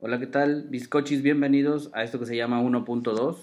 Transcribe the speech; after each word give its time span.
Hola, 0.00 0.20
¿qué 0.20 0.28
tal? 0.28 0.66
Bizcochis, 0.68 1.22
bienvenidos 1.22 1.90
a 1.92 2.04
esto 2.04 2.20
que 2.20 2.26
se 2.26 2.36
llama 2.36 2.62
1.2. 2.62 3.36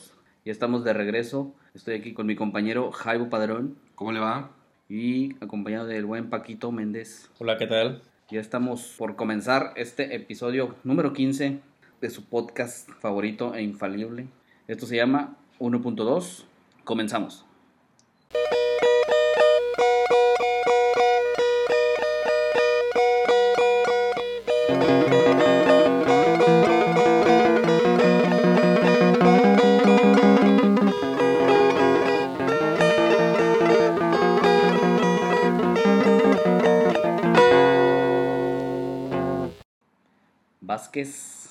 Ya 0.46 0.52
estamos 0.54 0.86
de 0.86 0.94
regreso. 0.94 1.54
Estoy 1.74 1.96
aquí 1.96 2.14
con 2.14 2.28
mi 2.28 2.38
compañero 2.38 2.94
Jaibo 2.94 3.30
Padrón 3.30 3.76
¿Cómo 3.96 4.14
le 4.14 4.22
va? 4.22 4.52
y 4.88 5.36
acompañado 5.44 5.86
del 5.86 6.06
buen 6.06 6.30
Paquito 6.30 6.72
Méndez. 6.72 7.30
Hola, 7.40 7.58
¿qué 7.58 7.68
tal? 7.68 8.02
Ya 8.30 8.40
estamos 8.40 8.96
por 8.98 9.18
comenzar 9.18 9.74
este 9.76 10.16
episodio 10.16 10.76
número 10.86 11.12
15 11.12 11.60
de 12.00 12.10
su 12.10 12.24
podcast 12.24 12.90
favorito 13.02 13.54
e 13.54 13.62
infalible. 13.62 14.28
Esto 14.70 14.86
se 14.86 14.96
llama 14.96 15.36
1.2. 15.60 16.46
Comenzamos. 16.86 17.45
Vázquez. 40.96 41.50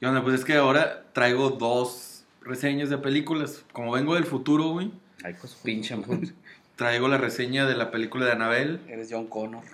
¿Qué 0.00 0.06
onda? 0.06 0.22
Pues 0.22 0.36
es 0.36 0.44
que 0.44 0.54
ahora 0.54 1.04
traigo 1.12 1.50
dos 1.50 2.24
reseñas 2.40 2.88
de 2.88 2.96
películas. 2.98 3.64
Como 3.72 3.92
vengo 3.92 4.14
del 4.14 4.24
futuro, 4.24 4.70
güey, 4.70 4.90
Ay, 5.22 5.34
pues 5.38 5.54
pinche 5.54 5.96
madre. 5.96 6.32
traigo 6.76 7.08
la 7.08 7.18
reseña 7.18 7.66
de 7.66 7.76
la 7.76 7.90
película 7.90 8.24
de 8.24 8.32
Annabelle 8.32 8.80
Eres 8.88 9.08
John 9.10 9.26
Connor. 9.26 9.64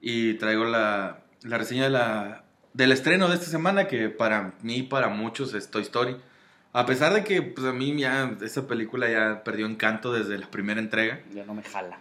y 0.00 0.34
traigo 0.34 0.64
la, 0.64 1.20
la 1.42 1.58
reseña 1.58 1.84
de 1.84 1.90
la, 1.90 2.44
del 2.72 2.90
estreno 2.92 3.28
de 3.28 3.34
esta 3.34 3.46
semana 3.46 3.86
que 3.86 4.08
para 4.08 4.54
mí 4.62 4.78
y 4.78 4.82
para 4.82 5.08
muchos 5.08 5.54
es 5.54 5.70
Toy 5.70 5.82
Story. 5.82 6.16
A 6.72 6.86
pesar 6.86 7.12
de 7.14 7.24
que 7.24 7.42
pues 7.42 7.66
a 7.66 7.72
mí 7.72 7.96
ya 8.00 8.36
esa 8.42 8.66
película 8.66 9.08
ya 9.08 9.44
perdió 9.44 9.66
encanto 9.66 10.12
desde 10.12 10.38
la 10.38 10.50
primera 10.50 10.80
entrega. 10.80 11.20
Ya 11.32 11.44
no 11.44 11.54
me 11.54 11.62
jala. 11.62 11.98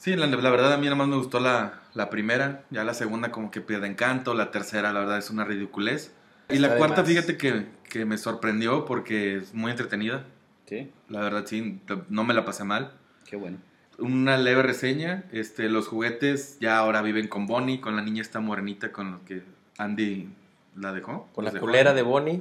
Sí, 0.00 0.16
la, 0.16 0.26
la 0.26 0.50
verdad 0.50 0.72
a 0.72 0.78
mí 0.78 0.84
nada 0.84 0.96
más 0.96 1.08
me 1.08 1.16
gustó 1.16 1.40
la, 1.40 1.82
la 1.92 2.08
primera, 2.08 2.64
ya 2.70 2.84
la 2.84 2.94
segunda 2.94 3.30
como 3.30 3.50
que 3.50 3.60
pierde 3.60 3.86
encanto, 3.86 4.32
la 4.32 4.50
tercera 4.50 4.94
la 4.94 5.00
verdad 5.00 5.18
es 5.18 5.28
una 5.28 5.44
ridiculez. 5.44 6.10
Y 6.48 6.56
la 6.58 6.76
cuarta, 6.76 7.04
fíjate 7.04 7.36
que, 7.36 7.66
que 7.86 8.06
me 8.06 8.16
sorprendió 8.16 8.86
porque 8.86 9.36
es 9.36 9.52
muy 9.52 9.70
entretenida. 9.70 10.24
Sí, 10.66 10.90
La 11.10 11.20
verdad 11.20 11.44
sí, 11.46 11.80
no 12.08 12.24
me 12.24 12.32
la 12.32 12.46
pasé 12.46 12.64
mal. 12.64 12.92
qué 13.26 13.36
bueno. 13.36 13.58
Una 13.98 14.38
leve 14.38 14.62
reseña, 14.62 15.24
este, 15.32 15.68
los 15.68 15.86
juguetes 15.86 16.56
ya 16.60 16.78
ahora 16.78 17.02
viven 17.02 17.28
con 17.28 17.46
Bonnie, 17.46 17.82
con 17.82 17.94
la 17.94 18.00
niña 18.02 18.22
esta 18.22 18.40
morenita 18.40 18.92
con 18.92 19.12
lo 19.12 19.24
que 19.26 19.42
Andy 19.76 20.30
la 20.76 20.94
dejó. 20.94 21.28
Con 21.34 21.44
la 21.44 21.50
dejó. 21.50 21.66
culera 21.66 21.92
de 21.92 22.00
Bonnie. 22.00 22.40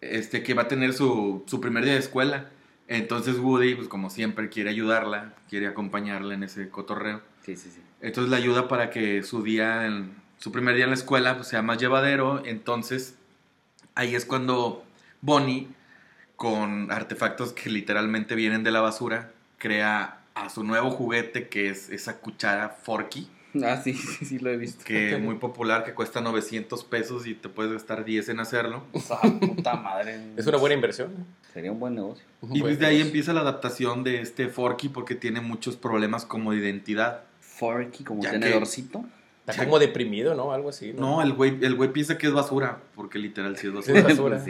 Este, 0.00 0.44
que 0.44 0.54
va 0.54 0.62
a 0.62 0.68
tener 0.68 0.92
su, 0.92 1.42
su 1.46 1.60
primer 1.60 1.82
día 1.82 1.94
de 1.94 1.98
escuela. 1.98 2.50
Entonces 2.88 3.38
Woody, 3.38 3.74
pues 3.74 3.88
como 3.88 4.10
siempre, 4.10 4.48
quiere 4.48 4.70
ayudarla, 4.70 5.34
quiere 5.48 5.66
acompañarla 5.66 6.34
en 6.34 6.44
ese 6.44 6.68
cotorreo. 6.68 7.20
Sí, 7.44 7.56
sí, 7.56 7.70
sí. 7.70 7.80
Entonces 8.00 8.30
la 8.30 8.36
ayuda 8.36 8.68
para 8.68 8.90
que 8.90 9.22
su 9.22 9.42
día, 9.42 9.86
en- 9.86 10.14
su 10.38 10.52
primer 10.52 10.74
día 10.76 10.84
en 10.84 10.90
la 10.90 10.96
escuela, 10.96 11.36
pues, 11.36 11.48
sea 11.48 11.62
más 11.62 11.78
llevadero. 11.78 12.42
Entonces 12.44 13.16
ahí 13.94 14.14
es 14.14 14.24
cuando 14.24 14.84
Bonnie, 15.20 15.68
con 16.36 16.90
artefactos 16.92 17.52
que 17.52 17.70
literalmente 17.70 18.34
vienen 18.34 18.62
de 18.62 18.70
la 18.70 18.80
basura, 18.82 19.32
crea 19.58 20.20
a 20.34 20.50
su 20.50 20.62
nuevo 20.64 20.90
juguete 20.90 21.48
que 21.48 21.70
es 21.70 21.88
esa 21.88 22.18
cuchara 22.20 22.68
Forky, 22.68 23.28
Ah, 23.64 23.80
sí, 23.82 23.92
sí, 23.94 24.24
sí, 24.24 24.38
lo 24.38 24.50
he 24.50 24.56
visto. 24.56 24.84
que 24.84 25.14
es 25.14 25.20
muy 25.22 25.36
popular, 25.36 25.84
que 25.84 25.94
cuesta 25.94 26.20
900 26.20 26.84
pesos 26.84 27.26
y 27.26 27.34
te 27.34 27.48
puedes 27.48 27.72
gastar 27.72 28.04
10 28.04 28.28
en 28.30 28.40
hacerlo. 28.40 28.84
Esa 28.92 29.20
puta 29.20 29.74
madre. 29.74 30.20
Es 30.36 30.46
una 30.46 30.58
buena 30.58 30.74
inversión. 30.74 31.12
Sería 31.52 31.72
un 31.72 31.80
buen 31.80 31.94
negocio. 31.94 32.24
Y 32.52 32.60
Pues, 32.60 32.78
desde 32.78 32.86
ahí 32.92 33.00
empieza 33.00 33.32
la 33.32 33.40
adaptación 33.40 34.04
de 34.04 34.20
este 34.20 34.48
Forky 34.48 34.88
porque 34.88 35.14
tiene 35.14 35.40
muchos 35.40 35.76
problemas 35.76 36.24
como 36.26 36.52
de 36.52 36.58
identidad. 36.58 37.22
Forky 37.40 38.04
como 38.04 38.22
Ya 38.22 38.32
que- 38.32 38.38
tenedorcito. 38.38 39.04
Está 39.46 39.64
como 39.64 39.78
deprimido, 39.78 40.34
¿no? 40.34 40.52
Algo 40.52 40.70
así. 40.70 40.92
No, 40.92 41.22
el 41.22 41.32
güey, 41.32 41.56
el 41.64 41.76
güey 41.76 41.92
piensa 41.92 42.18
que 42.18 42.26
es 42.26 42.32
basura, 42.32 42.80
porque 42.96 43.20
literal 43.20 43.56
sí 43.56 43.68
es 43.68 43.72
basura. 43.72 44.00
Es 44.00 44.04
basura. 44.04 44.40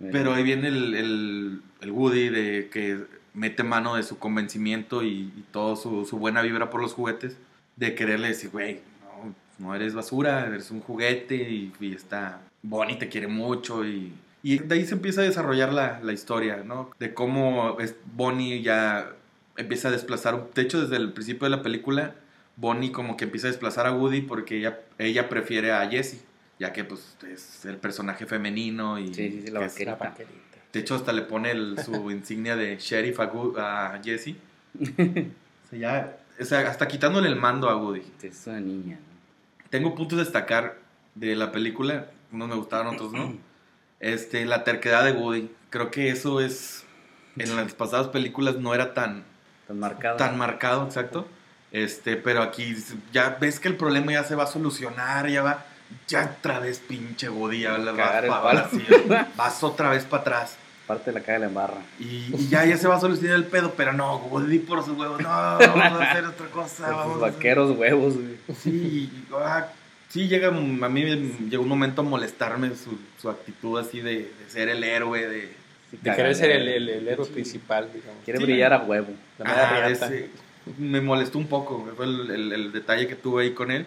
Sí. 0.00 0.06
Pero 0.12 0.32
ahí 0.32 0.44
viene 0.44 0.68
el, 0.68 0.94
el, 0.94 1.60
el 1.80 1.90
Woody 1.90 2.28
de 2.28 2.68
que 2.72 3.00
mete 3.34 3.64
mano 3.64 3.96
de 3.96 4.04
su 4.04 4.16
convencimiento 4.20 5.02
y, 5.02 5.32
y 5.36 5.44
todo 5.50 5.74
su, 5.74 6.04
su 6.06 6.18
buena 6.18 6.40
vibra 6.40 6.70
por 6.70 6.80
los 6.80 6.92
juguetes, 6.94 7.36
de 7.78 7.94
quererle 7.94 8.28
decir, 8.28 8.50
güey, 8.50 8.80
no, 9.02 9.34
no 9.66 9.74
eres 9.74 9.94
basura, 9.94 10.46
eres 10.46 10.70
un 10.70 10.80
juguete 10.80 11.34
y, 11.36 11.72
y 11.80 11.94
está 11.94 12.40
Bonnie 12.62 12.96
te 12.96 13.08
quiere 13.08 13.28
mucho 13.28 13.86
y, 13.86 14.12
y 14.42 14.58
de 14.58 14.74
ahí 14.74 14.84
se 14.86 14.94
empieza 14.94 15.20
a 15.20 15.24
desarrollar 15.24 15.72
la, 15.72 16.00
la 16.02 16.12
historia, 16.12 16.62
¿no? 16.64 16.90
De 16.98 17.14
cómo 17.14 17.78
es, 17.80 17.94
Bonnie 18.14 18.62
ya 18.62 19.12
empieza 19.56 19.88
a 19.88 19.90
desplazar, 19.90 20.50
de 20.54 20.62
hecho 20.62 20.80
desde 20.80 20.96
el 20.96 21.12
principio 21.12 21.48
de 21.48 21.56
la 21.56 21.62
película, 21.62 22.14
Bonnie 22.56 22.90
como 22.92 23.16
que 23.16 23.24
empieza 23.24 23.46
a 23.46 23.50
desplazar 23.50 23.86
a 23.86 23.92
Woody 23.92 24.22
porque 24.22 24.58
ella, 24.58 24.80
ella 24.98 25.28
prefiere 25.28 25.72
a 25.72 25.88
Jessie, 25.88 26.20
ya 26.58 26.72
que 26.72 26.84
pues 26.84 27.16
es 27.32 27.64
el 27.64 27.76
personaje 27.76 28.26
femenino 28.26 28.98
y 28.98 29.14
Sí, 29.14 29.30
sí, 29.30 29.42
sí, 29.46 29.50
la 29.52 29.64
es-. 29.64 29.78
La 29.86 30.14
de 30.72 30.80
hecho, 30.80 30.96
hasta 30.96 31.12
le 31.12 31.22
pone 31.22 31.50
el- 31.52 31.78
su 31.82 32.10
insignia 32.10 32.56
de 32.56 32.76
sheriff 32.78 33.20
a, 33.20 34.00
Jesse. 34.02 34.34
O 35.64 35.70
sea, 35.70 35.78
ya, 35.78 36.16
o 36.40 36.44
sea, 36.44 36.60
hasta 36.68 36.88
quitándole 36.88 37.28
el 37.28 37.36
mando 37.36 37.68
a 37.68 37.76
Woody. 37.76 38.02
Es 38.22 38.46
una 38.46 38.60
niña. 38.60 38.98
Tengo 39.70 39.94
puntos 39.94 40.18
a 40.18 40.22
destacar 40.22 40.78
de 41.14 41.34
la 41.36 41.52
película. 41.52 42.06
Unos 42.32 42.48
me 42.48 42.54
gustaron, 42.54 42.94
otros 42.94 43.12
no. 43.12 43.36
Este, 44.00 44.44
la 44.46 44.62
terquedad 44.62 45.04
de 45.04 45.10
Woody. 45.12 45.50
Creo 45.70 45.90
que 45.90 46.10
eso 46.10 46.40
es. 46.40 46.84
En 47.36 47.54
las 47.56 47.74
pasadas 47.74 48.08
películas 48.08 48.56
no 48.56 48.72
era 48.74 48.94
tan, 48.94 49.24
Tan 49.66 49.78
marcado. 49.80 50.16
tan 50.16 50.38
marcado, 50.38 50.84
exacto. 50.86 51.26
Este, 51.72 52.16
pero 52.16 52.42
aquí 52.42 52.76
ya 53.12 53.36
ves 53.40 53.58
que 53.60 53.66
el 53.68 53.76
problema 53.76 54.12
ya 54.12 54.24
se 54.24 54.34
va 54.36 54.44
a 54.44 54.46
solucionar, 54.46 55.28
ya 55.28 55.42
va. 55.42 55.64
Ya 56.06 56.36
otra 56.38 56.60
vez, 56.60 56.78
pinche 56.80 57.28
Woody, 57.28 57.60
ya 57.60 57.76
vas, 57.76 58.26
palo. 58.28 58.60
así, 58.60 58.84
vas 59.36 59.62
otra 59.64 59.90
vez 59.90 60.04
para 60.04 60.20
atrás. 60.22 60.56
Parte 60.88 61.12
de 61.12 61.20
la 61.20 61.24
caga 61.24 61.38
la 61.40 61.46
embarra. 61.46 61.76
Y, 62.00 62.34
y 62.36 62.48
ya, 62.48 62.64
ya 62.64 62.76
se 62.76 62.88
va 62.88 62.96
a 62.96 63.00
solucionar 63.00 63.36
el 63.36 63.44
pedo, 63.44 63.74
pero 63.76 63.92
no, 63.92 64.16
Woody 64.16 64.58
por 64.58 64.82
sus 64.84 64.96
huevos, 64.98 65.20
no, 65.20 65.28
vamos 65.28 66.00
a 66.00 66.10
hacer 66.10 66.24
otra 66.24 66.46
cosa. 66.46 66.90
Vamos 66.90 67.14
sus 67.14 67.22
a 67.22 67.26
hacer- 67.26 67.34
vaqueros 67.36 67.78
huevos, 67.78 68.14
güey. 68.14 68.36
Sí, 68.56 68.70
y- 68.70 69.24
ah, 69.34 69.68
sí 70.08 70.26
llega, 70.28 70.48
a 70.48 70.50
mí 70.50 71.04
me 71.04 71.16
llegó 71.50 71.62
un 71.62 71.68
momento 71.68 72.00
a 72.00 72.04
molestarme 72.04 72.70
su, 72.74 72.98
su 73.20 73.28
actitud 73.28 73.78
así 73.78 74.00
de, 74.00 74.14
de 74.14 74.48
ser 74.48 74.68
el 74.70 74.82
héroe, 74.82 75.28
de... 75.28 75.52
Sí, 75.90 75.98
De 76.02 76.14
querer 76.16 76.34
ser 76.34 76.50
el, 76.52 76.66
el- 76.68 76.88
el 76.88 77.06
héroe 77.08 77.26
principal, 77.26 77.88
digamos. 77.94 78.24
Quiere 78.24 78.38
Sí. 78.40 78.44
brillar 78.46 78.72
a 78.72 78.78
huevo. 78.82 79.08
La 79.38 79.44
Ah, 79.84 79.88
ese- 79.90 80.30
me 80.78 81.00
molestó 81.02 81.36
un 81.38 81.46
poco, 81.48 81.86
fue 81.96 82.06
el, 82.06 82.30
el- 82.30 82.52
el 82.52 82.72
detalle 82.72 83.06
que 83.06 83.14
tuve 83.14 83.42
ahí 83.44 83.50
con 83.52 83.70
él. 83.70 83.84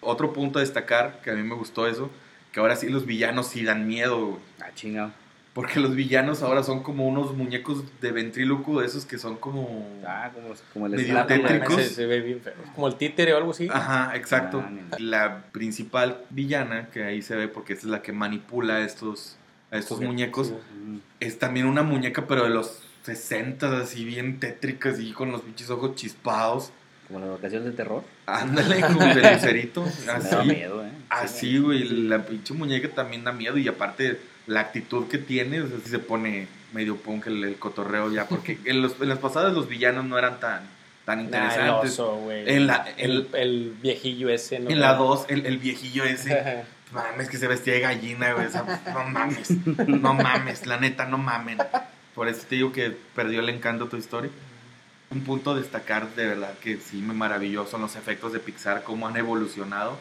Otro 0.00 0.32
punto 0.32 0.58
a 0.58 0.62
destacar, 0.62 1.20
que 1.22 1.30
a 1.30 1.34
mí 1.34 1.42
me 1.42 1.54
gustó 1.54 1.86
eso, 1.86 2.10
que 2.52 2.60
ahora 2.60 2.74
sí 2.76 2.88
los 2.88 3.04
villanos 3.04 3.48
sí 3.48 3.64
dan 3.64 3.86
miedo, 3.86 4.26
güey. 4.26 4.40
Ah, 4.62 4.70
chingado. 4.74 5.10
Porque 5.58 5.80
los 5.80 5.96
villanos 5.96 6.44
ahora 6.44 6.62
son 6.62 6.84
como 6.84 7.08
unos 7.08 7.34
muñecos 7.34 7.82
de 8.00 8.12
ventríloco, 8.12 8.80
de 8.80 8.86
esos 8.86 9.04
que 9.04 9.18
son 9.18 9.38
como... 9.38 9.88
Ah, 10.06 10.30
como, 10.32 10.54
como 10.72 10.86
el 10.86 10.92
Medio 10.92 11.26
tétricos. 11.26 11.74
Se, 11.74 11.88
se 11.88 12.06
ve 12.06 12.20
bien 12.20 12.40
feo. 12.40 12.54
Como 12.76 12.86
el 12.86 12.94
títere 12.94 13.34
o 13.34 13.38
algo 13.38 13.50
así. 13.50 13.68
Ajá, 13.68 14.14
exacto. 14.14 14.62
Ah. 14.64 14.96
La 15.00 15.46
principal 15.50 16.22
villana, 16.30 16.90
que 16.90 17.02
ahí 17.02 17.22
se 17.22 17.34
ve 17.34 17.48
porque 17.48 17.72
esta 17.72 17.86
es 17.86 17.90
la 17.90 18.02
que 18.02 18.12
manipula 18.12 18.76
a 18.76 18.84
estos, 18.84 19.36
a 19.72 19.78
estos 19.78 20.00
muñecos, 20.00 20.46
sí. 20.46 21.02
Es 21.18 21.40
también 21.40 21.66
una 21.66 21.82
muñeca, 21.82 22.28
pero 22.28 22.44
de 22.44 22.50
los 22.50 22.80
60, 23.02 23.78
así 23.78 24.04
bien 24.04 24.38
tétricas 24.38 25.00
y 25.00 25.10
con 25.10 25.32
los 25.32 25.40
pinches 25.40 25.70
ojos 25.70 25.96
chispados. 25.96 26.70
Como 27.08 27.18
las 27.18 27.30
vacaciones 27.30 27.66
de 27.66 27.72
terror. 27.72 28.04
Ándale, 28.26 28.80
con 28.86 29.02
el 29.02 29.34
lucerito. 29.34 29.82
Me 29.82 30.06
da 30.06 30.14
Así, 30.18 30.36
miedo, 30.46 30.86
eh. 30.86 30.90
así, 31.08 31.58
güey. 31.58 31.82
La 31.82 32.24
pinche 32.24 32.54
muñeca 32.54 32.88
también 32.90 33.24
da 33.24 33.32
miedo 33.32 33.58
y 33.58 33.66
aparte 33.66 34.20
la 34.48 34.60
actitud 34.60 35.06
que 35.06 35.18
tiene, 35.18 35.60
o 35.62 35.68
sea, 35.68 35.78
sí 35.84 35.90
se 35.90 36.00
pone 36.00 36.48
medio 36.72 36.96
punk 36.96 37.28
el, 37.28 37.44
el 37.44 37.56
cotorreo 37.56 38.10
ya, 38.12 38.26
porque 38.26 38.58
en, 38.64 38.82
los, 38.82 39.00
en 39.00 39.08
las 39.08 39.18
pasadas 39.18 39.52
los 39.54 39.68
villanos 39.68 40.04
no 40.06 40.18
eran 40.18 40.40
tan, 40.40 40.62
tan 41.04 41.30
Nah, 41.30 41.38
el 41.38 41.44
interesantes. 41.44 41.92
oso. 42.00 42.32
En 42.32 42.66
la- 42.66 42.86
el, 42.96 43.28
el 43.34 43.74
viejillo 43.80 44.28
ese, 44.28 44.58
¿no? 44.58 44.68
En 44.70 44.80
la 44.80 44.94
2, 44.94 45.26
el, 45.28 45.46
el 45.46 45.58
viejillo 45.58 46.02
ese. 46.04 46.64
Mames, 46.92 47.28
que 47.28 47.36
se 47.36 47.46
vestía 47.46 47.74
de 47.74 47.80
gallina, 47.80 48.32
güey. 48.32 48.46
o 48.46 48.50
sea, 48.50 48.64
no 48.94 49.04
mames. 49.04 49.50
No 49.86 50.14
mames, 50.14 50.66
la 50.66 50.78
neta, 50.78 51.04
no 51.04 51.18
mamen. 51.18 51.58
Por 52.14 52.28
eso 52.28 52.46
te 52.48 52.54
digo 52.56 52.72
que 52.72 52.96
perdió 53.14 53.40
el 53.40 53.50
encanto 53.50 53.88
tu 53.88 53.98
historia. 53.98 54.30
Un 55.10 55.20
punto 55.22 55.50
a 55.52 55.56
destacar, 55.56 56.08
de 56.14 56.26
verdad, 56.26 56.54
que 56.62 56.78
sí 56.78 56.96
me 56.98 57.12
maravilló 57.12 57.66
son 57.66 57.82
los 57.82 57.94
efectos 57.96 58.32
de 58.32 58.40
Pixar, 58.40 58.84
cómo 58.84 59.06
han 59.06 59.16
evolucionado 59.18 59.98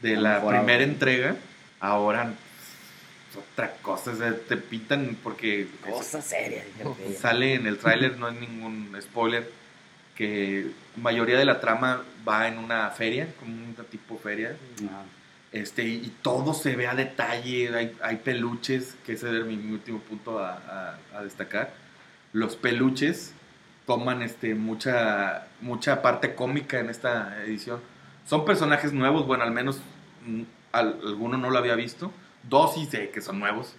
de 0.00 0.16
la 0.16 0.44
primera 0.46 0.84
entrega. 0.84 1.34
Ahora, 1.80 2.34
otra 3.36 3.74
cosa. 3.82 4.12
o 4.12 4.16
sea, 4.16 4.36
te 4.36 4.56
pintan 4.56 5.16
porque 5.22 5.66
Cosa 5.88 6.20
seria, 6.22 6.62
que 6.96 7.08
ella. 7.08 7.18
sale 7.20 7.54
en 7.54 7.66
el 7.66 7.78
tráiler, 7.78 8.18
no 8.18 8.28
es 8.28 8.34
ningún 8.40 8.96
spoiler, 9.00 9.48
que 10.16 10.70
mayoría 10.96 11.38
de 11.38 11.44
la 11.44 11.60
trama 11.60 12.02
va 12.28 12.48
en 12.48 12.58
una 12.58 12.90
feria, 12.90 13.28
como 13.38 13.52
una 13.54 13.84
tipo 13.84 14.18
feria, 14.18 14.56
Ajá. 14.86 15.02
Este, 15.52 15.82
y, 15.84 15.96
y 15.96 16.12
todo 16.22 16.54
se 16.54 16.76
ve 16.76 16.86
a 16.86 16.94
detalle, 16.94 17.74
hay, 17.76 17.94
hay 18.02 18.16
peluches, 18.16 18.96
que 19.04 19.12
ese 19.12 19.38
es 19.38 19.44
mi, 19.44 19.56
mi 19.58 19.72
último 19.74 19.98
punto 19.98 20.38
a, 20.38 20.52
a- 21.12 21.18
a 21.18 21.22
destacar. 21.22 21.74
Los 22.32 22.56
peluches 22.56 23.34
toman 23.86 24.22
este, 24.22 24.54
mucha, 24.54 25.46
mucha 25.60 26.00
parte 26.00 26.34
cómica 26.34 26.78
en 26.80 26.88
esta 26.88 27.42
edición. 27.44 27.80
Son 28.26 28.46
personajes 28.46 28.94
nuevos, 28.94 29.26
bueno, 29.26 29.44
al 29.44 29.50
menos 29.50 29.80
mm, 30.26 30.42
al- 30.72 30.98
alguno 31.04 31.36
no 31.36 31.50
lo 31.50 31.58
había 31.58 31.74
visto. 31.74 32.10
Dos 32.48 32.74
sí 32.74 32.86
sé 32.86 33.10
que 33.10 33.20
son 33.20 33.38
nuevos. 33.38 33.74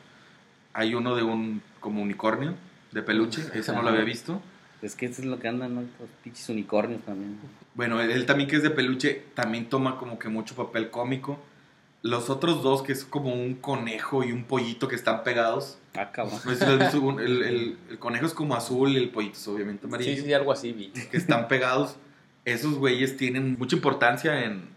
Hay 0.73 0.95
uno 0.95 1.15
de 1.15 1.23
un 1.23 1.61
como 1.79 2.01
unicornio 2.01 2.55
de 2.91 3.01
peluche, 3.03 3.41
ese 3.53 3.73
no 3.73 3.81
lo 3.81 3.89
había 3.89 4.03
visto. 4.03 4.41
Es 4.81 4.95
que 4.95 5.05
eso 5.05 5.21
es 5.21 5.27
lo 5.27 5.39
que 5.39 5.47
andan, 5.47 5.75
¿no? 5.75 5.81
Los 5.81 6.09
pinches 6.23 6.49
unicornios 6.49 7.01
también. 7.03 7.37
Bueno, 7.73 8.01
él, 8.01 8.11
él 8.11 8.25
también 8.25 8.49
que 8.49 8.57
es 8.57 8.63
de 8.63 8.69
peluche, 8.69 9.23
también 9.33 9.69
toma 9.69 9.97
como 9.97 10.19
que 10.19 10.27
mucho 10.29 10.55
papel 10.55 10.89
cómico. 10.89 11.39
Los 12.01 12.29
otros 12.29 12.61
dos, 12.63 12.81
que 12.81 12.91
es 12.91 13.05
como 13.05 13.33
un 13.33 13.53
conejo 13.55 14.25
y 14.25 14.33
un 14.33 14.43
pollito 14.43 14.89
que 14.89 14.95
están 14.95 15.23
pegados. 15.23 15.77
Ah, 15.95 16.11
cabrón. 16.11 16.37
No 16.43 16.51
sé 16.51 16.57
si 16.57 16.65
lo 16.65 16.71
has 16.73 16.79
visto, 16.93 17.19
el, 17.21 17.43
el- 17.43 17.77
el 17.91 17.97
conejo 17.99 18.25
es 18.25 18.33
como 18.33 18.55
azul 18.55 18.91
y 18.91 18.97
el 18.97 19.09
pollito 19.09 19.37
es 19.37 19.47
obviamente 19.47 19.87
amarillo. 19.87 20.13
Sí, 20.17 20.21
sí, 20.21 20.33
algo 20.33 20.51
así 20.51 20.73
vi. 20.73 20.87
Que 20.89 21.15
están 21.15 21.47
pegados. 21.47 21.95
Esos 22.43 22.73
güeyes 22.75 23.15
tienen 23.15 23.55
mucha 23.57 23.77
importancia 23.77 24.43
en, 24.43 24.67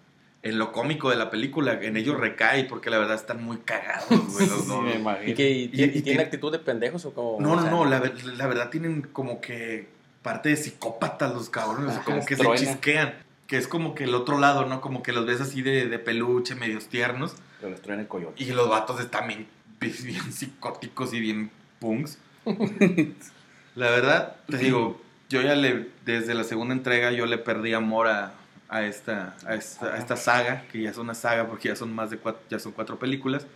en 0.42 0.58
lo 0.58 0.72
cómico 0.72 1.10
de 1.10 1.16
la 1.16 1.30
película. 1.30 1.78
En 1.82 1.96
ellos 1.96 2.18
recae 2.20 2.64
porque 2.64 2.90
la 2.90 2.98
verdad 2.98 3.16
están 3.16 3.42
muy 3.42 3.56
cagados, 3.58 4.08
güey, 4.08 4.46
los 4.48 4.64
Sí, 4.66 4.72
me 4.82 4.94
imagino. 4.94 5.30
¿Y, 5.30 5.34
que, 5.34 5.50
y, 5.50 5.62
Y- 5.64 5.68
tiene- 5.68 5.84
y 5.86 5.88
y 5.88 5.90
tiene 5.92 6.02
tiene- 6.02 6.22
actitud 6.22 6.52
de 6.52 6.58
pendejos 6.58 7.04
o 7.06 7.12
como.? 7.14 7.40
No, 7.40 7.52
o 7.52 7.56
no, 7.56 7.62
sea, 7.62 7.70
no, 7.70 7.84
la, 7.84 8.00
la 8.36 8.46
verdad 8.46 8.70
tienen 8.70 9.02
como 9.02 9.40
que 9.40 9.88
parte 10.22 10.48
de 10.50 10.56
psicópatas 10.56 11.32
los 11.34 11.48
cabrones, 11.50 11.96
Ajá, 11.96 12.04
como 12.04 12.24
que 12.24 12.36
truena. 12.36 12.56
se 12.56 12.66
chisquean, 12.66 13.14
que 13.46 13.56
es 13.58 13.68
como 13.68 13.94
que 13.94 14.04
el 14.04 14.14
otro 14.14 14.38
lado, 14.38 14.66
¿no? 14.66 14.80
Como 14.80 15.02
que 15.02 15.12
los 15.12 15.24
ves 15.26 15.40
así 15.40 15.62
de, 15.62 15.86
de 15.86 15.98
peluche, 16.00 16.54
medios 16.56 16.86
tiernos, 16.86 17.36
Pero 17.60 17.70
les 17.70 17.80
traen 17.82 18.00
el 18.00 18.08
coyote. 18.08 18.42
y 18.42 18.46
los 18.52 18.68
vatos 18.68 19.00
están 19.00 19.28
bien, 19.28 19.46
bien 19.80 20.32
psicóticos 20.32 21.12
y 21.14 21.20
bien 21.20 21.50
punks. 21.78 22.18
la 23.74 23.90
verdad, 23.90 24.36
te 24.48 24.58
digo, 24.58 25.00
yo 25.28 25.42
ya 25.42 25.54
le, 25.54 25.88
desde 26.04 26.34
la 26.34 26.44
segunda 26.44 26.74
entrega, 26.74 27.12
yo 27.12 27.26
le 27.26 27.38
perdí 27.38 27.74
amor 27.74 28.08
a, 28.08 28.34
a 28.68 28.82
esta, 28.84 29.36
a 29.46 29.54
esta, 29.54 29.94
a 29.94 29.98
esta 29.98 30.16
saga, 30.16 30.64
que 30.72 30.82
ya 30.82 30.90
es 30.90 30.98
una 30.98 31.14
saga 31.14 31.46
porque 31.46 31.68
ya 31.68 31.76
son 31.76 31.94
más 31.94 32.10
de 32.10 32.18
cuatro, 32.18 32.42
ya 32.50 32.58
son 32.58 32.72
cuatro 32.72 32.98
películas. 32.98 33.46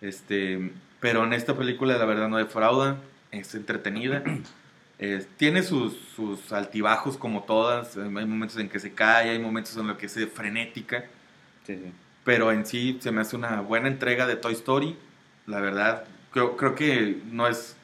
Este, 0.00 0.72
pero 1.00 1.24
en 1.24 1.32
esta 1.32 1.56
película 1.56 1.96
la 1.96 2.04
verdad 2.04 2.28
no 2.28 2.36
defrauda, 2.36 2.98
es 3.30 3.54
entretenida. 3.54 4.22
Eh, 5.00 5.24
tiene 5.36 5.62
sus, 5.62 5.94
sus 6.16 6.52
altibajos 6.52 7.16
como 7.16 7.44
todas, 7.44 7.96
hay 7.96 8.08
momentos 8.08 8.56
en 8.56 8.68
que 8.68 8.80
se 8.80 8.94
cae, 8.94 9.30
hay 9.30 9.38
momentos 9.38 9.76
en 9.76 9.86
los 9.86 9.96
que 9.96 10.06
es 10.06 10.28
frenética, 10.34 11.04
Sí, 11.64 11.76
sí. 11.76 11.92
pero 12.24 12.50
en 12.50 12.66
sí 12.66 12.98
se 13.00 13.12
me 13.12 13.20
hace 13.20 13.36
una 13.36 13.60
buena 13.60 13.86
entrega 13.86 14.26
de 14.26 14.34
Toy 14.34 14.54
Story. 14.54 14.96
La 15.46 15.60
verdad, 15.60 16.02
creo, 16.32 16.56
creo 16.56 16.74
que 16.74 17.16
no 17.30 17.46
es, 17.46 17.76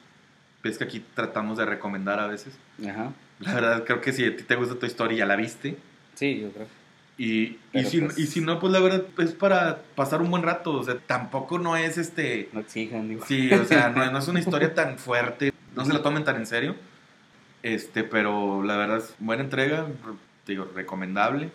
ves 0.61 0.77
que 0.77 0.83
aquí 0.83 1.05
tratamos 1.13 1.57
de 1.57 1.63
recomendar 1.63 2.19
a 2.19 2.27
veces. 2.27 2.53
Ajá. 2.85 3.13
La 3.39 3.53
verdad, 3.53 3.85
creo 3.85 4.01
que 4.01 4.11
si 4.11 4.25
a 4.25 4.35
ti 4.35 4.43
te 4.43 4.55
gusta 4.57 4.75
Toy 4.75 4.89
Story 4.89 5.15
ya 5.15 5.25
la 5.25 5.37
viste. 5.37 5.77
Sí, 6.15 6.39
yo 6.41 6.51
creo. 6.51 6.67
Y, 7.17 7.59
y, 7.71 7.85
si, 7.85 8.01
pues- 8.01 8.17
y 8.17 8.27
si 8.27 8.41
no, 8.41 8.59
pues 8.59 8.73
la 8.73 8.79
verdad 8.79 9.03
es 9.19 9.31
para 9.33 9.83
pasar 9.95 10.21
un 10.21 10.31
buen 10.31 10.43
rato. 10.43 10.73
O 10.73 10.83
sea, 10.83 10.97
tampoco 10.97 11.59
no 11.59 11.77
es 11.77 11.97
este... 11.97 12.49
No 12.51 12.59
exijan, 12.59 13.07
digo. 13.07 13.23
Sí, 13.25 13.51
o 13.53 13.63
sea, 13.65 13.89
no, 13.89 14.05
no 14.11 14.17
es 14.19 14.27
una 14.27 14.39
historia 14.39 14.73
tan 14.73 14.97
fuerte. 14.97 15.53
No 15.75 15.85
se 15.85 15.93
la 15.93 16.01
tomen 16.01 16.23
tan 16.23 16.35
en 16.37 16.45
serio. 16.45 16.75
Este, 17.63 18.03
pero 18.03 18.63
la 18.63 18.75
verdad 18.77 18.97
es 18.97 19.15
buena 19.19 19.43
entrega. 19.43 19.87
Digo, 20.45 20.69
recomendable 20.75 21.49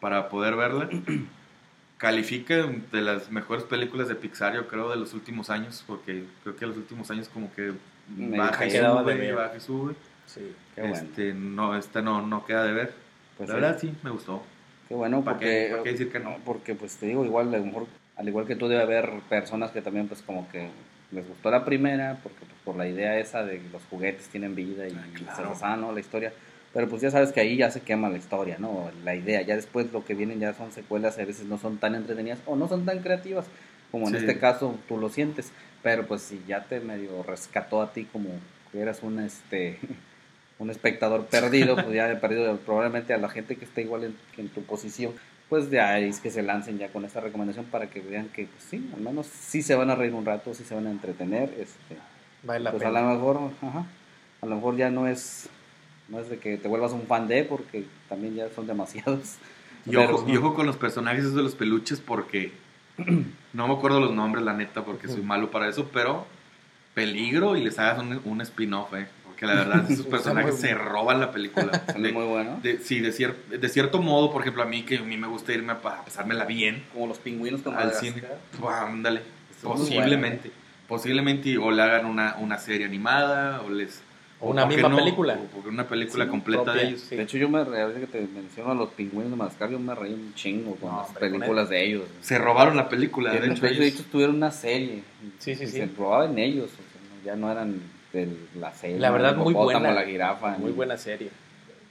para 0.00 0.28
poder 0.28 0.56
verla. 0.56 0.88
Califica 1.98 2.66
de 2.92 3.00
las 3.00 3.30
mejores 3.30 3.64
películas 3.64 4.08
de 4.08 4.14
Pixar, 4.16 4.54
yo 4.54 4.66
creo, 4.66 4.90
de 4.90 4.96
los 4.96 5.14
últimos 5.14 5.48
años. 5.50 5.84
Porque 5.86 6.24
creo 6.42 6.56
que 6.56 6.66
los 6.66 6.76
últimos 6.76 7.10
años 7.10 7.28
como 7.28 7.52
que 7.54 7.72
baja 8.08 8.66
y 8.66 8.70
sube, 8.72 9.32
baja 9.32 9.56
y 9.56 9.60
sube. 9.60 9.94
Sí. 10.26 10.52
Qué 10.74 10.80
bueno. 10.80 10.96
Este, 10.96 11.32
no, 11.34 11.76
esta 11.76 12.02
no, 12.02 12.26
no 12.26 12.44
queda 12.44 12.64
de 12.64 12.72
ver. 12.72 13.03
Pues 13.36 13.48
la 13.48 13.54
verdad 13.56 13.78
sí, 13.80 13.92
me 14.02 14.10
gustó. 14.10 14.42
Qué 14.88 14.94
bueno, 14.94 15.22
¿Para 15.24 15.36
porque. 15.38 15.66
qué- 15.66 15.70
para 15.72 15.82
qué 15.82 15.92
decir 15.92 16.12
que 16.12 16.20
no? 16.20 16.36
Porque, 16.44 16.74
pues 16.74 16.96
te 16.96 17.06
digo, 17.06 17.24
igual, 17.24 17.54
a 17.54 17.58
lo 17.58 17.64
mejor, 17.64 17.86
al 18.16 18.28
igual 18.28 18.46
que 18.46 18.56
tú, 18.56 18.68
debe 18.68 18.82
haber 18.82 19.10
personas 19.28 19.70
que 19.70 19.82
también, 19.82 20.08
pues, 20.08 20.22
como 20.22 20.48
que 20.50 20.68
les 21.10 21.26
gustó 21.26 21.50
la 21.50 21.64
primera, 21.64 22.18
porque, 22.22 22.40
pues, 22.40 22.52
por 22.64 22.76
la 22.76 22.86
idea 22.88 23.18
esa 23.18 23.42
de 23.44 23.58
que 23.60 23.68
los 23.72 23.82
juguetes 23.90 24.28
tienen 24.28 24.54
vida 24.54 24.86
y 24.88 24.92
Ah, 24.92 25.06
claro. 25.16 25.36
se 25.36 25.42
los 25.42 25.58
sano 25.58 25.92
la 25.92 26.00
historia. 26.00 26.32
Pero, 26.72 26.88
pues, 26.88 27.02
ya 27.02 27.10
sabes 27.10 27.32
que 27.32 27.40
ahí 27.40 27.56
ya 27.56 27.70
se 27.70 27.80
quema 27.80 28.08
la 28.10 28.18
historia, 28.18 28.56
¿no? 28.58 28.90
La 29.04 29.14
idea. 29.14 29.42
Ya 29.42 29.54
después 29.56 29.92
lo 29.92 30.04
que 30.04 30.14
vienen 30.14 30.40
ya 30.40 30.54
son 30.54 30.72
secuelas, 30.72 31.18
a 31.18 31.24
veces 31.24 31.46
no 31.46 31.56
son 31.58 31.78
tan 31.78 31.94
entretenidas 31.94 32.40
o 32.46 32.56
no 32.56 32.68
son 32.68 32.84
tan 32.84 32.98
creativas, 33.00 33.46
como 33.90 34.08
en 34.08 34.14
Sí. 34.14 34.20
este 34.20 34.38
caso 34.38 34.76
tú 34.88 34.98
lo 34.98 35.08
sientes. 35.08 35.52
Pero, 35.82 36.06
pues, 36.06 36.22
si 36.22 36.42
ya 36.48 36.64
te 36.64 36.80
medio 36.80 37.22
rescató 37.22 37.80
a 37.80 37.92
ti 37.92 38.04
como 38.12 38.28
que 38.72 38.80
eras 38.80 39.02
un, 39.02 39.20
este. 39.20 39.78
Un 40.58 40.70
espectador 40.70 41.26
perdido, 41.26 41.74
pues 41.74 41.92
ya 41.92 42.10
he 42.10 42.16
perdido 42.16 42.56
probablemente 42.58 43.12
a 43.12 43.18
la 43.18 43.28
gente 43.28 43.56
que 43.56 43.64
está 43.64 43.80
igual 43.80 44.14
en, 44.36 44.48
tu 44.48 44.62
posición, 44.62 45.12
pues 45.48 45.70
de 45.70 45.80
ahí 45.80 46.08
es 46.08 46.20
que 46.20 46.30
se 46.30 46.42
lancen 46.42 46.78
ya 46.78 46.88
con 46.88 47.04
esta 47.04 47.20
recomendación 47.20 47.66
para 47.66 47.90
que 47.90 48.00
vean 48.00 48.28
que 48.28 48.46
pues, 48.46 48.64
sí, 48.70 48.90
al 48.94 49.00
menos 49.00 49.26
sí 49.26 49.62
se 49.62 49.74
van 49.74 49.90
a 49.90 49.94
reír 49.94 50.14
un 50.14 50.24
rato, 50.24 50.54
sí 50.54 50.64
se 50.64 50.74
van 50.74 50.86
a 50.86 50.90
entretener, 50.90 51.52
este, 51.58 51.96
Vale 52.42 52.60
la 52.60 52.70
pues 52.72 52.84
a 52.84 52.90
lo 52.90 53.02
mejor, 53.02 53.40
ajá, 53.62 53.86
a 54.42 54.46
lo 54.46 54.56
mejor 54.56 54.76
ya 54.76 54.90
no 54.90 55.08
es, 55.08 55.48
no 56.08 56.20
es 56.20 56.28
de 56.28 56.38
que 56.38 56.56
te 56.56 56.68
vuelvas 56.68 56.92
un 56.92 57.02
fan 57.02 57.26
de, 57.26 57.44
porque 57.44 57.86
también 58.08 58.34
ya 58.34 58.48
son 58.50 58.66
demasiados. 58.66 59.36
Y 59.86 59.96
ojo, 59.96 60.24
y 60.28 60.36
ojo 60.36 60.54
con 60.54 60.66
los 60.66 60.76
personajes 60.76 61.24
esos 61.24 61.34
de 61.34 61.42
los 61.42 61.54
peluches 61.54 62.00
porque 62.00 62.52
no 63.52 63.68
me 63.68 63.74
acuerdo 63.74 64.00
los 64.00 64.12
nombres, 64.12 64.44
la 64.44 64.54
neta, 64.54 64.84
porque 64.84 65.08
soy 65.08 65.22
malo 65.22 65.50
para 65.50 65.68
eso, 65.68 65.90
pero 65.92 66.26
peligro 66.94 67.56
y 67.56 67.62
les 67.62 67.78
hagas 67.78 67.98
un, 67.98 68.20
un 68.24 68.40
spin-off, 68.40 68.94
eh. 68.94 69.06
Porque 69.34 69.46
la 69.46 69.54
verdad, 69.54 69.84
esos 69.90 69.98
Está 70.06 70.10
personajes 70.10 70.56
se 70.56 70.74
roban 70.74 71.18
la 71.20 71.30
película. 71.32 71.82
son 71.92 72.02
De- 72.02 72.12
muy 72.12 72.24
buenos. 72.24 72.62
de- 72.62 72.78
sí, 72.78 73.00
de, 73.00 73.10
cier- 73.12 73.34
de 73.48 73.68
cierto 73.68 74.00
modo, 74.00 74.30
por 74.32 74.42
ejemplo, 74.42 74.62
a 74.62 74.66
mí 74.66 74.82
que 74.84 74.98
a 74.98 75.02
mí 75.02 75.16
me 75.16 75.26
gusta 75.28 75.52
irme 75.52 75.72
a 75.72 75.80
pa- 75.82 76.04
pasármela 76.04 76.44
bien 76.44 76.84
Como 76.92 77.06
los 77.08 77.18
pingüinos 77.18 77.62
con 77.62 77.74
al 77.74 77.92
cine. 77.92 78.22
Ándale. 78.66 79.22
Posiblemente. 79.62 80.50
Posiblemente 80.88 81.56
o 81.58 81.70
le 81.70 81.82
hagan 81.82 82.06
una, 82.06 82.36
una 82.38 82.58
serie 82.58 82.86
animada 82.86 83.62
o 83.62 83.70
les... 83.70 84.02
O 84.40 84.50
una 84.50 84.62
¿por 84.62 84.70
qué 84.70 84.76
misma 84.76 84.88
no? 84.90 84.96
película. 84.96 85.38
O 85.64 85.68
una 85.68 85.88
película 85.88 86.24
Sí, 86.24 86.30
completa 86.30 86.64
propia, 86.64 86.82
de 86.82 86.88
ellos. 86.88 87.00
sí. 87.00 87.16
De 87.16 87.22
hecho, 87.22 87.38
yo 87.38 87.48
me 87.48 87.64
re- 87.64 87.80
ahorita 87.82 88.00
que 88.00 88.06
te 88.06 88.20
menciono 88.26 88.72
a 88.72 88.74
los 88.74 88.90
pingüinos 88.90 89.30
de 89.30 89.36
Madagascar, 89.36 89.70
yo 89.70 89.78
me 89.78 89.94
reí 89.94 90.12
un 90.12 90.34
chingo 90.34 90.76
con 90.76 90.90
No, 90.90 90.98
las 91.02 91.12
películas 91.16 91.68
de 91.70 91.84
ellos. 91.86 92.02
Se 92.20 92.36
robaron 92.38 92.76
la 92.76 92.88
película, 92.90 93.32
de 93.32 93.40
de 93.40 93.46
hecho. 93.52 93.64
hecho, 93.66 93.82
ellos- 93.82 94.04
tuvieron 94.12 94.36
una 94.36 94.50
serie. 94.50 95.02
Sí, 95.38 95.54
sí, 95.54 95.64
y 95.64 95.66
sí. 95.68 95.78
Se 95.78 95.86
probaban 95.86 96.38
ellos, 96.38 96.66
o 96.66 96.76
sea, 96.76 97.32
ya 97.32 97.36
no 97.36 97.50
eran 97.50 97.80
de 98.14 98.28
la 98.58 98.72
serie. 98.72 98.98
La 98.98 99.10
verdad, 99.10 99.36
muy 99.36 99.52
buena. 99.52 99.92
la 99.92 100.04
jirafa. 100.04 100.56
Muy 100.56 100.70
ni- 100.70 100.76
buena 100.76 100.96
serie. 100.96 101.28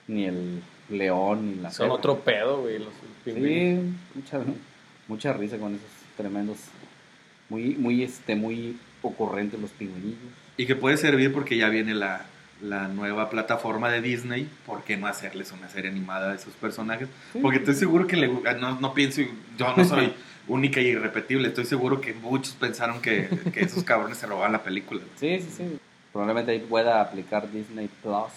Ni 0.08 0.26
el 0.26 0.62
león, 0.90 1.52
ni 1.58 1.62
la 1.62 1.70
Son 1.72 1.92
otro 1.92 2.20
pedo, 2.20 2.62
güey. 2.62 2.80
Los 2.80 2.88
pingüinos. 3.24 3.84
Sí, 3.86 3.94
mucha, 4.16 4.40
mucha 5.08 5.34
risa 5.34 5.58
con 5.58 5.76
esos 5.76 5.88
tremendos. 6.18 6.58
Muy, 7.50 7.76
muy, 7.76 8.04
este, 8.04 8.36
muy 8.36 8.78
ocurrentes 9.02 9.60
los 9.60 9.72
pingüinillos. 9.72 10.18
Y 10.58 10.66
que 10.66 10.76
puede 10.76 10.98
servir 10.98 11.34
porque 11.34 11.58
ya 11.58 11.70
viene 11.70 11.94
la, 11.94 12.26
la 12.62 12.88
nueva 12.88 13.30
plataforma 13.30 13.90
de 13.90 14.02
Disney. 14.02 14.48
¿Por 14.66 14.84
qué 14.84 14.98
no 14.98 15.08
hacerles 15.08 15.52
una 15.52 15.68
serie 15.70 15.92
animada 15.92 16.30
de 16.30 16.36
esos 16.38 16.54
personajes? 16.54 17.08
Porque 17.42 17.60
estoy 17.60 17.76
seguro 17.76 18.08
que 18.08 18.16
le, 18.18 18.30
gu- 18.32 18.60
no, 18.60 18.80
no 18.80 18.94
pienso, 18.94 19.22
yo 19.58 19.74
no 19.76 19.84
soy 19.86 20.14
única 20.48 20.80
y 20.82 20.88
irrepetible. 20.88 21.48
Estoy 21.50 21.66
seguro 21.66 22.00
que 22.02 22.14
muchos 22.14 22.54
pensaron 22.56 23.02
que, 23.02 23.30
que 23.54 23.62
esos 23.62 23.84
cabrones 23.84 24.18
se 24.18 24.28
robaban 24.28 24.52
la 24.52 24.64
película. 24.64 25.02
Sí, 25.20 25.40
sí, 25.42 25.50
sí. 25.58 25.78
Probablemente 26.14 26.52
ahí 26.52 26.60
pueda 26.60 27.02
aplicar 27.02 27.52
Disney 27.52 27.90
Plus. 28.02 28.32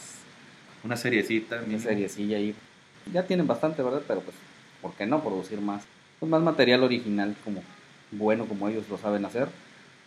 Una 0.82 0.96
seriecita. 0.96 1.62
Una 1.66 1.78
seriecilla 1.78 2.38
ahí. 2.38 2.54
Ya 3.12 3.24
tienen 3.24 3.46
bastante, 3.46 3.82
¿verdad? 3.82 4.02
Pero 4.08 4.20
pues, 4.22 4.34
¿por 4.80 4.94
qué 4.94 5.06
no 5.06 5.22
producir 5.22 5.60
más? 5.60 5.84
Pues 6.18 6.30
más 6.30 6.42
material 6.42 6.82
original 6.82 7.36
como 7.44 7.62
bueno 8.12 8.46
como 8.46 8.68
ellos 8.68 8.88
lo 8.88 8.96
saben 8.96 9.24
hacer. 9.26 9.48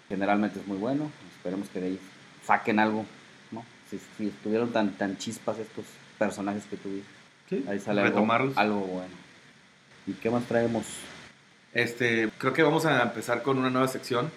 Generalmente 0.09 0.59
es 0.59 0.67
muy 0.67 0.77
bueno. 0.77 1.11
Esperemos 1.37 1.69
que 1.69 1.79
de 1.79 1.87
ahí 1.87 1.99
saquen 2.43 2.79
algo, 2.79 3.05
¿no? 3.51 3.63
Si, 3.89 3.99
si 4.17 4.27
estuvieron 4.27 4.71
tan, 4.71 4.97
tan 4.97 5.17
chispas 5.17 5.59
estos 5.59 5.85
personajes 6.17 6.63
que 6.65 6.77
tuviste. 6.77 7.09
Sí, 7.49 7.65
Ahí 7.67 7.79
sale 7.79 8.01
algo, 8.01 8.27
algo 8.55 8.79
bueno. 8.79 9.13
¿Y 10.07 10.13
qué 10.13 10.29
más 10.31 10.43
traemos? 10.45 10.85
Este, 11.73 12.29
creo 12.39 12.53
que 12.53 12.63
vamos 12.63 12.85
a 12.85 13.03
empezar 13.03 13.43
con 13.43 13.59
una 13.59 13.69
nueva 13.69 13.87
sección. 13.87 14.31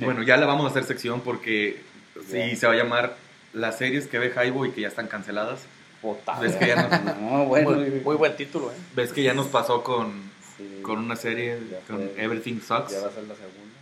Bueno, 0.00 0.22
ya 0.22 0.36
la 0.36 0.46
vamos 0.46 0.66
a 0.66 0.68
hacer 0.70 0.84
sección 0.84 1.20
porque 1.20 1.80
sí, 2.26 2.34
Bien. 2.34 2.56
se 2.56 2.66
va 2.66 2.72
a 2.72 2.76
llamar 2.76 3.16
las 3.52 3.78
series 3.78 4.06
que 4.06 4.18
ve 4.18 4.30
Jaibo 4.30 4.64
y 4.66 4.70
que 4.72 4.80
ya 4.82 4.88
están 4.88 5.06
canceladas. 5.08 5.60
Es 6.42 6.56
que 6.56 6.66
ya 6.68 6.76
no- 6.88 7.20
no, 7.20 7.44
bueno. 7.46 7.70
muy, 7.72 7.90
muy 8.02 8.16
buen 8.16 8.34
título, 8.36 8.70
¿eh? 8.70 8.74
Ves 8.96 9.12
que 9.12 9.22
ya 9.22 9.34
nos 9.34 9.48
pasó 9.48 9.82
con, 9.82 10.12
sí, 10.56 10.80
con 10.82 10.98
una 10.98 11.14
serie, 11.16 11.58
con 11.86 11.96
fue. 11.98 12.14
Everything 12.24 12.60
Sucks. 12.60 12.92
ya 12.92 13.00
va 13.02 13.08
a 13.08 13.12
ser 13.12 13.24
la 13.24 13.34
segunda. 13.34 13.74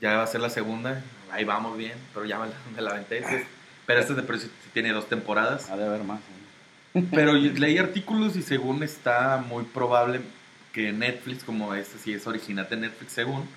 Ya 0.00 0.16
va 0.18 0.22
a 0.24 0.26
ser 0.26 0.40
la 0.42 0.50
segunda. 0.50 1.02
Ahí 1.32 1.44
vamos 1.44 1.78
bien, 1.78 1.94
pero 2.12 2.26
ya 2.26 2.38
me 2.38 2.46
la, 2.48 2.52
me 2.76 2.82
la 2.82 2.90
aventé. 2.90 3.20
Sí, 3.26 3.36
Pero 3.86 4.00
este 4.00 4.14
de 4.14 4.22
precio 4.22 4.48
tiene 4.74 4.92
dos 4.92 5.08
temporadas. 5.08 5.70
Ha 5.70 5.76
de 5.76 5.86
haber 5.86 6.04
más. 6.04 6.20
¿eh? 6.94 7.04
Pero 7.12 7.32
leí 7.32 7.78
artículos 7.78 8.36
y 8.36 8.42
según 8.42 8.82
está 8.82 9.42
muy 9.48 9.64
probable, 9.64 10.20
que 10.72 10.92
Netflix, 10.92 11.44
como 11.44 11.74
este 11.74 11.98
sí 11.98 12.12
es 12.12 12.26
original 12.26 12.66
de 12.68 12.76
Netflix 12.76 13.12
según, 13.12 13.48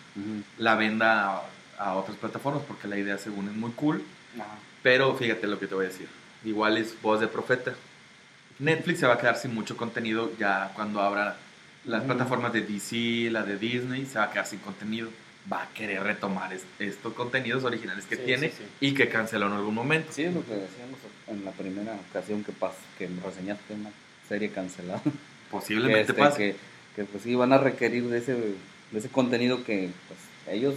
la 0.58 0.76
venda 0.76 1.38
a, 1.38 1.44
a 1.78 1.96
otras 1.96 2.16
plataformas 2.18 2.64
porque 2.68 2.88
la 2.88 2.98
idea 2.98 3.18
según 3.18 3.50
es 3.50 3.56
muy 3.56 3.72
cool. 3.72 4.02
Ajá. 4.39 4.58
Pero 4.84 5.15
fíjate 5.15 5.48
lo 5.48 5.60
que 5.60 5.67
te 5.67 5.75
voy 5.75 5.86
a 5.86 5.89
decir. 5.89 6.08
Igual 6.46 6.77
es 6.77 6.96
voz 7.01 7.20
de 7.20 7.27
profeta. 7.27 7.74
Netflix 8.60 9.00
se 9.00 9.08
va 9.08 9.15
a 9.15 9.17
quedar 9.17 9.38
sin 9.38 9.53
mucho 9.53 9.77
contenido 9.77 10.32
ya 10.39 10.72
cuando 10.75 11.01
abra 11.01 11.38
las 11.86 12.00
Ujú. 12.00 12.08
plataformas 12.08 12.53
de 12.53 12.62
DC, 12.62 13.29
la 13.32 13.44
de 13.44 13.58
Disney, 13.58 14.06
se 14.06 14.17
va 14.20 14.25
a 14.25 14.32
quedar 14.32 14.46
sin 14.48 14.60
contenido. 14.60 15.10
Va 15.51 15.63
a 15.63 15.70
querer 15.74 16.03
retomar 16.03 16.51
es- 16.53 16.65
estos 16.79 17.13
contenidos 17.13 17.63
originales 17.63 18.06
que 18.06 18.17
Sí, 18.17 18.22
tiene 18.25 18.50
sí, 18.50 18.56
sí. 18.58 18.63
y 18.88 18.94
que 18.94 19.08
canceló 19.08 19.48
en 19.48 19.53
algún 19.53 19.75
momento. 19.75 20.12
Sí, 20.12 20.24
es 20.24 20.34
lo 20.34 20.44
que 20.46 20.53
decíamos 20.56 21.00
en 21.27 21.46
la 21.46 21.51
primera 21.51 21.94
ocasión 22.10 22.44
que 22.44 22.51
pas 22.51 22.74
que 22.98 23.08
reseñaste 23.24 23.74
una 23.74 23.91
serie 24.27 24.50
cancelada. 24.50 25.01
Posiblemente 25.51 25.98
que, 26.08 26.12
este, 26.12 26.13
pase. 26.22 26.38
que, 26.38 26.56
que, 26.96 27.03
pues 27.06 27.24
sí 27.24 27.36
van 27.36 27.53
a 27.53 27.58
requerir 27.60 28.03
de 28.10 28.17
ese, 28.17 28.34
de 28.34 29.00
ese 29.00 29.08
contenido 29.08 29.63
que 29.63 29.89
pues, 30.10 30.20
ellos 30.53 30.75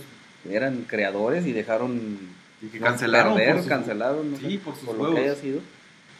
eran 0.48 0.82
creadores 0.82 1.44
y 1.46 1.52
dejaron 1.52 2.18
Y 2.62 2.66
que 2.68 2.78
cancelaron. 2.78 3.34
perder, 3.34 3.56
por 3.56 3.68
cancelaron 3.68 4.30
no 4.32 4.36
Sí, 4.36 4.50
sé, 4.52 4.58
por 4.58 4.76
sus 4.76 4.94
lo 4.96 5.14
que 5.14 5.20
haya 5.20 5.34
sido 5.34 5.60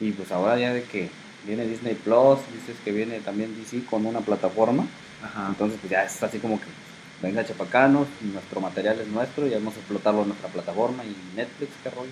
y 0.00 0.12
pues 0.12 0.32
ahora 0.32 0.59
ya 0.59 0.73
de 0.73 0.82
que 0.85 1.11
viene 1.47 1.66
Disney 1.66 1.94
Plus 1.94 2.38
dices 2.54 2.76
que 2.85 2.92
viene 2.92 3.20
también 3.20 3.54
DC 3.56 3.85
con 3.85 4.06
una 4.06 4.20
plataforma 4.20 4.87
Ajá. 5.23 5.47
entonces 5.50 5.78
pues 5.80 5.90
ya 5.90 6.04
es 6.04 6.23
así 6.23 6.38
como 6.38 6.59
que 6.59 6.66
venga 7.23 7.44
chapacanos 7.44 8.09
nuestro 8.23 8.61
material 8.62 8.99
es 9.00 9.09
nuestro 9.09 9.47
y 9.47 9.50
vamos 9.50 9.75
a 9.75 9.78
explotarlo 9.78 10.23
en 10.23 10.28
nuestra 10.28 10.49
plataforma 10.49 11.04
y 11.04 11.14
Netflix 11.37 11.70
qué 11.82 11.90
rollo 11.90 12.11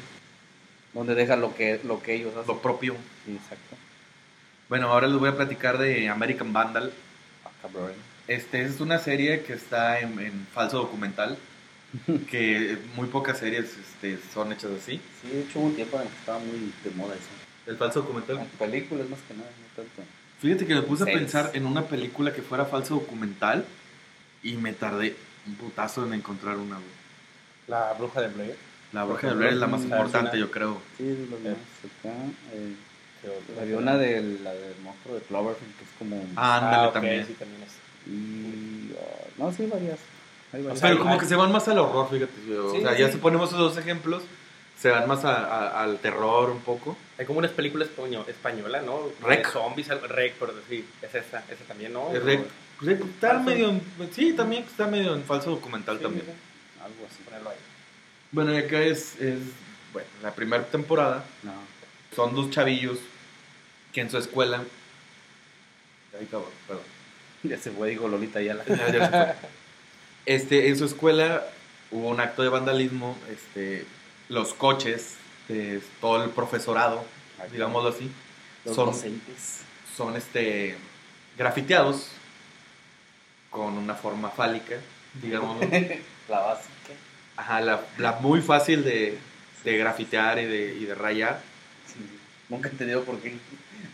donde 0.92 1.14
deja 1.14 1.36
lo 1.36 1.54
que 1.54 1.80
lo 1.84 2.02
que 2.02 2.14
ellos 2.14 2.32
hacen 2.36 2.46
Lo 2.48 2.60
propio. 2.60 2.94
Sí, 3.24 3.32
exacto 3.32 3.76
Bueno, 4.68 4.88
ahora 4.90 5.06
les 5.06 5.18
voy 5.18 5.28
a 5.30 5.36
platicar 5.36 5.78
de 5.78 6.08
American 6.08 6.52
Vandal. 6.52 6.92
Ah. 7.44 7.50
Este 8.26 8.62
es 8.62 8.80
una 8.80 8.98
serie 8.98 9.42
que 9.42 9.52
está 9.54 10.00
en, 10.00 10.18
en 10.18 10.46
falso 10.52 10.78
documental. 10.78 11.38
que 12.30 12.78
muy 12.96 13.06
pocas 13.08 13.38
series 13.38 13.76
este, 13.76 14.18
son 14.32 14.52
hechas 14.52 14.70
así. 14.72 15.00
Sí, 15.22 15.28
de 15.28 15.40
hecho 15.42 15.58
hubo 15.60 15.66
un 15.68 15.74
tiempo 15.74 16.00
en 16.00 16.08
que 16.08 16.16
estaba 16.16 16.38
muy 16.38 16.72
de 16.84 16.90
moda 16.94 17.14
eso. 17.14 17.24
El 17.66 17.76
falso 17.76 18.00
documental. 18.02 18.46
Películas 18.58 19.08
más 19.08 19.18
que 19.28 19.34
nada, 19.34 19.48
no 19.50 19.82
tanto. 19.82 20.02
Fíjate 20.40 20.66
que 20.66 20.74
me 20.74 20.82
puse 20.82 21.02
a 21.02 21.06
pensar 21.06 21.50
en 21.54 21.66
una 21.66 21.82
película 21.86 22.32
que 22.32 22.42
fuera 22.42 22.64
falso 22.64 22.94
documental 22.94 23.64
y 24.42 24.54
me 24.56 24.72
tardé 24.72 25.16
un 25.46 25.54
putazo 25.56 26.06
en 26.06 26.14
encontrar 26.14 26.56
una. 26.56 26.76
güey. 26.76 26.86
La 27.66 27.92
bruja 27.94 28.20
de 28.22 28.28
Blair. 28.28 28.56
La 28.92 29.04
Bruja 29.04 29.26
de 29.28 29.34
Blair 29.34 29.52
es 29.52 29.58
la 29.58 29.66
más 29.66 29.82
importante, 29.82 30.38
yo 30.38 30.50
creo. 30.50 30.80
Sí, 30.96 31.08
es 31.08 31.28
lo 31.28 31.36
Eh. 31.36 31.40
más 31.50 32.12
acá. 32.12 32.16
Eh, 32.54 32.74
había 33.60 33.76
una 33.76 33.98
de 33.98 34.22
la 34.42 34.54
del 34.54 34.74
monstruo 34.82 35.16
de 35.16 35.20
Cloverfield 35.22 35.74
que 35.76 35.84
es 35.84 35.90
como. 35.98 36.24
Ah, 36.36 36.56
ándale 36.58 36.88
Ah, 36.88 36.92
también. 36.92 37.26
sí, 37.26 37.34
también 37.34 37.62
es. 37.62 37.72
Y. 38.10 38.92
ah, 38.98 39.26
no, 39.36 39.52
sí, 39.52 39.66
varias. 39.66 39.98
Hay 40.52 40.62
varias. 40.62 40.80
Pero 40.80 40.92
hay- 40.94 40.98
como 40.98 41.18
que 41.18 41.26
se 41.26 41.36
van 41.36 41.52
más 41.52 41.68
al 41.68 41.78
horror, 41.78 42.08
fíjate. 42.10 42.58
O 42.58 42.72
Sí, 42.74 42.80
sea, 42.82 42.94
sí. 42.94 43.00
ya 43.00 43.10
si 43.12 43.18
ponemos 43.18 43.48
esos 43.50 43.58
dos 43.60 43.76
ejemplos, 43.76 44.22
se 44.78 44.90
van 44.90 45.08
más 45.08 45.24
a- 45.24 45.44
a- 45.44 45.82
al 45.82 45.98
terror 45.98 46.50
un 46.50 46.60
poco. 46.60 46.96
Hay 47.18 47.26
como 47.26 47.40
una 47.40 47.48
película 47.48 47.84
españo- 47.84 48.24
española, 48.28 48.80
¿no? 48.82 49.10
Rec. 49.22 49.46
De 49.46 49.52
zombies, 49.52 49.90
algo- 49.90 50.06
Rec, 50.06 50.34
por 50.34 50.54
decir. 50.54 50.84
Es 51.02 51.14
esa, 51.14 51.38
esa 51.50 51.64
también, 51.66 51.92
¿no? 51.92 52.12
Es 52.14 52.22
Rec. 52.22 52.40
Rec 52.80 53.00
Está 53.04 53.28
Falso. 53.30 53.44
medio 53.44 53.68
en- 53.70 53.82
sí, 54.14 54.32
también 54.34 54.62
está 54.62 54.86
medio 54.86 55.14
en 55.14 55.24
falso 55.24 55.50
documental 55.50 55.96
Sí, 55.98 56.02
también. 56.04 56.24
sí, 56.26 56.32
Algo 56.80 57.06
así. 57.10 57.22
ponerlo 57.24 57.50
ahí. 57.50 57.56
Bueno, 58.30 58.54
y 58.54 58.58
acá 58.58 58.80
es, 58.80 59.20
es 59.20 59.38
bueno, 59.92 60.08
la 60.22 60.32
primera 60.32 60.62
temporada. 60.64 61.24
No. 61.42 61.52
Son 62.14 62.34
dos 62.36 62.50
chavillos 62.50 62.98
que 63.92 64.00
en 64.00 64.10
su 64.10 64.16
escuela... 64.18 64.62
Ay, 66.18 66.26
cabrón, 66.30 66.50
perdón. 66.66 66.84
Ya 67.42 67.56
se 67.58 67.70
fue, 67.70 67.90
digo 67.90 68.08
Lolita 68.08 68.40
ya 68.40 68.54
la. 68.54 68.64
Ya, 68.64 68.76
ya 68.76 68.92
se 68.92 69.10
fue. 69.10 69.34
Este, 70.28 70.68
en 70.68 70.76
su 70.76 70.84
escuela 70.84 71.46
hubo 71.90 72.08
un 72.10 72.20
acto 72.20 72.42
de 72.42 72.50
vandalismo. 72.50 73.16
Este, 73.32 73.86
los 74.28 74.52
coches, 74.52 75.14
de 75.48 75.80
todo 76.02 76.22
el 76.22 76.28
profesorado, 76.28 77.02
digámoslo 77.50 77.88
así, 77.88 78.10
Los 78.66 78.76
son, 78.76 78.86
docentes. 78.88 79.60
son 79.96 80.16
este, 80.16 80.76
grafiteados 81.38 82.08
con 83.48 83.78
una 83.78 83.94
forma 83.94 84.28
fálica, 84.28 84.76
digámoslo. 85.14 85.66
La 86.28 86.40
básica. 86.40 86.92
Ajá, 87.38 87.62
la, 87.62 87.80
la 87.96 88.12
muy 88.20 88.42
fácil 88.42 88.84
de, 88.84 89.16
de 89.64 89.78
grafitear 89.78 90.38
y 90.40 90.44
de, 90.44 90.74
y 90.74 90.84
de 90.84 90.94
rayar. 90.94 91.40
Sí. 91.86 91.94
Nunca 92.50 92.68
he 92.68 92.72
entendido 92.72 93.02
por 93.04 93.18
qué 93.20 93.34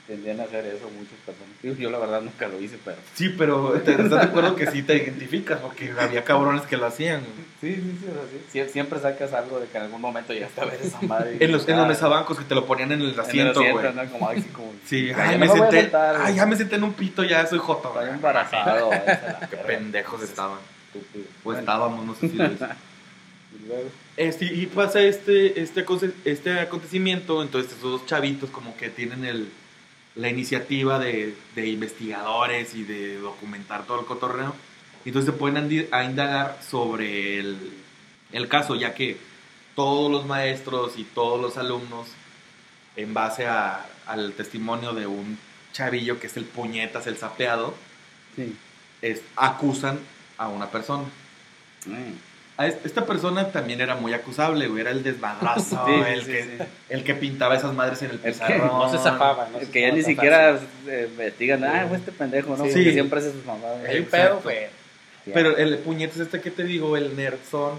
tendrían 0.06 0.40
a 0.40 0.44
hacer 0.44 0.66
eso 0.66 0.90
muchas 0.90 1.18
personas. 1.24 1.78
Yo 1.78 1.90
la 1.90 1.98
verdad 1.98 2.20
nunca 2.20 2.46
lo 2.48 2.60
hice, 2.60 2.78
pero. 2.84 2.98
Sí, 3.14 3.30
pero 3.38 3.70
te- 3.84 3.92
estás 4.02 4.10
de 4.10 4.20
acuerdo 4.20 4.54
que 4.56 4.66
sí 4.70 4.82
te 4.82 4.96
identificas, 4.96 5.58
porque 5.60 5.92
había 5.98 6.24
cabrones 6.24 6.62
que 6.62 6.76
lo 6.76 6.86
hacían. 6.86 7.22
Sí, 7.60 7.74
sí, 7.76 7.98
sí, 8.00 8.06
o 8.10 8.12
sea, 8.14 8.22
sí. 8.30 8.58
Sie- 8.58 8.68
Siempre 8.72 8.98
sacas 9.00 9.32
algo 9.32 9.58
de 9.60 9.66
que 9.66 9.78
en 9.78 9.84
algún 9.84 10.00
momento 10.00 10.32
llegaste 10.32 10.60
a 10.60 10.64
ver 10.66 10.80
esa 10.82 11.00
madre. 11.02 11.36
En 11.40 11.52
los, 11.52 11.66
en 11.68 11.76
los 11.78 11.88
mesabancos 11.88 12.38
que 12.38 12.44
te 12.44 12.54
lo 12.54 12.66
ponían 12.66 12.92
en 12.92 13.00
el 13.00 13.08
en 13.08 13.14
el 13.14 13.20
asiento, 13.20 13.60
güey. 13.60 13.94
¿no? 13.94 14.04
Como, 14.10 14.28
así 14.28 14.42
como, 14.42 14.72
Sí, 14.86 15.10
ay, 15.16 15.32
ya 15.32 15.38
me 15.38 15.48
senté, 15.48 15.80
sentar, 15.82 16.16
ay, 16.20 16.34
ya 16.36 16.46
me 16.46 16.56
senté 16.56 16.76
en 16.76 16.84
un 16.84 16.92
pito, 16.92 17.24
ya 17.24 17.46
soy 17.46 17.58
joto. 17.58 17.88
Estoy 17.88 18.02
güey. 18.04 18.14
embarazado. 18.14 18.90
Qué 19.50 19.56
pendejos 19.56 20.22
estaban. 20.22 20.58
Estúpido. 20.92 21.24
O 21.24 21.44
Bueno, 21.44 21.60
estábamos, 21.60 22.04
no 22.06 22.14
sé 22.14 22.28
si 22.28 22.36
lo 22.36 22.44
hice. 22.52 22.64
y 23.64 23.66
luego, 23.68 23.88
Este, 24.16 24.44
y 24.44 24.66
pasa 24.66 25.00
este, 25.00 25.60
este, 25.62 25.84
este 26.24 26.60
acontecimiento, 26.60 27.42
entonces 27.42 27.72
estos 27.72 27.90
dos 27.90 28.06
chavitos 28.06 28.50
como 28.50 28.76
que 28.76 28.90
tienen 28.90 29.24
el, 29.24 29.48
la 30.16 30.28
iniciativa 30.28 30.98
de, 30.98 31.34
de 31.54 31.66
investigadores 31.68 32.74
y 32.74 32.84
de 32.84 33.18
documentar 33.18 33.84
todo 33.86 34.00
el 34.00 34.06
cotorreo. 34.06 34.54
Y 35.04 35.08
entonces 35.08 35.32
se 35.32 35.38
pueden 35.38 35.88
a 35.90 36.04
indagar 36.04 36.58
sobre 36.68 37.38
el, 37.38 37.58
el 38.32 38.48
caso, 38.48 38.74
ya 38.76 38.94
que 38.94 39.18
todos 39.74 40.10
los 40.10 40.24
maestros 40.26 40.92
y 40.98 41.04
todos 41.04 41.40
los 41.40 41.56
alumnos, 41.58 42.06
en 42.96 43.12
base 43.12 43.46
a- 43.46 43.84
al 44.06 44.32
testimonio 44.34 44.92
de 44.92 45.06
un 45.06 45.36
chavillo 45.72 46.20
que 46.20 46.28
es 46.28 46.36
el 46.36 46.44
puñetas, 46.44 47.06
el 47.08 47.16
sapeado, 47.16 47.74
Sí. 48.36 48.54
es, 49.02 49.20
acusan 49.36 49.98
a 50.38 50.48
una 50.48 50.70
persona. 50.70 51.04
Mm. 51.86 52.33
A 52.56 52.66
esta 52.68 53.04
persona 53.04 53.48
también 53.50 53.80
era 53.80 53.96
muy 53.96 54.12
acusable, 54.12 54.68
güey. 54.68 54.82
Era 54.82 54.90
el 54.92 55.02
desmadrazo, 55.02 55.84
Sí, 55.86 55.92
el, 55.92 56.20
sí, 56.24 56.30
que, 56.30 56.42
sí. 56.42 56.50
el 56.88 57.02
que 57.04 57.14
pintaba 57.14 57.56
esas 57.56 57.74
madres 57.74 58.00
en 58.02 58.10
el 58.12 58.20
que 58.20 58.28
pizarrón. 58.30 58.68
No 58.68 58.88
se 58.90 58.98
zafaba, 58.98 59.48
¿no? 59.52 59.58
El 59.58 59.68
que 59.70 59.80
ya 59.80 59.90
ni 59.90 60.02
zafaba 60.02 60.14
siquiera 60.14 60.58
eh, 60.86 61.08
investigan, 61.10 61.64
ah, 61.64 61.86
fue 61.88 61.96
este 61.98 62.12
pendejo, 62.12 62.50
¿no? 62.56 62.64
Sí. 62.64 62.72
Porque 62.72 62.92
siempre 62.92 63.18
hace 63.18 63.32
sus 63.32 63.44
mamadas. 63.44 63.84
Hay 63.88 63.96
un 63.98 64.02
Exacto. 64.04 64.40
pedo, 64.40 64.40
güey. 64.42 64.66
Pero 65.32 65.56
el 65.56 65.78
puñetes 65.78 66.20
este 66.20 66.40
que 66.40 66.50
te 66.50 66.64
digo, 66.64 66.96
el 66.96 67.16
nerdzón. 67.16 67.78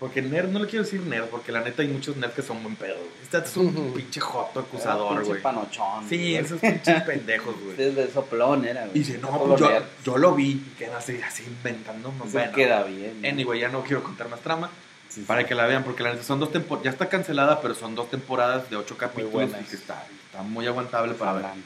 Porque 0.00 0.22
nerd, 0.22 0.48
no 0.48 0.58
le 0.60 0.66
quiero 0.66 0.84
decir 0.84 1.02
nerd, 1.02 1.26
porque 1.26 1.52
la 1.52 1.60
neta 1.60 1.82
hay 1.82 1.88
muchos 1.88 2.16
nerds 2.16 2.34
que 2.34 2.40
son 2.42 2.62
buen 2.62 2.74
pedo. 2.74 2.96
güey. 2.96 3.08
Este 3.22 3.36
es 3.36 3.56
un 3.58 3.92
pinche 3.94 4.18
joto 4.18 4.60
acusador, 4.60 5.12
pinche 5.16 5.28
güey. 5.28 5.42
panochón. 5.42 6.08
Sí, 6.08 6.16
güey. 6.16 6.36
esos 6.36 6.58
pinches 6.58 7.02
pendejos, 7.06 7.54
güey. 7.54 7.70
Este 7.72 7.88
es 7.90 7.94
de 7.96 8.10
soplón 8.10 8.64
era, 8.64 8.86
güey. 8.86 8.96
Y 8.96 8.98
dice, 9.00 9.18
no, 9.18 9.28
pues 9.38 9.60
yo, 9.60 9.70
yo 10.02 10.16
lo 10.16 10.34
vi. 10.34 10.52
Y 10.52 10.74
queda 10.78 10.96
así, 10.96 11.20
así 11.20 11.44
inventando. 11.44 12.08
Eso 12.16 12.32
bueno. 12.32 12.52
queda 12.52 12.82
bien. 12.84 13.22
Anyway, 13.24 13.60
ya 13.60 13.68
no 13.68 13.84
quiero 13.84 14.02
contar 14.02 14.30
más 14.30 14.40
trama. 14.40 14.70
Sí, 15.10 15.20
sí. 15.20 15.26
Para 15.26 15.44
que 15.44 15.54
la 15.54 15.66
vean, 15.66 15.84
porque 15.84 16.02
la 16.02 16.12
neta 16.12 16.22
son 16.24 16.40
dos 16.40 16.50
temporadas. 16.50 16.84
Ya 16.84 16.90
está 16.92 17.08
cancelada, 17.10 17.60
pero 17.60 17.74
son 17.74 17.94
dos 17.94 18.08
temporadas 18.10 18.70
de 18.70 18.76
ocho 18.76 18.96
capítulos. 18.96 19.32
buenas. 19.32 19.60
y 19.60 19.64
que 19.64 19.76
está, 19.76 20.06
está 20.26 20.42
muy 20.42 20.66
aguantable 20.66 21.12
para 21.12 21.32
ver. 21.34 21.42
Sabrán. 21.42 21.62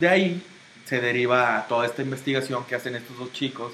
De 0.00 0.08
ahí 0.08 0.42
se 0.84 1.00
deriva 1.00 1.64
toda 1.68 1.86
esta 1.86 2.02
investigación 2.02 2.64
que 2.64 2.74
hacen 2.74 2.96
estos 2.96 3.16
dos 3.16 3.32
chicos, 3.32 3.72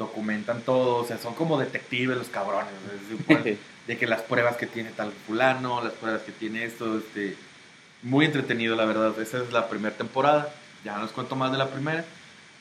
documentan 0.00 0.62
todo, 0.62 0.96
o 0.96 1.06
sea, 1.06 1.18
son 1.18 1.34
como 1.34 1.58
detectives 1.58 2.16
los 2.16 2.28
cabrones, 2.28 2.72
igual 3.10 3.58
de 3.86 3.98
que 3.98 4.06
las 4.06 4.22
pruebas 4.22 4.56
que 4.56 4.66
tiene 4.66 4.90
tal 4.90 5.12
fulano, 5.26 5.84
las 5.84 5.92
pruebas 5.92 6.22
que 6.22 6.32
tiene 6.32 6.64
esto, 6.64 6.98
este, 6.98 7.36
muy 8.02 8.24
entretenido 8.24 8.74
la 8.76 8.86
verdad, 8.86 9.12
esa 9.20 9.38
es 9.42 9.52
la 9.52 9.68
primera 9.68 9.94
temporada, 9.94 10.52
ya 10.84 10.96
no 10.96 11.02
les 11.02 11.12
cuento 11.12 11.36
más 11.36 11.52
de 11.52 11.58
la 11.58 11.68
primera. 11.68 12.04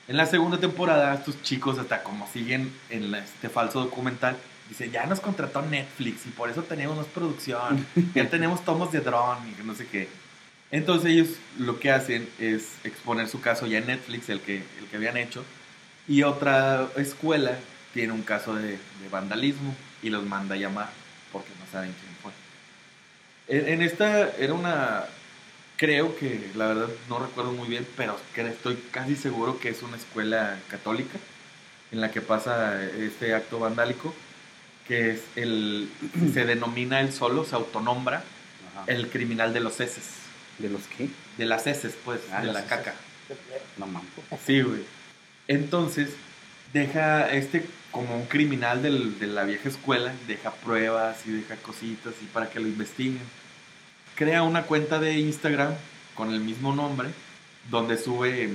En 0.10 0.18
la 0.18 0.26
segunda 0.26 0.58
temporada, 0.60 1.14
estos 1.14 1.42
chicos, 1.42 1.78
hasta 1.80 2.04
como 2.04 2.28
siguen 2.32 2.72
en 2.90 3.10
la- 3.12 3.20
este 3.20 3.48
falso 3.48 3.80
documental, 3.80 4.36
dicen, 4.68 4.92
ya 4.92 5.06
nos 5.06 5.20
contrató 5.22 5.62
Netflix 5.62 6.26
y 6.26 6.30
por 6.32 6.50
eso 6.50 6.64
tenemos 6.64 6.98
más 6.98 7.06
producción, 7.08 7.86
ya 8.16 8.30
tenemos 8.30 8.66
tomos 8.66 8.92
de 8.92 9.00
dron 9.00 9.38
y 9.50 9.54
que 9.54 9.64
no 9.64 9.74
sé 9.76 9.88
qué. 9.88 10.08
Entonces 10.72 11.12
ellos 11.12 11.30
lo 11.58 11.80
que 11.80 11.90
hacen 11.92 12.28
es 12.38 12.74
exponer 12.84 13.28
su 13.30 13.40
caso 13.40 13.66
ya 13.66 13.78
en 13.80 13.88
Netflix, 13.88 14.30
el 14.30 14.42
que, 14.42 14.58
el 14.80 14.86
que 14.90 14.98
habían 14.98 15.16
hecho, 15.18 15.44
y 16.10 16.24
otra 16.24 16.90
escuela 16.98 17.58
tiene 17.94 18.12
un 18.14 18.24
caso 18.24 18.54
de, 18.56 18.72
de 18.72 19.10
vandalismo 19.10 19.74
y 20.04 20.10
los 20.10 20.26
manda 20.26 20.56
a 20.56 20.58
llamar 20.58 20.90
porque 21.32 21.50
no 21.60 21.72
saben 21.72 21.94
quién 21.94 22.12
fue. 22.22 22.32
En, 23.48 23.68
en 23.76 23.82
esta 23.82 24.30
era 24.38 24.54
una, 24.54 25.06
creo 25.78 26.16
que 26.18 26.50
la 26.56 26.68
verdad 26.68 26.88
no 27.08 27.20
recuerdo 27.20 27.52
muy 27.54 27.68
bien, 27.70 27.88
pero 27.96 28.20
estoy 28.36 28.76
casi 28.92 29.16
seguro 29.16 29.60
que 29.60 29.70
es 29.70 29.82
una 29.84 29.96
escuela 29.98 30.58
católica 30.70 31.18
en 31.92 32.02
la 32.02 32.12
que 32.12 32.22
pasa 32.22 32.84
este 32.86 33.34
acto 33.34 33.60
vandálico, 33.60 34.14
que 34.88 35.12
es 35.12 35.22
el, 35.36 35.90
se 36.34 36.46
denomina 36.46 37.00
él 37.02 37.14
solo, 37.14 37.46
se 37.46 37.56
autonombra 37.56 38.24
Ajá. 38.74 38.84
el 38.88 39.10
criminal 39.10 39.54
de 39.54 39.60
los 39.60 39.80
heces, 39.80 40.06
¿De 40.58 40.70
los 40.70 40.82
qué? 40.98 41.08
de 41.38 41.46
las 41.46 41.66
heces 41.68 41.96
pues, 42.04 42.20
Ah, 42.32 42.42
de 42.42 42.52
la 42.52 42.60
heces. 42.60 42.70
caca. 42.70 42.94
No 43.78 43.86
mames. 43.88 44.10
Sí, 44.46 44.62
güey. 44.62 44.82
Entonces, 45.50 46.12
deja 46.74 47.28
este 47.34 47.66
como 47.92 48.16
un 48.16 48.28
criminal 48.28 48.84
del- 48.84 49.18
de 49.18 49.26
la 49.26 49.46
vieja 49.46 49.68
escuela, 49.68 50.14
deja 50.28 50.52
pruebas 50.52 51.26
y 51.26 51.32
deja 51.32 51.56
cositas 51.56 52.14
y 52.22 52.26
para 52.28 52.52
que 52.52 52.60
lo 52.60 52.68
investiguen. 52.68 53.24
Crea 54.16 54.44
una 54.44 54.64
cuenta 54.64 55.00
de 55.00 55.18
Instagram 55.18 55.74
con 56.14 56.32
el 56.32 56.40
mismo 56.40 56.76
nombre, 56.76 57.10
donde 57.72 57.98
sube, 57.98 58.48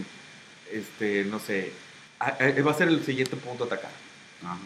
este, 0.73 1.25
no 1.25 1.41
sé, 1.41 1.73
a- 2.21 2.37
a- 2.39 2.63
va 2.63 2.71
a 2.71 2.75
ser 2.75 2.87
el 2.87 3.05
siguiente 3.05 3.35
punto 3.35 3.65
a 3.65 3.67
atacar. 3.67 3.91
Ajá. 4.45 4.57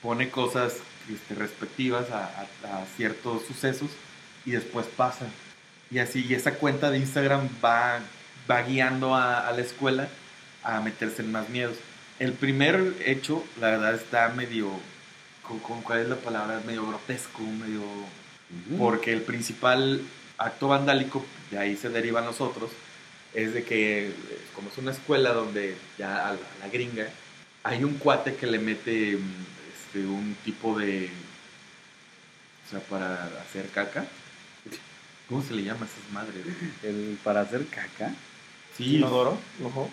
Pone 0.00 0.30
cosas 0.30 0.76
este, 1.12 1.34
respectivas 1.34 2.06
a, 2.10 2.46
ciertos 2.96 3.44
sucesos 3.44 3.90
y 4.46 4.52
después 4.52 4.86
pasa. 4.86 5.26
Y 5.90 5.98
así, 5.98 6.24
y 6.26 6.32
esa 6.34 6.54
cuenta 6.54 6.90
de 6.90 6.98
Instagram 6.98 7.48
va, 7.62 8.00
va 8.50 8.62
guiando 8.62 9.14
a, 9.14 9.46
a 9.46 9.52
la 9.52 9.60
escuela 9.60 10.08
a 10.62 10.80
meterse 10.80 11.22
en 11.22 11.32
más 11.32 11.48
miedos. 11.48 11.76
El 12.18 12.32
primer 12.32 12.94
hecho, 13.04 13.44
la 13.60 13.70
verdad, 13.70 13.94
está 13.94 14.28
medio, 14.28 14.70
con, 15.42 15.82
¿cuál 15.82 16.00
es 16.00 16.08
la 16.08 16.16
palabra? 16.16 16.60
Medio 16.66 16.86
grotesco, 16.86 17.42
medio... 17.42 17.82
Porque 18.78 19.12
el 19.12 19.22
principal 19.22 20.02
acto 20.36 20.66
vandálico, 20.66 21.24
de 21.52 21.58
ahí 21.58 21.76
se 21.76 21.88
derivan 21.88 22.26
los 22.26 22.40
otros, 22.40 22.70
es 23.32 23.54
de 23.54 23.62
que, 23.62 24.12
como 24.56 24.70
es 24.70 24.78
una 24.78 24.90
escuela 24.90 25.32
donde 25.32 25.76
ya 25.96 26.28
a 26.28 26.32
la, 26.32 26.38
a 26.38 26.66
la 26.66 26.68
gringa, 26.68 27.06
hay 27.62 27.84
un 27.84 27.94
cuate 27.94 28.34
que 28.34 28.46
le 28.46 28.58
mete 28.58 29.12
este, 29.12 30.06
un 30.06 30.36
tipo 30.44 30.78
de. 30.78 31.10
O 32.66 32.70
sea, 32.70 32.80
para 32.80 33.24
hacer 33.40 33.68
caca. 33.70 34.06
¿Cómo 35.28 35.42
se 35.42 35.54
le 35.54 35.62
llama 35.62 35.86
a 35.86 35.88
esas 35.88 36.12
madres? 36.12 36.44
El, 36.82 37.18
para 37.22 37.42
hacer 37.42 37.66
caca. 37.66 38.12
Sí, 38.84 38.96
¿Inodoro? 38.96 39.36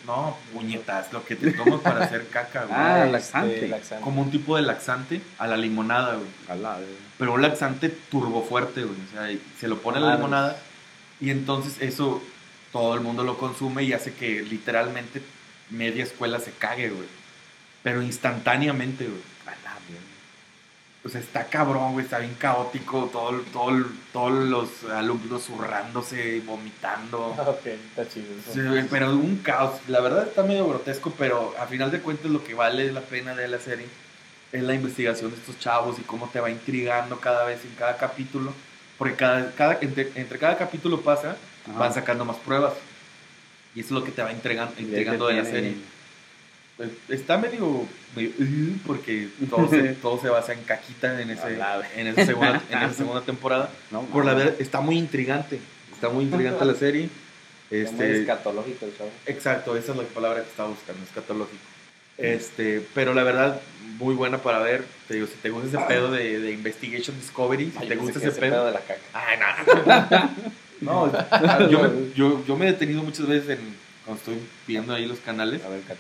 No, 0.06 0.38
puñetas, 0.53 1.12
lo 1.13 1.24
que 1.25 1.36
te 1.36 1.51
tomas 1.51 1.82
para 1.82 2.06
hacer 2.06 2.27
caca, 2.29 2.65
güey. 2.65 2.74
Ah, 2.79 3.00
Este, 3.01 3.12
laxante. 3.12 3.67
laxante. 3.67 4.03
Como 4.03 4.22
un 4.22 4.32
tipo 4.32 4.56
de 4.56 4.62
laxante 4.63 5.22
a 5.38 5.48
la 5.48 5.58
limonada, 5.58 6.15
güey. 6.15 6.27
A 6.48 6.56
la- 6.56 6.79
Pero 7.17 7.34
un 7.34 7.41
laxante 7.41 7.89
turbo 7.89 8.44
fuerte, 8.44 8.84
güey. 8.84 8.98
O 9.08 9.12
sea, 9.12 9.38
se 9.60 9.67
lo 9.67 9.77
pone 9.79 9.98
a 9.98 10.01
la 10.01 10.06
Madres. 10.08 10.20
limonada 10.20 10.58
y 11.20 11.29
entonces 11.32 11.77
eso 11.82 12.22
todo 12.72 12.94
el 12.96 13.01
mundo 13.01 13.24
lo 13.24 13.38
consume 13.38 13.84
y 13.84 13.94
hace 13.94 14.13
que 14.13 14.41
literalmente 14.44 15.22
media 15.70 16.03
escuela 16.03 16.39
se 16.39 16.51
cague, 16.51 16.89
güey. 16.89 17.08
Pero 17.84 18.01
instantáneamente, 18.01 19.06
güey. 19.06 19.22
Sea, 21.10 21.22
está 21.22 21.46
cabrón, 21.46 21.94
güey. 21.94 22.06
Está 22.06 22.20
bien 22.20 22.36
caótico. 22.40 23.10
Todo, 23.12 23.42
todo, 23.54 23.86
todos 24.12 24.32
los 24.32 24.84
alumnos 24.92 25.44
zurrándose, 25.44 26.42
vomitando. 26.46 27.36
Ok, 27.48 27.66
está 27.66 28.08
chido. 28.08 28.28
Sí, 28.52 28.60
pero 28.90 29.12
un 29.12 29.38
caos. 29.38 29.80
La 29.88 30.02
verdad 30.02 30.28
está 30.28 30.44
medio 30.44 30.68
grotesco, 30.68 31.14
pero 31.18 31.54
a 31.60 31.66
final 31.68 31.92
de 31.92 32.00
cuentas 32.02 32.32
lo 32.32 32.44
que 32.44 32.54
vale 32.54 32.92
la 32.92 33.02
pena 33.02 33.36
de 33.36 33.48
la 33.48 33.60
serie 33.60 33.86
es 34.52 34.64
la 34.64 34.74
investigación 34.74 35.32
de 35.32 35.38
estos 35.38 35.60
chavos 35.60 36.00
y 36.00 36.02
cómo 36.02 36.30
te 36.30 36.40
va 36.40 36.50
intrigando 36.50 37.20
cada 37.20 37.46
vez 37.46 37.64
en 37.64 37.76
cada 37.76 37.98
capítulo. 37.98 38.54
Porque 38.98 39.16
cada, 39.16 39.52
cada, 39.52 39.78
entre, 39.82 40.12
entre 40.16 40.40
cada 40.40 40.58
capítulo 40.58 41.02
pasa, 41.02 41.38
Ajá. 41.70 41.78
van 41.78 41.94
sacando 41.94 42.26
más 42.26 42.38
pruebas. 42.38 42.74
Y 43.76 43.82
eso 43.82 43.88
es 43.90 43.92
lo 43.92 44.04
que 44.04 44.12
te 44.12 44.24
va 44.24 44.30
te 44.32 44.82
intrigando 44.82 45.28
de 45.28 45.34
la 45.36 45.46
serie. 45.46 45.76
Está 47.10 47.38
medio, 47.38 47.86
medio, 48.15 48.29
"Ugh", 48.39 48.77
porque 48.86 49.29
todo 49.50 49.67
se, 49.69 49.81
todo 50.01 50.22
se 50.22 50.29
basa 50.29 50.53
en 50.53 50.62
caquita 50.63 51.19
en, 51.19 51.31
ese, 51.31 51.57
en, 51.96 52.07
esa 52.07 52.25
segunda, 52.25 52.62
en 52.69 52.77
esa 52.77 52.93
segunda 52.93 53.22
temporada. 53.22 53.69
No, 53.89 54.03
Por 54.03 54.25
la 54.25 54.34
verdad, 54.36 54.53
está 54.60 54.79
muy 54.81 54.98
intrigante. 54.98 55.60
Está 55.91 56.10
muy 56.10 56.25
intrigante 56.25 56.63
la 56.65 56.75
serie. 56.75 57.10
Este, 57.69 58.22
escatológico 58.22 58.86
el 58.86 58.93
show. 58.98 59.10
Exacto, 59.25 59.75
esa 59.75 59.91
es 59.91 59.98
la 59.98 60.03
palabra 60.05 60.41
que 60.41 60.50
estaba 60.50 60.69
buscando, 60.69 61.03
escatológico. 61.03 61.62
Este, 62.17 62.81
pero 62.93 63.13
la 63.13 63.24
verdad, 63.24 63.60
muy 63.98 64.15
buena 64.15 64.38
para 64.38 64.60
ver. 64.60 64.86
Te 65.10 65.15
digo, 65.15 65.27
si 65.27 65.34
te 65.34 65.50
gusta 65.50 65.67
ese 65.67 65.77
pedo 65.86 66.10
de, 66.10 66.39
de 66.39 66.51
Investigation 66.53 67.19
Discovery, 67.19 67.72
si 67.72 67.77
Ay, 67.79 67.88
te 67.89 67.96
gusta 67.98 68.19
ese 68.19 68.31
pedo. 68.31 68.65
de 68.67 68.72
la 68.72 68.79
caca. 68.79 69.01
Ay, 69.12 69.38
no, 69.38 70.25
no. 70.80 71.12
No, 71.12 71.69
yo, 71.69 71.84
me, 71.84 72.13
yo, 72.15 72.45
yo 72.45 72.56
me 72.56 72.67
he 72.69 72.71
detenido 72.71 73.04
muchas 73.04 73.28
veces 73.28 73.60
en, 73.60 73.75
cuando 74.06 74.19
estoy 74.21 74.38
viendo 74.65 74.93
ahí 74.93 75.06
los 75.06 75.19
canales. 75.19 75.62
A 75.65 75.67
ver, 75.69 75.82
caca. 75.82 75.99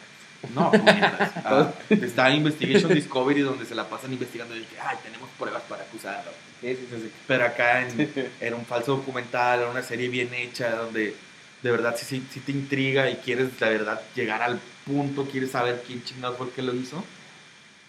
No, 0.53 0.71
puñetas. 0.85 1.31
Ah, 1.43 1.71
está 1.89 2.29
Investigation 2.29 2.93
Discovery 2.93 3.41
donde 3.41 3.65
se 3.65 3.75
la 3.75 3.87
pasan 3.89 4.13
investigando 4.13 4.55
y 4.55 4.59
dije, 4.59 4.75
ay, 4.81 4.97
tenemos 5.03 5.29
pruebas 5.37 5.63
para 5.63 5.83
acusarlo. 5.83 6.31
Sí, 6.61 6.75
sí, 6.75 6.87
sí, 6.89 7.01
sí. 7.03 7.11
Pero 7.27 7.45
acá 7.45 7.87
en- 7.87 8.11
era 8.41 8.55
un 8.55 8.65
falso 8.65 8.97
documental, 8.97 9.59
era 9.61 9.69
una 9.69 9.83
serie 9.83 10.09
bien 10.09 10.33
hecha, 10.33 10.75
donde 10.75 11.15
de 11.61 11.71
verdad 11.71 11.95
sí, 11.97 12.23
sí, 12.31 12.39
te 12.39 12.51
intriga 12.51 13.09
y 13.09 13.15
quieres, 13.15 13.49
la 13.59 13.69
verdad, 13.69 14.01
llegar 14.15 14.41
al 14.43 14.59
punto, 14.85 15.25
quieres 15.25 15.51
saber 15.51 15.83
quién 15.85 16.03
chingados 16.03 16.37
fue 16.37 16.47
el 16.47 16.53
que 16.53 16.61
lo 16.61 16.73
hizo. 16.75 17.03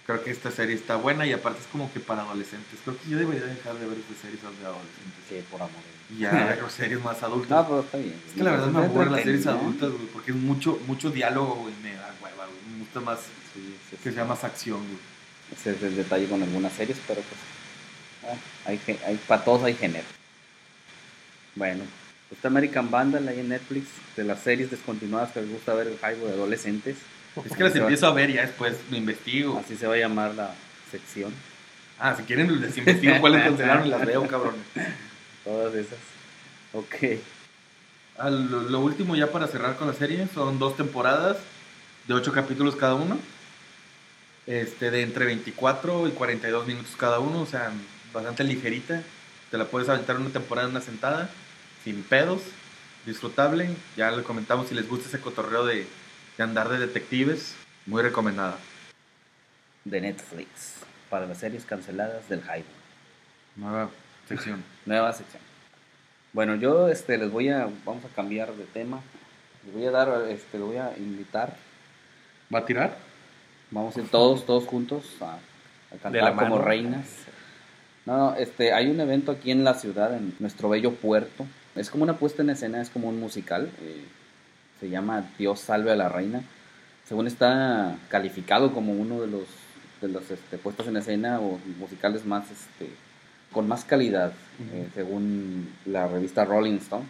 Creo 0.06 0.24
que 0.24 0.30
esta 0.30 0.50
serie 0.50 0.74
está 0.74 0.96
buena 0.96 1.26
y 1.26 1.32
aparte 1.34 1.60
es 1.60 1.66
como 1.66 1.92
que 1.92 2.00
para 2.00 2.22
adolescentes. 2.22 2.78
Creo 2.82 2.96
que 2.98 3.10
yo 3.10 3.18
debería 3.18 3.44
dejar 3.44 3.74
de 3.74 3.86
ver 3.86 3.98
estas 3.98 4.16
series 4.22 4.40
de 4.40 4.48
adolescentes. 4.66 5.20
Sí, 5.28 5.44
por 5.50 5.60
amor. 5.60 5.82
Y 6.10 6.20
ya 6.20 6.30
ver 6.32 6.70
series 6.70 7.02
más 7.02 7.22
adultas. 7.22 7.50
No, 7.50 7.66
pero 7.68 7.80
está 7.80 7.98
bien. 7.98 8.14
es 8.28 8.34
que 8.34 8.42
la 8.42 8.50
verdad 8.52 8.66
me 8.68 8.84
aburren 8.84 9.12
las 9.12 9.22
series 9.22 9.46
adultas, 9.46 9.90
güey, 9.90 10.06
porque 10.06 10.30
es 10.30 10.36
mucho, 10.36 10.80
mucho 10.86 11.10
diálogo, 11.10 11.54
güey, 11.56 11.74
me 11.82 11.94
da 11.94 12.14
hueva, 12.22 12.46
güey. 12.46 12.58
Me 12.72 12.78
gusta 12.80 13.00
más 13.00 13.18
Sí, 13.54 13.76
sí, 13.90 13.96
que 14.02 14.10
sí. 14.10 14.14
sea 14.14 14.24
más 14.24 14.44
acción, 14.44 14.78
güey. 14.78 14.98
Ese 15.52 15.70
es 15.72 15.82
el 15.82 15.96
detalle 15.96 16.26
con 16.26 16.42
algunas 16.42 16.72
series, 16.72 16.98
pero 17.06 17.22
pues. 17.22 18.32
ah, 18.34 18.38
hay, 18.66 18.80
hay, 19.06 19.16
para 19.26 19.42
todos 19.44 19.62
hay 19.64 19.74
género. 19.74 20.04
Bueno, 21.54 21.84
está 22.30 22.48
American 22.48 22.90
Vandal 22.90 23.26
ahí 23.28 23.40
en 23.40 23.48
Netflix, 23.48 23.86
de 24.16 24.24
las 24.24 24.40
series 24.40 24.70
descontinuadas 24.70 25.32
que 25.32 25.40
les 25.40 25.50
gusta 25.50 25.74
ver 25.74 25.88
el 25.88 25.94
hype 25.94 26.24
de 26.26 26.32
adolescentes. 26.32 26.96
Es 27.44 27.56
que 27.56 27.64
las 27.64 27.74
empiezo 27.74 28.06
a 28.06 28.12
ver 28.12 28.30
y 28.30 28.34
ya 28.34 28.42
después 28.42 28.76
me 28.90 28.98
investigo. 28.98 29.58
Así 29.58 29.76
se 29.76 29.86
va 29.86 29.94
a 29.94 29.98
llamar 29.98 30.34
la 30.34 30.54
sección. 30.90 31.32
Ah, 31.98 32.14
si 32.16 32.22
quieren 32.24 32.60
les 32.60 32.76
investigo 32.76 33.14
cuáles 33.20 33.42
cancelaron 33.44 33.86
y 33.86 33.90
las 33.90 34.04
veo, 34.04 34.26
cabrón. 34.26 34.54
Todas 35.48 35.74
esas. 35.76 35.98
Ok. 36.74 37.20
Ah, 38.18 38.28
lo, 38.28 38.80
último 38.80 39.16
ya 39.16 39.32
para 39.32 39.46
cerrar 39.46 39.76
con 39.76 39.88
la 39.88 39.94
serie 39.94 40.28
son 40.34 40.58
dos 40.58 40.76
temporadas 40.76 41.38
de 42.06 42.12
ocho 42.12 42.34
capítulos 42.34 42.76
cada 42.76 42.96
uno. 42.96 43.18
Este, 44.46 44.90
de 44.90 45.00
entre 45.00 45.24
24 45.24 46.06
y 46.06 46.10
42 46.10 46.66
minutos 46.66 46.94
cada 46.98 47.18
uno, 47.20 47.40
o 47.40 47.46
sea, 47.46 47.72
bastante 48.12 48.44
ligerita. 48.44 49.02
Te 49.50 49.56
la 49.56 49.64
puedes 49.64 49.88
aventar 49.88 50.18
una 50.18 50.28
temporada 50.28 50.68
en 50.68 50.72
una 50.72 50.84
sentada, 50.84 51.30
sin 51.82 52.02
pedos, 52.02 52.42
disfrutable. 53.06 53.70
Ya 53.96 54.10
le 54.10 54.22
comentamos 54.24 54.68
si 54.68 54.74
les 54.74 54.86
gusta 54.86 55.08
ese 55.08 55.18
cotorreo 55.18 55.64
de, 55.64 55.86
de 56.36 56.44
andar 56.44 56.68
de 56.68 56.78
detectives, 56.78 57.54
muy 57.86 58.02
recomendada. 58.02 58.58
De 59.86 59.98
Netflix. 59.98 60.74
Para 61.08 61.24
las 61.24 61.38
series 61.38 61.64
canceladas 61.64 62.28
del 62.28 62.42
hype. 62.42 62.68
Nueva 63.56 63.88
sección. 64.28 64.62
Nueva 64.86 65.12
sección. 65.12 65.42
Bueno, 66.32 66.54
yo 66.56 66.88
este 66.88 67.18
les 67.18 67.30
voy 67.30 67.48
a 67.48 67.68
vamos 67.84 68.04
a 68.04 68.08
cambiar 68.14 68.52
de 68.54 68.64
tema. 68.64 69.00
Les 69.64 69.74
voy 69.74 69.86
a 69.86 69.90
dar 69.90 70.28
este 70.28 70.58
les 70.58 70.66
voy 70.66 70.76
a 70.76 70.92
invitar. 70.96 71.56
¿Va 72.54 72.60
a 72.60 72.66
tirar? 72.66 72.96
Vamos 73.70 73.96
a 73.96 74.00
ir 74.00 74.08
todos 74.08 74.46
todos 74.46 74.64
juntos 74.64 75.04
a, 75.20 75.38
cantar 76.02 76.34
como 76.36 76.58
reinas. 76.58 77.06
No, 78.06 78.16
no, 78.16 78.34
este 78.36 78.72
hay 78.72 78.90
un 78.90 79.00
evento 79.00 79.32
aquí 79.32 79.50
en 79.50 79.64
la 79.64 79.74
ciudad 79.74 80.14
en 80.14 80.34
nuestro 80.38 80.68
bello 80.68 80.92
puerto. 80.94 81.46
Es 81.74 81.90
como 81.90 82.04
una 82.04 82.16
puesta 82.16 82.42
en 82.42 82.50
escena, 82.50 82.80
es 82.80 82.90
como 82.90 83.08
un 83.08 83.18
musical. 83.18 83.70
eh, 83.82 84.04
se 84.80 84.88
llama 84.88 85.28
Dios 85.38 85.60
salve 85.60 85.90
a 85.90 85.96
la 85.96 86.08
reina. 86.08 86.42
Según 87.04 87.26
está 87.26 87.96
calificado 88.08 88.72
como 88.72 88.92
uno 88.92 89.20
de 89.20 89.26
los 89.26 89.48
de 90.00 90.08
los 90.08 90.30
este, 90.30 90.58
puestas 90.58 90.86
en 90.86 90.96
escena 90.96 91.40
o 91.40 91.58
musicales 91.78 92.24
más 92.24 92.44
este 92.50 92.90
con 93.52 93.66
más 93.68 93.84
calidad, 93.84 94.32
eh, 94.72 94.88
según 94.94 95.68
la 95.86 96.06
revista 96.08 96.44
Rolling 96.44 96.76
Stone. 96.78 97.04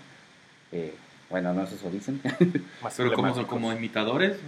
Eh, 0.73 0.95
bueno, 1.31 1.53
no 1.53 1.63
es 1.65 1.73
eso 1.73 1.91
dicen. 1.91 2.21
Más 2.83 2.95
¿Pero 2.97 3.13
como, 3.47 3.73
imitadores? 3.73 4.39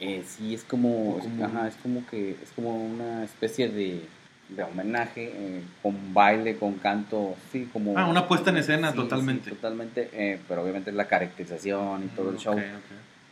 Eh, 0.00 0.24
sí, 0.26 0.54
es 0.54 0.64
como, 0.64 1.18
ajá, 1.42 1.68
es 1.68 1.74
como 1.76 2.06
que 2.06 2.30
es 2.42 2.50
como 2.54 2.76
una 2.84 3.24
especie 3.24 3.68
de, 3.68 4.02
de 4.50 4.62
homenaje 4.62 5.32
eh, 5.34 5.62
con 5.82 6.12
baile, 6.14 6.56
con 6.56 6.74
canto, 6.74 7.34
sí, 7.52 7.68
como 7.72 7.96
Ah, 7.98 8.06
una 8.06 8.28
puesta 8.28 8.50
en 8.50 8.58
escena 8.58 8.90
Sí, 8.92 8.96
totalmente. 8.96 9.50
sí, 9.50 9.56
totalmente, 9.56 10.08
eh, 10.12 10.38
pero 10.48 10.62
obviamente 10.62 10.90
es 10.90 10.96
la 10.96 11.06
caracterización 11.08 12.04
y 12.04 12.08
todo 12.08 12.28
el 12.30 12.36
Mm, 12.36 12.38
show. 12.38 12.60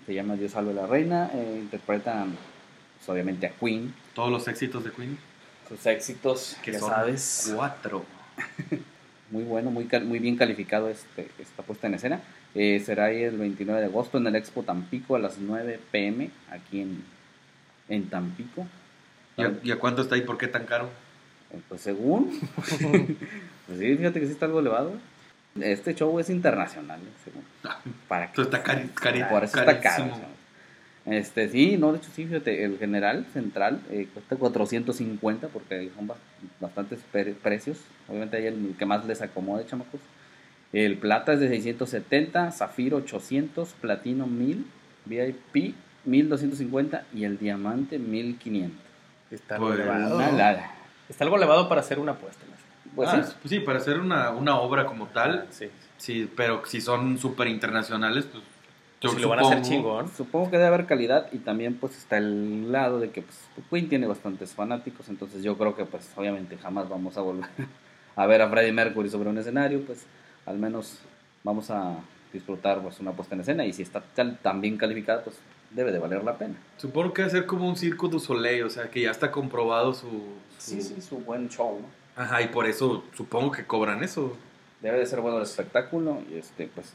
Se 0.07 0.15
llama 0.15 0.37
Dios 0.37 0.53
salve 0.53 0.73
a 0.73 0.75
la 0.75 0.87
reina, 0.87 1.31
eh, 1.35 1.59
interpretan 1.63 2.35
pues, 2.99 3.09
obviamente 3.09 3.47
a 3.47 3.51
Queen, 3.51 3.95
Todos 4.15 4.31
los 4.31 4.47
éxitos 4.49 4.85
de 4.85 4.91
Queen. 4.93 5.19
Sus 5.69 5.85
éxitos, 5.87 6.57
Que 6.63 6.73
ya 6.73 6.79
son 6.81 6.91
sabes, 6.91 7.53
cuatro. 7.55 8.05
muy 9.31 9.45
bueno, 9.45 9.71
muy, 9.71 9.89
muy 10.05 10.19
bien 10.19 10.37
calificado 10.37 10.89
este, 10.89 11.29
esta 11.39 11.63
puesta 11.63 11.87
en 11.87 11.95
escena. 11.95 12.21
Eh, 12.55 12.83
será 12.85 13.07
ahí 13.07 13.23
el 13.23 13.37
29 13.39 13.81
de 13.81 13.87
agosto 13.87 14.19
en 14.19 14.27
el 14.27 14.37
Expo 14.37 14.63
Tampico 14.63 15.17
a 15.17 15.19
las 15.19 15.39
9 15.39 15.81
pm, 15.91 16.31
aquí 16.51 16.81
en, 16.83 17.03
en 17.89 18.09
Tampico. 18.09 18.67
¿Y 19.37 19.43
a, 19.43 19.53
y 19.65 19.71
a 19.73 19.79
cuánto 19.79 20.03
está 20.03 20.17
y 20.17 20.21
por 20.21 20.39
qué 20.39 20.47
tan 20.47 20.65
caro? 20.67 20.89
Eh, 21.53 21.59
Pues 21.69 21.81
según, 21.81 22.39
pues 22.57 23.79
sí, 23.79 23.97
fíjate 23.97 24.21
que 24.21 24.27
sí 24.27 24.33
está 24.33 24.47
algo 24.47 24.61
elevado. 24.61 24.93
Este 25.61 25.95
show 25.95 26.19
es 26.19 26.31
internacional, 26.31 27.01
eh, 27.01 27.13
según. 27.25 27.45
Para 28.09 28.31
que- 28.31 28.43
está 28.43 28.63
cari, 28.63 28.89
cari- 28.95 29.29
por 29.29 29.43
eso 29.45 29.59
está 29.59 29.81
caro. 29.81 30.11
Este, 31.07 31.49
sí, 31.51 31.77
no, 31.77 31.93
de 31.93 31.99
hecho 31.99 32.09
sí, 32.15 32.25
fíjate, 32.25 32.65
el 32.65 32.79
general 32.79 33.27
central 33.33 33.81
eh, 33.91 34.09
cuesta 34.15 34.37
450 34.37 35.49
porque 35.49 35.91
son 35.95 36.07
ba- 36.07 36.17
bastantes 36.61 37.01
pre- 37.13 37.35
precios. 37.35 37.79
Obviamente 38.09 38.39
hay 38.39 38.47
el 38.47 38.75
que 38.79 38.87
más 38.87 39.05
les 39.05 39.21
acomode, 39.21 39.67
chamacos. 39.67 40.01
El 40.73 40.97
plata 40.97 41.35
es 41.35 41.41
de 41.41 41.49
670, 41.49 42.51
zafiro 42.53 42.97
800, 42.99 43.69
platino 43.81 44.27
1000, 44.27 44.65
VIP 45.05 45.75
1250 46.07 47.05
y 47.15 47.25
el 47.25 47.39
diamante 47.39 47.99
1500. 47.99 48.79
Está 49.31 49.57
algo 49.57 49.69
Pues, 49.69 49.81
elevado. 49.81 50.21
Está 51.09 51.25
algo 51.25 51.37
elevado 51.37 51.69
para 51.69 51.81
hacer 51.83 51.99
una 51.99 52.13
apuesta. 52.13 52.45
¿no? 52.49 52.55
Pues 52.97 53.09
Ah, 53.11 53.23
sí, 53.23 53.33
pues 53.43 53.51
sí, 53.51 53.61
para 53.61 53.79
hacer 53.79 54.01
una, 54.01 54.31
una 54.31 54.59
obra 54.59 54.87
como 54.87 55.07
tal, 55.09 55.47
Sí. 55.51 55.67
sí, 55.99 56.31
pero 56.35 56.63
si 56.65 56.81
son 56.81 57.19
súper 57.19 57.49
internacionales, 57.49 58.27
pues 58.31 58.43
yo 59.01 59.11
si 59.11 59.21
lo 59.21 59.29
van 59.29 59.39
a 59.41 59.43
hacer 59.43 59.59
supongo- 59.59 59.69
chingón. 59.69 60.09
Supongo 60.17 60.51
que 60.51 60.57
debe 60.57 60.69
haber 60.69 60.87
calidad 60.87 61.29
y 61.33 61.39
también 61.39 61.75
pues 61.75 61.97
está 61.99 62.17
el 62.19 62.73
lado 62.73 62.99
de 63.01 63.11
que 63.11 63.23
pues 63.23 63.39
Queen 63.71 63.89
tiene 63.89 64.07
bastantes 64.07 64.53
fanáticos, 64.53 65.09
entonces 65.09 65.43
yo 65.43 65.57
creo 65.59 65.77
que 65.77 65.85
pues 65.85 66.11
obviamente 66.17 66.57
jamás 66.57 66.89
vamos 66.89 67.17
a 67.17 67.21
volver 67.21 67.49
a 68.17 68.27
ver 68.27 68.43
a 68.43 68.49
Freddie 68.49 68.73
Mercury 68.73 69.11
sobre 69.11 69.29
un 69.29 69.39
escenario, 69.39 69.81
pues 69.85 70.07
al 70.47 70.59
menos 70.59 70.99
vamos 71.43 71.71
a 71.71 71.97
disfrutar 72.33 72.81
pues 72.83 72.99
una 73.01 73.13
puesta 73.13 73.35
en 73.35 73.43
escena 73.43 73.65
y 73.65 73.73
si 73.73 73.83
está 73.83 74.01
tan 74.03 74.61
bien 74.61 74.77
calificada 74.77 75.23
pues 75.23 75.37
debe 75.71 75.93
de 75.93 75.99
valer 75.99 76.23
la 76.25 76.39
pena. 76.39 76.55
Supongo 76.77 77.13
que 77.13 77.23
va 77.23 77.29
a 77.29 77.31
ser 77.31 77.47
como 77.47 77.69
un 77.69 77.77
circo 77.77 78.09
du 78.09 78.19
soleil, 78.21 78.63
o 78.65 78.71
sea, 78.71 78.89
que 78.91 79.03
ya 79.03 79.11
está 79.11 79.31
comprobado 79.33 79.93
su... 79.93 80.09
su- 80.59 80.81
su 81.03 81.17
buen 81.19 81.49
show, 81.49 81.81
¿no? 81.81 82.23
Ajá, 82.23 82.43
y 82.43 82.49
por 82.49 82.67
eso 82.67 83.03
supongo 83.17 83.51
que 83.51 83.65
cobran 83.67 84.03
eso. 84.05 84.37
Debe 84.81 84.99
de 84.99 85.07
ser 85.07 85.21
bueno 85.21 85.39
el 85.39 85.43
espectáculo 85.43 86.23
y 86.33 86.37
este 86.39 86.69
pues 86.73 86.93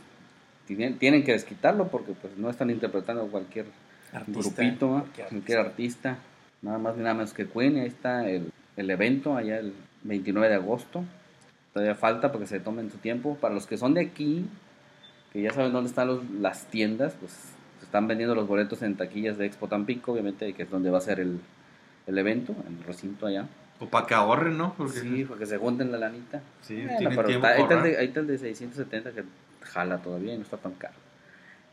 tienen, 0.75 0.97
tienen 0.97 1.23
que 1.23 1.32
desquitarlo 1.34 1.88
porque 1.88 2.13
pues 2.13 2.38
no 2.38 2.49
están 2.49 2.69
interpretando 2.69 3.27
cualquier 3.27 3.65
Artista, 4.13 4.39
grupito, 4.63 4.89
cualquier 4.89 5.27
cualquier 5.27 5.60
artista, 5.60 6.17
nada 6.62 6.77
más 6.77 6.95
ni 6.97 7.03
nada 7.03 7.15
menos 7.15 7.34
que 7.34 7.47
Queen, 7.47 7.77
ahí 7.77 7.88
está 7.88 8.27
el, 8.29 8.51
el 8.77 8.89
evento 8.89 9.36
allá 9.36 9.60
el 9.60 9.73
29 10.03 10.49
de 10.49 10.55
agosto, 10.55 11.03
todavía 11.73 11.95
falta 11.95 12.29
para 12.32 12.39
que 12.41 12.47
se 12.47 12.60
tomen 12.60 12.89
su 12.91 12.97
tiempo, 12.97 13.36
para 13.39 13.53
los 13.53 13.67
que 13.67 13.77
son 13.77 13.93
de 13.93 14.01
aquí, 14.01 14.45
que 15.32 15.41
ya 15.41 15.51
saben 15.51 15.71
dónde 15.71 15.89
están 15.89 16.08
los- 16.08 16.27
las 16.32 16.65
tiendas, 16.67 17.13
pues 17.19 17.32
se 17.79 17.86
están 17.86 18.08
vendiendo 18.08 18.34
los 18.36 18.47
boletos 18.47 18.82
en 18.82 18.95
taquillas 18.97 19.38
de 19.38 19.45
Expo 19.45 19.67
Tampico, 19.67 20.12
obviamente, 20.13 20.53
que 20.53 20.63
es 20.63 20.69
donde 20.69 20.89
va 20.89 20.97
a 20.97 21.01
ser 21.01 21.19
el, 21.19 21.39
el 22.08 22.17
evento, 22.17 22.55
en 22.67 22.77
el 22.77 22.84
recinto 22.84 23.27
allá. 23.27 23.47
O 23.79 23.86
para 23.86 24.05
que 24.08 24.13
ahorren, 24.15 24.58
¿no? 24.58 24.73
Porque 24.75 24.99
Sí, 24.99 25.23
porque 25.25 25.45
se 25.45 25.58
junten 25.58 25.91
la 25.91 25.97
lanita. 25.99 26.41
sí, 26.62 26.75
tienen 26.75 26.97
tiempo 26.97 27.21
está- 27.21 27.32
ahí, 27.32 27.39
para 27.39 27.62
está 27.62 27.75
el 27.75 27.84
de, 27.84 27.89
ahorrar. 27.89 27.99
ahí 28.01 28.08
está 28.08 28.19
el 28.21 28.27
de 28.27 28.38
670 28.39 29.12
que 29.12 29.23
jala 29.69 29.99
todavía 29.99 30.34
y 30.34 30.38
no 30.38 30.43
está 30.43 30.58
tan 30.58 30.73
caro. 30.73 30.95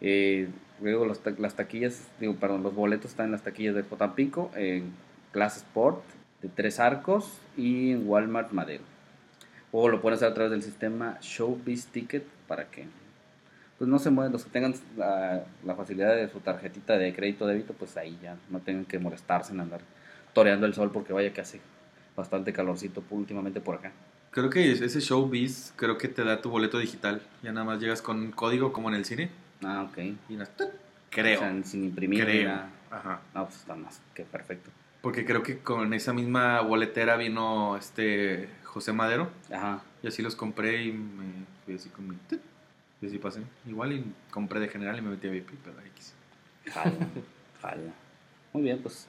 Eh, 0.01 0.49
luego 0.81 1.07
las 1.07 1.55
taquillas, 1.55 2.07
digo, 2.21 2.37
perdón, 2.37 2.63
los 2.63 2.75
boletos 2.75 3.11
están 3.11 3.27
en 3.27 3.33
las 3.33 3.43
taquillas 3.43 3.75
de 3.75 3.83
Potampico, 3.83 4.51
en 4.55 4.93
Class 5.33 5.59
Sport, 5.59 6.03
de 6.43 6.49
Tres 6.49 6.81
Arcos 6.81 7.41
y 7.57 7.93
en 7.93 8.09
Walmart 8.09 8.53
Madero. 8.53 8.85
O 9.73 9.89
lo 9.89 10.01
pueden 10.01 10.17
hacer 10.17 10.29
a 10.29 10.35
través 10.35 10.51
del 10.53 10.63
sistema 10.63 11.19
Showbiz 11.21 11.87
Ticket 11.87 12.25
para 12.47 12.67
que 12.67 12.87
pues 13.79 13.89
no 13.91 13.99
se 13.99 14.11
muevan, 14.11 14.33
los 14.33 14.45
que 14.45 14.51
tengan 14.51 14.75
la, 14.97 15.45
facilidad 15.77 16.17
de 16.17 16.29
su 16.29 16.41
tarjetita 16.41 16.97
de 16.97 17.15
crédito 17.15 17.47
débito, 17.47 17.75
pues 17.75 17.97
ahí 17.97 18.19
ya 18.23 18.37
no 18.49 18.61
tengan 18.61 18.87
que 18.87 18.99
molestarse 18.99 19.53
en 19.53 19.61
andar 19.61 19.81
toreando 20.33 20.67
el 20.67 20.75
sol 20.75 20.91
porque 20.93 21.13
vaya 21.13 21.33
que 21.33 21.43
hace 21.43 21.61
bastante 22.17 22.53
calorcito 22.53 23.03
últimamente 23.11 23.61
por 23.61 23.77
acá. 23.77 23.93
Creo 24.31 24.51
que 24.51 24.71
ese 24.73 25.01
showbiz, 25.01 25.73
creo 25.77 25.97
que 25.97 26.09
te 26.09 26.23
da 26.25 26.43
tu 26.43 26.51
boleto 26.51 26.79
digital. 26.79 27.23
Ya 27.43 27.53
nada 27.53 27.65
más 27.65 27.81
llegas 27.81 28.03
con 28.03 28.19
un 28.19 28.33
código 28.33 28.73
como 28.73 28.89
en 28.91 28.95
el 28.97 29.05
cine. 29.05 29.31
Ah, 29.65 29.89
ok. 29.91 29.99
Y 30.29 30.35
nas- 30.35 30.51
creo. 31.11 31.39
O 31.39 31.43
sea, 31.43 31.65
sin 31.65 31.85
imprimir. 31.85 32.25
creo. 32.25 32.49
nada. 32.49 32.71
Ajá. 32.91 33.21
No, 33.35 33.45
pues 33.47 33.59
está 33.61 33.75
más 33.75 34.01
que 34.15 34.25
perfecto. 34.25 34.71
Porque 35.01 35.25
creo 35.25 35.43
que 35.43 35.59
con 35.59 35.95
esa 35.95 36.13
misma 36.13 36.61
boletera 36.61 37.17
vino 37.17 37.77
este 37.77 38.49
José 38.65 38.93
Madero. 38.93 39.31
Ajá. 39.53 39.83
Y 40.03 40.09
así 40.09 40.21
los 40.23 40.37
compré 40.37 40.85
y 40.85 40.93
me 40.93 41.25
fui 41.65 41.75
así 41.75 41.89
con 41.89 42.09
mi... 42.09 42.17
Y 43.01 43.07
así 43.07 43.19
pasé. 43.19 43.41
Igual 43.67 43.93
y 43.93 44.05
compré 44.31 44.59
de 44.61 44.69
general 44.69 44.99
y 44.99 45.03
me 45.03 45.11
metí 45.11 45.29
a 45.29 45.31
VIP, 45.31 45.51
pero 45.65 45.77
X. 45.95 46.15
Jala, 46.73 46.93
jala. 47.63 47.93
Muy 48.53 48.63
bien, 48.65 48.81
pues. 48.83 49.07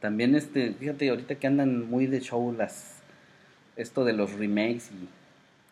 También, 0.00 0.34
este, 0.34 0.72
fíjate, 0.74 1.08
ahorita 1.10 1.34
que 1.34 1.46
andan 1.46 1.88
muy 1.90 2.06
de 2.06 2.20
show 2.20 2.54
las. 2.56 2.97
Esto 3.78 4.04
de 4.04 4.12
los 4.12 4.32
remakes 4.34 4.90
y, 4.90 5.08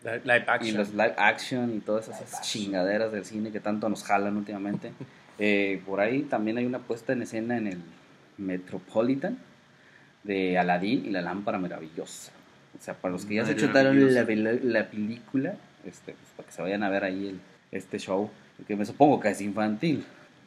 Li- 0.06 0.20
Live 0.24 0.44
y 0.46 0.50
action. 0.50 0.76
los 0.78 0.90
live 0.92 1.14
action 1.18 1.74
y 1.76 1.80
todas 1.80 2.08
esas 2.08 2.40
chingaderas 2.42 3.12
del 3.12 3.24
cine 3.26 3.50
que 3.52 3.60
tanto 3.60 3.88
nos 3.90 4.02
jalan 4.04 4.36
últimamente. 4.36 4.92
Eh, 5.38 5.82
por 5.84 6.00
ahí 6.00 6.22
también 6.22 6.56
hay 6.56 6.64
una 6.64 6.78
puesta 6.78 7.12
en 7.12 7.20
escena 7.20 7.58
en 7.58 7.66
el 7.66 7.78
Metropolitan 8.38 9.36
de 10.24 10.56
Aladdin 10.58 11.04
y 11.04 11.10
la 11.10 11.20
lámpara 11.20 11.58
maravillosa. 11.58 12.32
O 12.78 12.82
sea, 12.82 12.94
para 12.94 13.12
los 13.12 13.26
que 13.26 13.34
ya 13.34 13.44
se 13.44 13.54
chutaron 13.56 13.98
la, 14.14 14.22
la 14.62 14.86
película, 14.88 15.56
este, 15.84 16.12
pues, 16.12 16.28
para 16.36 16.46
que 16.48 16.52
se 16.54 16.62
vayan 16.62 16.82
a 16.82 16.88
ver 16.88 17.04
ahí 17.04 17.28
el, 17.28 17.40
este 17.70 17.98
show, 17.98 18.30
que 18.66 18.76
me 18.76 18.86
supongo 18.86 19.20
que 19.20 19.28
es 19.28 19.40
infantil. 19.42 20.04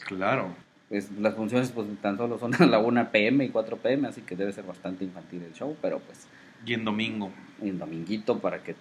Claro. 0.08 0.50
Pues, 0.90 1.12
las 1.20 1.36
funciones 1.36 1.70
pues 1.70 1.88
tan 2.02 2.18
solo 2.18 2.40
son 2.40 2.56
a 2.56 2.66
la 2.66 2.80
1 2.80 3.12
pm 3.12 3.46
y 3.46 3.50
4 3.50 3.78
pm, 3.78 4.08
así 4.08 4.22
que 4.22 4.36
debe 4.36 4.52
ser 4.52 4.64
bastante 4.66 5.04
infantil 5.04 5.44
el 5.44 5.54
show, 5.54 5.78
pero 5.84 6.00
pues 6.00 6.26
Y 6.66 6.74
en 6.74 6.86
domingo. 6.86 7.32
en 7.62 7.78
dominguito 7.78 8.40
para 8.40 8.64
que 8.64 8.76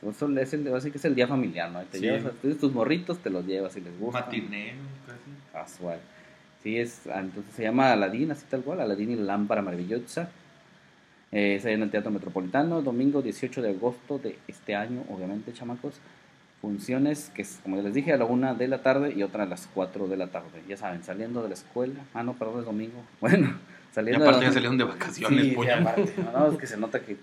pues, 0.00 0.16
son- 0.16 0.36
es 0.38 0.52
el, 0.52 0.72
así 0.74 0.90
que 0.90 0.98
es 0.98 1.04
el 1.04 1.14
día 1.14 1.26
familiar, 1.26 1.70
¿no? 1.70 1.80
Te 1.82 1.98
Sí. 1.98 2.04
llevas 2.04 2.26
a 2.26 2.30
tus 2.60 2.72
morritos, 2.72 3.18
te 3.18 3.30
los 3.30 3.44
llevas 3.46 3.72
si 3.72 3.80
les 3.80 3.98
gusta. 3.98 4.20
Matiné, 4.20 4.74
casi. 5.06 5.52
Casual. 5.52 5.98
Sí, 6.62 6.76
es, 6.78 7.00
entonces 7.06 7.54
se 7.54 7.62
llama 7.62 7.92
Aladín, 7.92 8.30
así 8.30 8.44
tal 8.50 8.62
cual, 8.62 8.80
Aladín 8.80 9.10
y 9.10 9.16
la 9.16 9.22
lámpara 9.24 9.62
maravillosa. 9.62 10.30
Eh, 11.32 11.56
es 11.56 11.64
ahí 11.64 11.74
en 11.74 11.82
el 11.82 11.90
Teatro 11.90 12.10
Metropolitano, 12.10 12.80
domingo 12.82 13.22
18 13.22 13.60
de 13.62 13.70
agosto 13.70 14.18
de 14.18 14.38
este 14.48 14.74
año, 14.74 15.02
obviamente, 15.08 15.52
chamacos. 15.52 15.94
Funciones 16.60 17.30
que, 17.34 17.42
es, 17.42 17.60
como 17.62 17.76
ya 17.76 17.82
les 17.82 17.94
dije, 17.94 18.12
a 18.12 18.16
la 18.16 18.24
una 18.24 18.52
de 18.54 18.66
la 18.66 18.82
tarde 18.82 19.12
y 19.16 19.22
otra 19.22 19.44
a 19.44 19.46
las 19.46 19.68
4 19.72 20.08
de 20.08 20.16
la 20.16 20.26
tarde. 20.28 20.62
Ya 20.68 20.76
saben, 20.76 21.04
saliendo 21.04 21.42
de 21.42 21.48
la 21.48 21.54
escuela. 21.54 22.00
Ah, 22.14 22.22
no, 22.24 22.34
perdón, 22.34 22.60
es 22.60 22.66
domingo. 22.66 23.00
Bueno, 23.20 23.46
Y 23.48 23.77
saliendo 23.92 24.22
de 24.24 24.28
aparte 24.30 24.46
ya 24.46 24.52
salieron 24.52 24.78
de 24.78 24.84
vacaciones, 24.84 25.44
Sí, 25.44 25.68
aparte. 25.70 26.14
No, 26.32 26.38
no, 26.40 26.52
es 26.52 26.58
que 26.58 26.66
se 26.66 26.76
nota 26.76 27.00
que, 27.00 27.16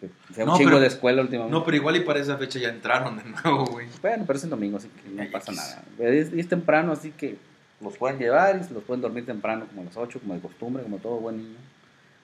que 0.00 0.08
sea 0.34 0.44
un 0.44 0.50
No, 0.50 0.56
chingo 0.56 0.70
pero- 0.70 0.80
de 0.80 0.86
escuela 0.86 1.22
últimamente. 1.22 1.56
No, 1.58 1.64
pero 1.64 1.76
igual 1.76 1.96
y 1.96 2.00
para 2.00 2.20
esa 2.20 2.36
fecha 2.36 2.58
ya 2.58 2.68
entraron 2.68 3.16
de 3.16 3.24
nuevo, 3.24 3.66
güey. 3.66 3.86
Bueno, 4.02 4.24
pero 4.26 4.36
es 4.38 4.44
el 4.44 4.50
domingo, 4.50 4.76
así 4.78 4.88
que 4.88 5.08
no 5.10 5.30
pasa 5.30 5.52
nada. 5.52 5.82
Es, 5.98 6.32
y 6.32 6.40
es 6.40 6.48
temprano, 6.48 6.92
así 6.92 7.10
que 7.10 7.36
los 7.80 7.96
pueden 7.96 8.18
llevar 8.18 8.58
y 8.60 8.64
se 8.64 8.72
los 8.72 8.82
pueden 8.84 9.02
dormir 9.02 9.26
temprano, 9.26 9.66
como 9.66 9.82
a 9.82 9.84
las 9.84 9.96
8, 9.96 10.20
como 10.20 10.34
de 10.34 10.40
costumbre, 10.40 10.82
como 10.82 10.98
todo 10.98 11.16
buen 11.18 11.36
niño. 11.38 11.56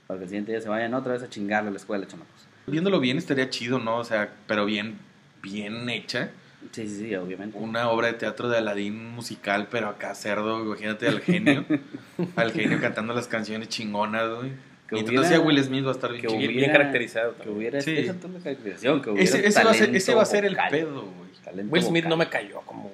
Para 0.06 0.18
que 0.18 0.24
el 0.24 0.28
siguiente 0.30 0.52
día 0.52 0.60
se 0.60 0.68
vayan 0.68 0.94
otra 0.94 1.12
vez 1.12 1.22
a 1.22 1.28
chingarle 1.28 1.68
a 1.68 1.72
la 1.72 1.76
escuela, 1.78 2.06
chamacos. 2.06 2.46
Viéndolo 2.66 2.98
bien 3.00 3.18
estaría 3.18 3.48
chido, 3.50 3.78
¿no? 3.78 3.98
O 3.98 4.04
sea, 4.04 4.32
pero 4.46 4.64
bien, 4.64 4.98
bien 5.42 5.88
hecha. 5.90 6.30
Sí, 6.72 6.86
sí, 6.88 6.98
sí, 7.08 7.14
obviamente. 7.16 7.56
Una 7.58 7.88
obra 7.90 8.08
de 8.08 8.12
teatro 8.14 8.48
de 8.48 8.58
Aladín 8.58 9.10
musical, 9.12 9.68
pero 9.70 9.88
acá 9.88 10.14
cerdo, 10.14 10.62
imagínate 10.64 11.08
al 11.08 11.20
genio. 11.20 11.64
al 12.36 12.52
genio 12.52 12.80
cantando 12.80 13.14
las 13.14 13.26
canciones 13.28 13.68
chingonas, 13.68 14.28
güey. 14.36 14.50
Que 14.88 14.96
Y 14.96 15.02
hubiera- 15.02 15.08
entonces 15.10 15.36
a 15.38 15.40
Will 15.40 15.62
Smith 15.64 15.84
va 15.84 15.88
a 15.90 15.92
estar 15.92 16.10
bien 16.12 16.22
que 16.22 16.28
hubiera- 16.28 16.52
bien 16.52 16.70
caracterizado. 16.72 17.34
Que 17.36 17.48
hubiera 17.48 17.80
Sí. 17.80 17.92
esa 17.92 18.12
es 18.12 18.22
la 18.24 18.38
caracterización, 18.40 19.02
que 19.02 19.10
hubiera 19.10 19.24
Ese, 19.28 19.46
ese 19.46 19.64
va 19.64 19.70
a 19.70 19.74
ser, 19.74 19.80
talento 19.86 19.96
ese 19.98 20.14
va 20.14 20.22
a 20.22 20.26
ser 20.26 20.44
el 20.44 20.54
vocal, 20.54 20.70
pedo, 20.70 21.02
güey. 21.02 21.66
Will 21.68 21.82
Smith 21.82 22.04
vocal. 22.04 22.10
no 22.10 22.16
me 22.16 22.28
cayó 22.28 22.60
como. 22.66 22.92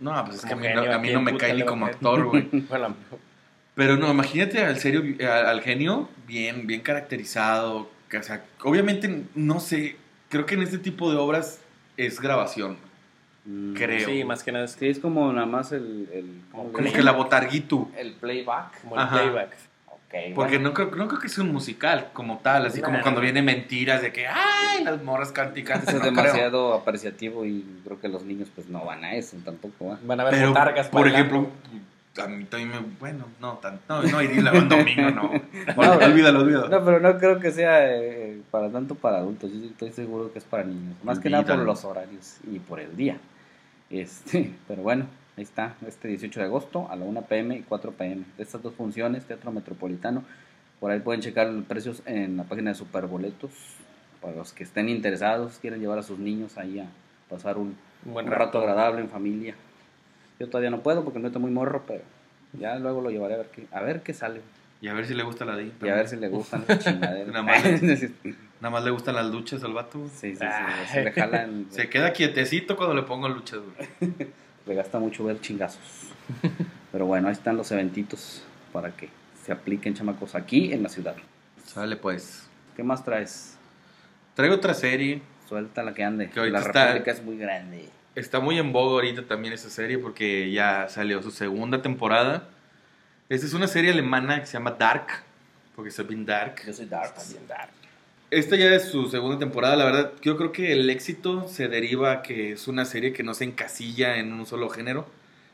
No, 0.00 0.24
pues 0.26 0.38
es 0.38 0.44
que 0.44 0.52
a 0.52 0.56
mí, 0.56 0.66
no, 0.74 0.82
a 0.92 0.98
mí 0.98 1.08
¿a 1.08 1.12
no 1.14 1.20
me 1.22 1.36
cae 1.36 1.54
ni 1.54 1.62
como 1.64 1.86
actor, 1.86 2.24
güey. 2.26 2.48
Bueno, 2.68 2.94
Pero 3.74 3.96
no, 3.96 4.10
imagínate 4.10 4.60
al 4.62 4.78
serio, 4.78 5.02
al, 5.20 5.46
al 5.46 5.60
genio, 5.62 6.08
bien, 6.26 6.66
bien 6.66 6.80
caracterizado. 6.82 7.90
que, 8.10 8.18
o 8.18 8.22
sea, 8.22 8.44
obviamente, 8.62 9.24
no 9.34 9.58
sé, 9.60 9.96
creo 10.28 10.46
que 10.46 10.54
en 10.54 10.62
este 10.62 10.78
tipo 10.78 11.10
de 11.10 11.16
obras 11.16 11.60
es 11.96 12.20
grabación. 12.20 12.76
Creo. 13.74 14.06
sí, 14.08 14.24
más 14.24 14.42
que 14.42 14.52
nada 14.52 14.64
es 14.64 14.72
Sí, 14.72 14.88
es 14.88 14.98
como 14.98 15.32
nada 15.32 15.46
más 15.46 15.72
el... 15.72 16.08
el 16.12 16.42
¿cómo 16.50 16.64
le 16.68 16.72
Como 16.72 16.92
que 16.92 17.02
la 17.02 17.12
botarguito. 17.12 17.88
El 17.96 18.12
playback. 18.14 18.80
como 18.82 18.96
el 18.96 19.02
Ajá. 19.02 19.16
playback. 19.22 19.50
Ok, 19.86 20.14
Porque 20.34 20.58
bueno. 20.58 20.68
no 20.70 20.74
creo, 20.74 20.90
no 20.94 21.08
creo 21.08 21.20
que 21.20 21.28
sea 21.28 21.44
un 21.44 21.52
musical 21.52 22.08
como 22.12 22.38
tal, 22.38 22.66
así 22.66 22.78
No, 22.80 22.84
como 22.86 22.96
no, 22.98 23.02
cuando 23.02 23.20
viene 23.20 23.42
mentiras 23.42 24.02
de 24.02 24.12
que, 24.12 24.26
ay, 24.26 24.84
las 24.84 25.02
morras 25.02 25.32
cantican. 25.32 25.82
Eso 25.82 25.96
es 25.96 26.02
demasiado 26.02 26.74
apreciativo 26.74 27.44
y 27.44 27.64
creo 27.84 28.00
que 28.00 28.08
los 28.08 28.24
niños 28.24 28.48
pues 28.54 28.68
no 28.68 28.84
van 28.84 29.04
a 29.04 29.14
eso 29.14 29.36
tampoco, 29.44 29.88
¿va? 29.88 29.98
Van 30.04 30.20
a 30.20 30.24
ver 30.24 30.34
Pero, 30.34 30.48
botargas 30.48 30.88
por 30.88 31.06
ejemplo, 31.08 31.48
a 32.22 32.26
mí 32.28 32.44
también 32.44 32.70
me, 32.70 32.78
bueno, 32.98 33.26
no, 33.40 33.54
tan, 33.54 33.78
no, 33.88 34.02
no 34.02 34.22
iría 34.22 34.52
un 34.52 34.68
domingo, 34.68 35.10
no. 35.10 35.30
No, 35.76 35.92
olvídalo, 36.06 36.40
olvídalo. 36.40 36.68
No, 36.68 36.84
pero 36.84 37.00
no 37.00 37.18
creo 37.18 37.38
que 37.40 37.50
sea 37.52 37.84
eh, 37.94 38.40
para 38.50 38.70
tanto 38.70 38.94
para 38.94 39.18
adultos. 39.18 39.50
Yo 39.52 39.66
estoy 39.66 39.92
seguro 39.92 40.32
que 40.32 40.38
es 40.38 40.44
para 40.44 40.64
niños. 40.64 40.96
Más 41.02 41.18
que 41.18 41.30
nada 41.30 41.44
por 41.44 41.64
los 41.64 41.84
horarios 41.84 42.36
y 42.50 42.58
por 42.60 42.80
el 42.80 42.96
día. 42.96 43.18
Este, 43.90 44.52
pero 44.68 44.82
bueno, 44.82 45.06
ahí 45.36 45.44
está. 45.44 45.74
Este 45.86 46.08
18 46.08 46.40
de 46.40 46.46
agosto 46.46 46.88
a 46.90 46.96
la 46.96 47.04
1 47.04 47.22
pm 47.22 47.56
y 47.56 47.62
4 47.62 47.92
pm. 47.92 48.24
De 48.36 48.42
estas 48.42 48.62
dos 48.62 48.74
funciones, 48.74 49.24
Teatro 49.24 49.52
Metropolitano. 49.52 50.24
Por 50.80 50.90
ahí 50.90 51.00
pueden 51.00 51.22
checar 51.22 51.48
los 51.48 51.64
precios 51.64 52.02
en 52.06 52.36
la 52.36 52.44
página 52.44 52.70
de 52.70 52.76
Superboletos. 52.76 53.50
Para 54.20 54.36
los 54.36 54.52
que 54.52 54.64
estén 54.64 54.88
interesados, 54.88 55.58
quieren 55.58 55.80
llevar 55.80 55.98
a 55.98 56.02
sus 56.02 56.18
niños 56.18 56.58
ahí 56.58 56.78
a 56.78 56.86
pasar 57.28 57.58
un, 57.58 57.76
Un 58.04 58.12
buen 58.12 58.26
un 58.26 58.32
rato 58.32 58.58
agradable 58.58 59.00
en 59.00 59.08
familia. 59.08 59.54
Yo 60.38 60.48
todavía 60.48 60.70
no 60.70 60.80
puedo 60.80 61.04
porque 61.04 61.18
no 61.18 61.28
estoy 61.28 61.42
muy 61.42 61.50
morro, 61.50 61.84
pero 61.86 62.02
Ya 62.52 62.78
luego 62.78 63.00
lo 63.00 63.10
llevaré 63.10 63.34
a 63.34 63.38
ver 63.38 63.50
qué, 63.50 63.66
a 63.70 63.80
ver 63.82 64.02
qué 64.02 64.12
sale. 64.12 64.40
Y 64.80 64.88
a 64.88 64.94
ver 64.94 65.06
si 65.06 65.14
le 65.14 65.22
gusta 65.22 65.44
la 65.44 65.56
D. 65.56 65.72
Y 65.82 65.88
a 65.88 65.94
ver 65.94 66.08
si 66.08 66.16
le 66.16 66.28
gustan 66.28 66.64
las 66.68 66.78
chingaderas. 66.78 67.34
Nada 68.60 68.70
más 68.72 68.84
le 68.84 68.90
gustan 68.90 69.14
las 69.14 69.26
luchas 69.26 69.62
al 69.64 69.72
vato. 69.74 70.08
sí, 70.14 70.34
sí, 70.34 70.44
sí, 70.92 71.00
le 71.00 71.12
jalan. 71.12 71.66
Se 71.70 71.88
queda 71.88 72.12
quietecito 72.12 72.76
cuando 72.76 72.94
le 72.94 73.02
pongo 73.02 73.28
luchas, 73.28 73.60
güey. 73.60 74.14
Le 74.66 74.74
gasta 74.74 74.98
mucho 74.98 75.22
ver 75.24 75.40
chingazos. 75.40 75.80
Pero 76.92 77.06
bueno, 77.06 77.28
ahí 77.28 77.32
están 77.34 77.56
los 77.56 77.70
eventitos 77.70 78.42
para 78.72 78.90
que 78.90 79.08
se 79.44 79.52
apliquen 79.52 79.94
chamacos 79.94 80.34
aquí 80.34 80.72
en 80.72 80.82
la 80.82 80.88
ciudad. 80.88 81.14
Sale 81.64 81.94
pues. 81.96 82.48
¿Qué 82.74 82.82
más 82.82 83.04
traes? 83.04 83.56
Traigo 84.34 84.56
otra 84.56 84.74
serie. 84.74 85.22
Suelta 85.48 85.84
la 85.84 85.94
que 85.94 86.02
ande. 86.02 86.30
Que 86.30 86.50
la 86.50 86.58
está- 86.58 86.86
República 86.86 87.12
es 87.12 87.22
muy 87.22 87.38
grande. 87.38 87.88
Está 88.16 88.40
muy 88.40 88.58
en 88.58 88.72
boga 88.72 88.94
ahorita 88.94 89.26
también 89.26 89.54
esa 89.54 89.70
serie 89.70 89.98
porque 89.98 90.50
ya 90.50 90.88
salió 90.88 91.22
su 91.22 91.30
segunda 91.30 91.80
temporada. 91.82 92.48
Esta 93.28 93.46
es 93.46 93.52
una 93.54 93.68
serie 93.68 93.92
alemana 93.92 94.40
que 94.40 94.46
se 94.46 94.54
llama 94.54 94.72
Dark, 94.72 95.06
porque 95.76 95.90
está 95.90 96.02
bien 96.02 96.24
dark. 96.26 96.56
Yo 96.66 96.72
soy 96.72 96.86
Dark. 96.86 97.14
También 97.14 97.46
dar. 97.46 97.68
Esta 98.30 98.56
ya 98.56 98.74
es 98.74 98.86
su 98.90 99.08
segunda 99.08 99.38
temporada, 99.38 99.76
la 99.76 99.84
verdad, 99.84 100.12
yo 100.20 100.36
creo 100.36 100.50
que 100.52 100.72
el 100.72 100.90
éxito 100.90 101.46
se 101.48 101.68
deriva 101.68 102.10
a 102.12 102.22
que 102.22 102.52
es 102.52 102.66
una 102.66 102.84
serie 102.84 103.12
que 103.12 103.22
no 103.22 103.34
se 103.34 103.44
encasilla 103.44 104.16
en 104.18 104.32
un 104.32 104.46
solo 104.46 104.68
género, 104.68 105.06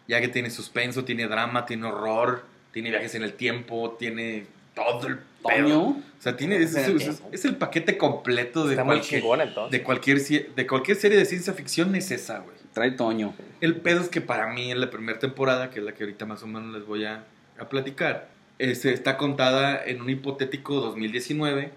ya 0.08 0.20
que 0.20 0.28
tiene 0.28 0.48
suspenso, 0.50 1.04
tiene 1.04 1.28
drama, 1.28 1.66
tiene 1.66 1.87
horror, 1.87 2.44
tiene 2.72 2.88
viajes 2.90 3.14
en 3.14 3.24
el 3.24 3.35
tiempo, 3.35 3.96
tiene 3.98 4.46
todo 4.74 5.06
el 5.06 5.16
pedo. 5.16 5.24
Toño. 5.68 5.82
O 5.82 6.02
sea, 6.18 6.37
tiene, 6.37 6.56
es, 6.56 6.74
es- 6.74 6.88
es- 7.08 7.22
es 7.30 7.44
el 7.44 7.56
paquete 7.56 7.98
completo 7.98 8.66
de 8.66 8.74
cualquier, 8.87 9.22
de, 9.70 9.82
cualquier, 9.82 10.54
de 10.54 10.66
cualquier 10.66 10.96
serie 10.96 11.18
de 11.18 11.24
ciencia 11.26 11.52
ficción 11.52 11.94
es 11.94 12.11
esa, 12.11 12.38
güey. 12.38 12.56
Trae 12.72 12.92
Toño. 12.92 13.35
El 13.61 13.76
pedo 13.76 14.00
es 14.00 14.08
que 14.08 14.22
para 14.22 14.46
mí 14.46 14.70
en 14.70 14.80
la 14.80 14.88
primera 14.88 15.18
temporada, 15.18 15.68
que 15.68 15.80
es 15.80 15.85
la 15.85 15.92
que 15.92 16.04
ahorita 16.04 16.24
más 16.24 16.42
o 16.42 16.46
menos 16.46 16.72
les 16.72 16.87
voy 16.87 17.04
a, 17.04 17.24
a 17.58 17.68
platicar, 17.68 18.28
este, 18.58 18.94
está 18.94 19.18
contada 19.18 19.82
en 19.85 20.00
un 20.00 20.08
hipotético 20.08 20.76
2019, 20.80 21.70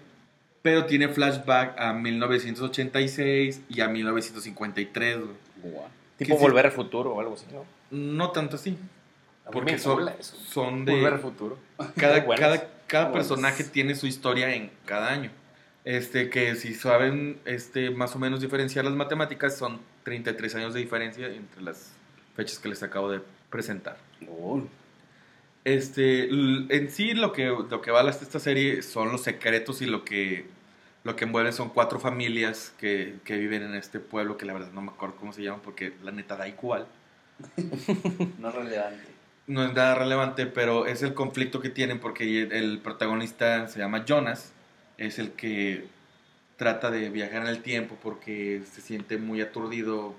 pero 0.66 0.84
tiene 0.84 1.06
flashback 1.06 1.78
a 1.78 1.92
1986 1.92 3.60
y 3.68 3.80
a 3.82 3.88
1953, 3.88 5.18
güey. 5.20 5.30
Guau. 5.62 5.86
Tipo 6.18 6.34
sí- 6.34 6.40
volver 6.40 6.66
al 6.66 6.72
futuro 6.72 7.14
o 7.14 7.20
algo 7.20 7.34
así, 7.34 7.46
¿no? 7.52 7.64
No 7.92 8.32
tanto 8.32 8.56
así, 8.56 8.76
porque 9.52 9.78
son, 9.78 10.84
de... 10.84 10.92
Volver 10.92 11.12
al 11.12 11.20
futuro. 11.20 11.56
cada, 11.96 12.26
cada, 12.26 12.68
cada 12.88 13.12
personaje 13.12 13.62
tiene 13.62 13.94
su 13.94 14.08
historia 14.08 14.56
en 14.56 14.72
cada 14.86 15.12
año. 15.12 15.30
Este, 15.84 16.30
que 16.30 16.56
si 16.56 16.74
saben 16.74 17.38
este, 17.44 17.90
más 17.90 18.16
o 18.16 18.18
menos 18.18 18.40
diferenciar 18.40 18.84
las 18.84 18.94
matemáticas, 18.94 19.56
son 19.56 19.78
33 20.02 20.52
años 20.56 20.74
de 20.74 20.80
diferencia 20.80 21.28
entre 21.28 21.62
las 21.62 21.92
fechas 22.34 22.58
que 22.58 22.68
les 22.70 22.82
acabo 22.82 23.08
de 23.08 23.20
presentar. 23.50 23.98
Oh, 24.28 24.64
Este, 25.62 26.24
en 26.24 26.90
sí 26.90 27.14
lo 27.14 27.32
que, 27.32 27.44
lo 27.44 27.80
que 27.80 27.92
va 27.92 28.10
esta 28.10 28.40
serie 28.40 28.82
son 28.82 29.12
los 29.12 29.22
secretos 29.22 29.80
y 29.80 29.86
lo 29.86 30.04
que, 30.04 30.55
lo 31.06 31.14
que 31.14 31.24
envuelve 31.24 31.52
son 31.52 31.70
cuatro 31.70 32.00
familias 32.00 32.74
que, 32.80 33.14
que 33.24 33.36
viven 33.36 33.62
en 33.62 33.76
este 33.76 34.00
pueblo, 34.00 34.36
que 34.36 34.44
la 34.44 34.52
verdad 34.52 34.72
no 34.72 34.82
me 34.82 34.90
acuerdo 34.90 35.14
cómo 35.14 35.32
se 35.32 35.40
llama 35.40 35.62
porque 35.62 35.92
la 36.02 36.10
neta 36.10 36.36
da 36.36 36.48
igual. 36.48 36.88
no 38.38 38.48
es 38.48 38.54
relevante. 38.54 39.04
No 39.46 39.64
es 39.64 39.72
nada 39.72 39.94
relevante, 39.94 40.46
pero 40.46 40.86
es 40.86 41.02
el 41.02 41.14
conflicto 41.14 41.60
que 41.60 41.70
tienen 41.70 42.00
porque 42.00 42.42
el, 42.42 42.80
protagonista 42.80 43.68
se 43.68 43.78
llama 43.78 44.04
Jonas, 44.04 44.52
es 44.98 45.20
el 45.20 45.30
que 45.30 45.86
trata 46.56 46.90
de 46.90 47.08
viajar 47.08 47.42
en 47.42 47.48
el 47.48 47.62
tiempo 47.62 47.96
porque 48.02 48.62
se 48.68 48.80
siente 48.80 49.16
muy 49.16 49.40
aturdido. 49.40 50.16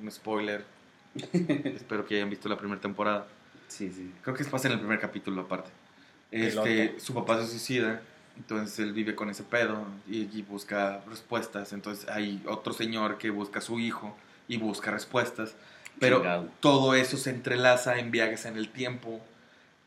Un 0.00 0.10
spoiler. 0.12 0.64
Espero 1.14 2.06
que 2.06 2.14
hayan 2.14 2.30
visto 2.30 2.48
la 2.48 2.56
primera 2.56 2.80
temporada. 2.80 3.26
Sí, 3.66 3.90
sí. 3.90 4.12
Creo 4.22 4.36
que 4.36 4.44
pasa 4.44 4.68
en 4.68 4.74
el 4.74 4.78
primer 4.78 5.00
capítulo 5.00 5.40
aparte. 5.40 5.70
Este, 6.30 7.00
su 7.00 7.12
papá 7.12 7.40
se 7.40 7.48
suicida, 7.48 8.00
entonces 8.40 8.78
él 8.80 8.92
vive 8.92 9.14
con 9.14 9.30
ese 9.30 9.42
pedo 9.42 9.84
y, 10.08 10.22
y 10.36 10.42
busca 10.42 11.00
respuestas. 11.08 11.72
Entonces 11.72 12.08
hay 12.08 12.42
otro 12.46 12.72
señor 12.72 13.18
que 13.18 13.30
busca 13.30 13.58
a 13.60 13.62
su 13.62 13.78
hijo 13.80 14.16
y 14.48 14.56
busca 14.56 14.90
respuestas. 14.90 15.54
Pero 15.98 16.18
Chingado. 16.18 16.48
todo 16.60 16.94
eso 16.94 17.16
se 17.16 17.30
entrelaza 17.30 17.98
en 17.98 18.10
viajes 18.10 18.46
en 18.46 18.56
el 18.56 18.68
tiempo, 18.70 19.20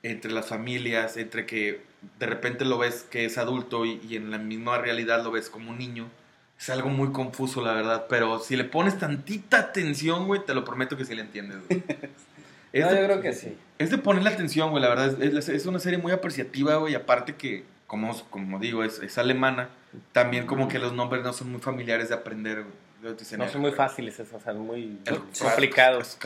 entre 0.03 0.31
las 0.31 0.47
familias, 0.47 1.17
entre 1.17 1.45
que 1.45 1.81
de 2.19 2.25
repente 2.25 2.65
lo 2.65 2.77
ves 2.77 3.05
que 3.09 3.25
es 3.25 3.37
adulto 3.37 3.85
y, 3.85 3.99
y 4.07 4.15
en 4.17 4.29
la 4.31 4.37
misma 4.37 4.77
realidad 4.77 5.23
lo 5.23 5.31
ves 5.31 5.49
como 5.49 5.71
un 5.71 5.77
niño. 5.79 6.07
Es 6.59 6.69
algo 6.69 6.89
muy 6.89 7.11
confuso, 7.11 7.61
la 7.61 7.73
verdad, 7.73 8.05
pero 8.07 8.39
si 8.39 8.55
le 8.55 8.63
pones 8.63 8.97
tantita 8.99 9.57
atención, 9.59 10.27
güey, 10.27 10.45
te 10.45 10.53
lo 10.53 10.63
prometo 10.63 10.95
que 10.95 11.03
sí 11.05 11.15
le 11.15 11.21
entiendes, 11.21 11.57
güey. 11.67 11.83
Es 12.73 12.83
No, 12.85 12.91
de- 12.91 12.97
yo 13.01 13.05
creo 13.05 13.21
que 13.21 13.33
sí. 13.33 13.55
es 13.77 13.91
de 13.91 13.99
ponerle 13.99 14.29
atención, 14.31 14.71
güey, 14.71 14.81
la 14.81 14.89
verdad. 14.89 15.21
Es, 15.21 15.33
es- 15.35 15.49
es 15.49 15.65
una 15.67 15.77
serie 15.79 15.99
muy 15.99 16.11
apreciativa, 16.11 16.75
güey. 16.77 16.95
Aparte 16.95 17.35
que, 17.35 17.63
como, 17.93 18.11
como 18.31 18.57
digo, 18.57 18.83
es, 18.83 18.97
es 19.03 19.19
alemana. 19.19 19.69
También 20.13 20.47
como 20.47 20.67
que 20.67 20.79
los 20.79 20.93
nombres 20.93 21.23
no 21.23 21.31
son 21.31 21.51
muy 21.51 21.61
familiares 21.61 22.09
de 22.09 22.15
aprender. 22.15 22.65
Dicen, 23.17 23.37
No 23.39 23.49
son 23.49 23.59
muy 23.61 23.71
fáciles 23.71 24.17
esos, 24.19 24.33
o 24.33 24.39
sea, 24.39 24.53
muy 24.53 24.97
el- 25.05 25.19
complicados. 25.39 26.17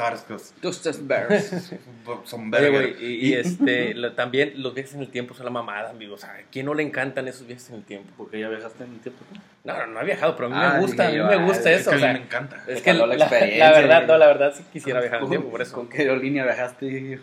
Bears. 1.07 1.73
Son 2.23 2.49
güey, 2.69 2.95
y, 3.03 3.29
y, 3.29 3.33
este, 3.33 3.93
lo- 3.95 4.13
también 4.13 4.53
los 4.61 4.73
viajes 4.73 4.93
en 4.93 5.01
el 5.01 5.09
tiempo 5.09 5.33
son 5.33 5.45
la 5.45 5.51
mamada, 5.51 5.89
amigo. 5.89 6.15
O 6.15 6.17
sea, 6.17 6.31
¿a 6.31 6.37
quién 6.51 6.65
no 6.67 6.73
le 6.73 6.83
encantan 6.83 7.27
esos 7.27 7.45
viajes 7.47 7.69
en 7.69 7.75
el 7.77 7.83
tiempo? 7.83 8.09
Porque 8.17 8.39
ya 8.39 8.47
viajaste 8.47 8.83
en 8.83 8.93
el 8.93 8.99
tiempo. 8.99 9.25
No, 9.63 9.77
no, 9.77 9.87
no 9.87 10.01
he 10.01 10.05
viajado, 10.05 10.35
pero 10.35 10.47
a 10.47 10.49
mí 10.51 10.55
Ah, 10.57 10.73
me 10.75 10.79
gusta, 10.81 11.07
a 11.07 11.09
mí 11.09 11.17
yo, 11.17 11.25
me 11.25 11.33
ah, 11.33 11.43
gusta 11.43 11.71
Es 11.71 11.81
eso. 11.81 11.91
que 11.91 11.97
O 11.97 12.05
a 12.05 12.07
mí 12.07 12.13
me 12.19 12.25
encanta. 12.25 12.63
es 12.67 12.81
que 12.81 12.93
la, 12.93 13.05
la 13.07 13.15
la 13.17 13.71
verdad, 13.71 14.07
no, 14.07 14.17
la 14.17 14.27
verdad 14.27 14.53
sí 14.55 14.63
quisiera 14.71 14.99
viajar 15.01 15.17
en 15.19 15.23
el 15.25 15.29
tiempo, 15.29 15.49
por 15.49 15.61
eso. 15.61 15.73
¿Con 15.75 15.89
qué 15.89 16.03
aerolínea 16.03 16.45
viajaste? 16.45 17.19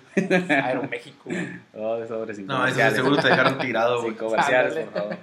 Aeroméxico. 0.50 1.30
Oh, 1.76 1.96
de 1.98 2.06
sobre 2.06 2.34
sin 2.34 2.46
No, 2.46 2.66
eso 2.66 2.90
seguro 2.90 3.16
te 3.16 3.28
dejaron 3.28 3.58
tirado, 3.58 3.96
Sin 4.02 4.14
güey. 4.14 4.16
comerciales, 4.16 4.76
Ándale. 4.76 4.84
por 4.90 5.00
favor. 5.02 5.16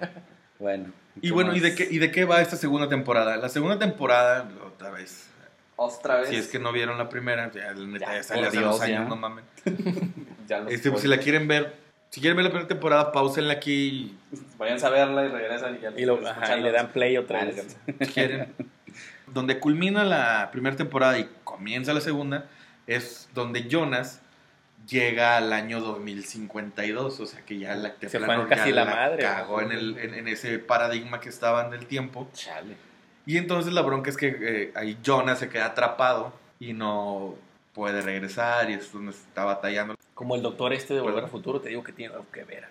Bueno. 0.59 0.85
Y 1.21 1.31
bueno, 1.31 1.55
¿y 1.55 1.59
de, 1.59 1.75
qué, 1.75 1.87
¿y 1.89 1.97
de 1.97 2.11
qué 2.11 2.25
va 2.25 2.41
esta 2.41 2.55
segunda 2.55 2.87
temporada? 2.87 3.37
La 3.37 3.49
segunda 3.49 3.77
temporada, 3.77 4.49
otra 4.65 4.91
vez. 4.91 5.27
Otra 5.75 6.17
vez. 6.17 6.29
Si 6.29 6.35
es 6.35 6.47
que 6.47 6.59
no 6.59 6.71
vieron 6.71 6.97
la 6.97 7.09
primera, 7.09 7.51
ya, 7.51 7.73
la 7.73 7.87
neta, 7.87 8.05
Ya, 8.05 8.15
ya 8.17 8.23
salió 8.23 8.43
por 8.43 8.47
hace 8.49 8.57
Dios, 8.59 8.69
unos 8.75 8.81
años, 8.81 9.03
ya. 9.03 9.09
no 9.09 9.15
mames. 9.15 9.43
Este, 10.69 10.91
pues, 10.91 11.01
si 11.03 11.07
la 11.07 11.17
quieren 11.17 11.47
ver, 11.47 11.73
si 12.09 12.19
quieren 12.19 12.35
ver 12.35 12.43
la 12.43 12.49
primera 12.51 12.67
temporada, 12.67 13.13
pausenla 13.13 13.53
aquí 13.53 14.17
Vayan 14.57 14.83
a 14.83 14.89
verla 14.89 15.23
y 15.23 15.29
regresan 15.29 15.77
y 15.77 15.79
ya 15.79 15.93
Y, 15.95 16.03
lo, 16.03 16.15
ajá, 16.15 16.31
escuchan 16.31 16.59
y 16.59 16.63
le 16.63 16.71
dan 16.73 16.91
play 16.91 17.15
otra 17.15 17.45
vez. 17.45 17.77
si 18.01 18.07
quieren. 18.07 18.53
donde 19.27 19.59
culmina 19.59 20.03
la 20.03 20.49
primera 20.51 20.75
temporada 20.75 21.17
y 21.17 21.29
comienza 21.45 21.93
la 21.93 22.01
segunda, 22.01 22.47
es 22.85 23.29
donde 23.33 23.69
Jonas 23.69 24.21
llega 24.87 25.37
al 25.37 25.53
año 25.53 25.79
2052, 25.79 27.19
o 27.19 27.25
sea 27.25 27.41
que 27.45 27.57
ya 27.59 27.75
la 27.75 27.95
fue 27.99 28.47
casi 28.47 28.69
ya 28.69 28.75
la 28.75 28.85
madre, 28.85 29.23
cagó 29.23 29.61
¿no? 29.61 29.71
en, 29.71 29.77
el, 29.77 29.97
en, 29.97 30.13
en 30.13 30.27
ese 30.27 30.59
paradigma 30.59 31.19
que 31.19 31.29
estaba 31.29 31.67
en 31.67 31.73
el 31.73 31.85
tiempo. 31.85 32.29
Chale. 32.33 32.75
Y 33.25 33.37
entonces 33.37 33.73
la 33.73 33.81
bronca 33.81 34.09
es 34.09 34.17
que 34.17 34.37
eh, 34.41 34.71
ahí 34.75 34.97
Jonas 35.03 35.39
se 35.39 35.49
queda 35.49 35.67
atrapado 35.67 36.33
y 36.59 36.73
no 36.73 37.35
puede 37.73 38.01
regresar 38.01 38.69
y 38.69 38.73
es 38.73 38.91
donde 38.91 39.11
está 39.11 39.45
batallando. 39.45 39.95
Como 40.13 40.35
el 40.35 40.41
doctor 40.41 40.73
este 40.73 40.93
de 40.93 41.01
Volver 41.01 41.23
al 41.23 41.29
Futuro, 41.29 41.61
te 41.61 41.69
digo 41.69 41.83
que 41.83 41.93
tiene 41.93 42.13
algo 42.13 42.27
que 42.31 42.43
ver. 42.43 42.65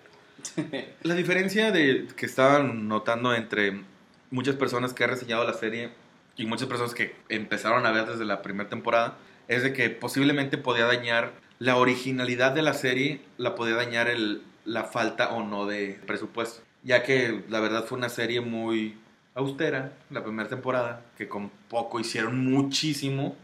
La 1.03 1.15
diferencia 1.15 1.71
de, 1.71 2.07
que 2.15 2.25
estaban 2.25 2.87
notando 2.87 3.33
entre 3.33 3.81
muchas 4.29 4.55
personas 4.55 4.93
que 4.93 5.03
han 5.03 5.09
reseñado 5.11 5.43
la 5.43 5.53
serie 5.53 5.91
y 6.35 6.45
muchas 6.45 6.67
personas 6.67 6.93
que 6.93 7.15
empezaron 7.29 7.85
a 7.85 7.91
ver 7.91 8.05
desde 8.05 8.25
la 8.25 8.41
primera 8.41 8.69
temporada 8.69 9.17
es 9.47 9.63
de 9.63 9.73
que 9.73 9.89
posiblemente 9.89 10.57
podía 10.57 10.85
dañar 10.85 11.33
la 11.61 11.77
originalidad 11.77 12.53
de 12.53 12.63
la 12.63 12.73
serie, 12.73 13.21
la 13.37 13.53
podía 13.53 13.75
dañar 13.75 14.07
el, 14.07 14.41
la 14.65 14.83
falta 14.85 15.29
o 15.33 15.43
no 15.43 15.67
de 15.67 15.99
presupuesto. 16.07 16.63
Ya 16.81 17.03
que 17.03 17.43
la 17.49 17.59
verdad 17.59 17.85
fue 17.85 17.99
una 17.99 18.09
serie 18.09 18.41
muy 18.41 18.97
austera, 19.35 19.93
la 20.09 20.23
primera 20.23 20.49
temporada, 20.49 21.05
que 21.19 21.27
con 21.27 21.51
poco 21.69 21.99
hicieron 21.99 22.43
muchísimo. 22.51 23.35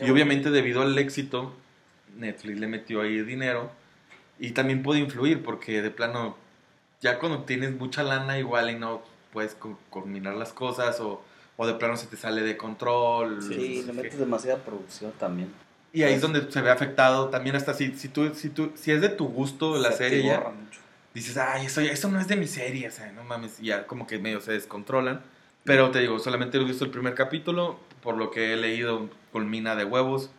y 0.00 0.08
obviamente 0.08 0.50
debido 0.50 0.80
al 0.80 0.96
éxito, 0.96 1.52
Netflix 2.16 2.58
le 2.58 2.66
metió 2.68 3.02
ahí 3.02 3.20
dinero 3.20 3.70
y 4.38 4.52
también 4.52 4.82
puede 4.82 5.00
influir 5.00 5.42
porque 5.42 5.82
de 5.82 5.90
plano, 5.90 6.38
ya 7.02 7.18
cuando 7.18 7.44
tienes 7.44 7.72
mucha 7.76 8.02
lana 8.02 8.38
igual 8.38 8.70
y 8.70 8.78
no 8.78 9.02
puedes 9.34 9.54
co- 9.54 9.78
combinar 9.90 10.34
las 10.36 10.54
cosas 10.54 11.00
o, 11.00 11.22
o 11.58 11.66
de 11.66 11.74
plano 11.74 11.98
se 11.98 12.06
te 12.06 12.16
sale 12.16 12.40
de 12.40 12.56
control. 12.56 13.42
Sí, 13.42 13.82
le 13.86 13.92
metes 13.92 14.18
demasiada 14.18 14.58
producción 14.64 15.12
también. 15.18 15.50
Y 15.96 16.02
ahí 16.02 16.14
es 16.14 16.20
donde 16.20 16.50
se 16.52 16.60
ve 16.60 16.70
afectado 16.70 17.28
también 17.30 17.56
hasta 17.56 17.72
si, 17.74 17.92
si, 17.94 18.08
tú, 18.08 18.30
si, 18.34 18.50
tú, 18.50 18.70
si 18.74 18.90
es 18.92 19.00
de 19.00 19.08
tu 19.08 19.28
gusto 19.28 19.76
la 19.78 19.92
Se 19.92 19.98
serie 19.98 20.24
ya, 20.26 20.40
mucho. 20.40 20.80
dices, 21.14 21.36
ay, 21.38 21.66
eso, 21.66 21.80
eso 21.80 22.08
no 22.10 22.20
es 22.20 22.28
de 22.28 22.36
mi 22.36 22.46
serie, 22.46 22.88
o 22.88 22.90
sea, 22.90 23.10
no 23.12 23.24
mames, 23.24 23.58
y 23.60 23.66
ya 23.66 23.86
como 23.86 24.06
que 24.06 24.18
medio 24.18 24.40
se 24.40 24.52
descontrolan. 24.52 25.20
Pero 25.64 25.90
te 25.90 26.00
digo, 26.00 26.18
solamente 26.18 26.58
he 26.58 26.64
visto 26.64 26.84
el 26.84 26.90
primer 26.90 27.14
capítulo, 27.14 27.80
por 28.02 28.16
lo 28.16 28.30
que 28.30 28.52
he 28.52 28.56
leído, 28.56 29.08
culmina 29.32 29.74
de 29.74 29.84
huevos. 29.84 30.30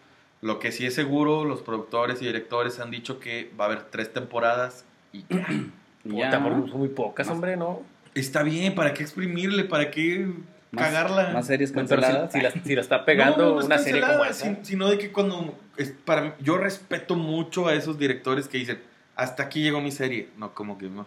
Lo 0.42 0.60
que 0.60 0.72
sí 0.72 0.86
es 0.86 0.94
seguro, 0.94 1.44
los 1.44 1.62
productores 1.64 2.22
y 2.22 2.26
directores 2.26 2.80
han 2.80 2.92
dicho 2.92 3.20
que 3.20 3.52
va 3.60 3.66
a 3.66 3.68
haber 3.68 3.84
tres 3.86 4.14
temporadas 4.14 4.86
y 5.12 5.26
ya. 5.30 5.48
Y 6.06 6.10
Puta, 6.12 6.32
ya, 6.32 6.42
por- 6.44 6.54
muy 6.54 6.88
pocas, 6.90 7.28
hombre, 7.28 7.58
¿no? 7.58 7.82
Está 8.16 8.44
bien, 8.44 8.76
¿para 8.76 8.94
qué 8.94 9.04
exprimirle? 9.04 9.66
¿Para 9.66 9.92
qué 9.92 10.28
Más- 10.72 10.86
cagarla. 10.86 11.30
Más 11.34 11.48
series 11.48 11.72
pero 11.72 11.88
canceladas. 11.88 12.32
si, 12.32 12.38
si 12.40 12.44
la, 12.44 12.52
si 12.52 12.76
la 12.76 12.82
está 12.82 13.06
pegando 13.06 13.38
No, 13.38 13.46
no, 13.50 13.54
no 13.56 13.60
es 13.62 13.66
una 13.68 13.78
serie 13.78 14.02
como 14.02 14.26
esa. 14.26 14.46
sin- 14.46 14.66
sino 14.66 14.90
de 14.90 14.98
que 14.98 15.12
cuando 15.12 15.58
es 15.78 15.92
para 16.06 16.22
mí- 16.22 16.32
yo 16.40 16.58
respeto 16.58 17.16
mucho 17.16 17.68
a 17.68 17.74
esos 17.74 17.98
directores 17.98 18.48
que 18.48 18.58
dicen 18.58 18.82
hasta 19.16 19.44
aquí 19.44 19.62
llegó 19.64 19.80
mi 19.82 19.92
serie 19.92 20.30
no 20.38 20.54
como 20.54 20.78
que 20.78 20.90
no, 20.90 21.06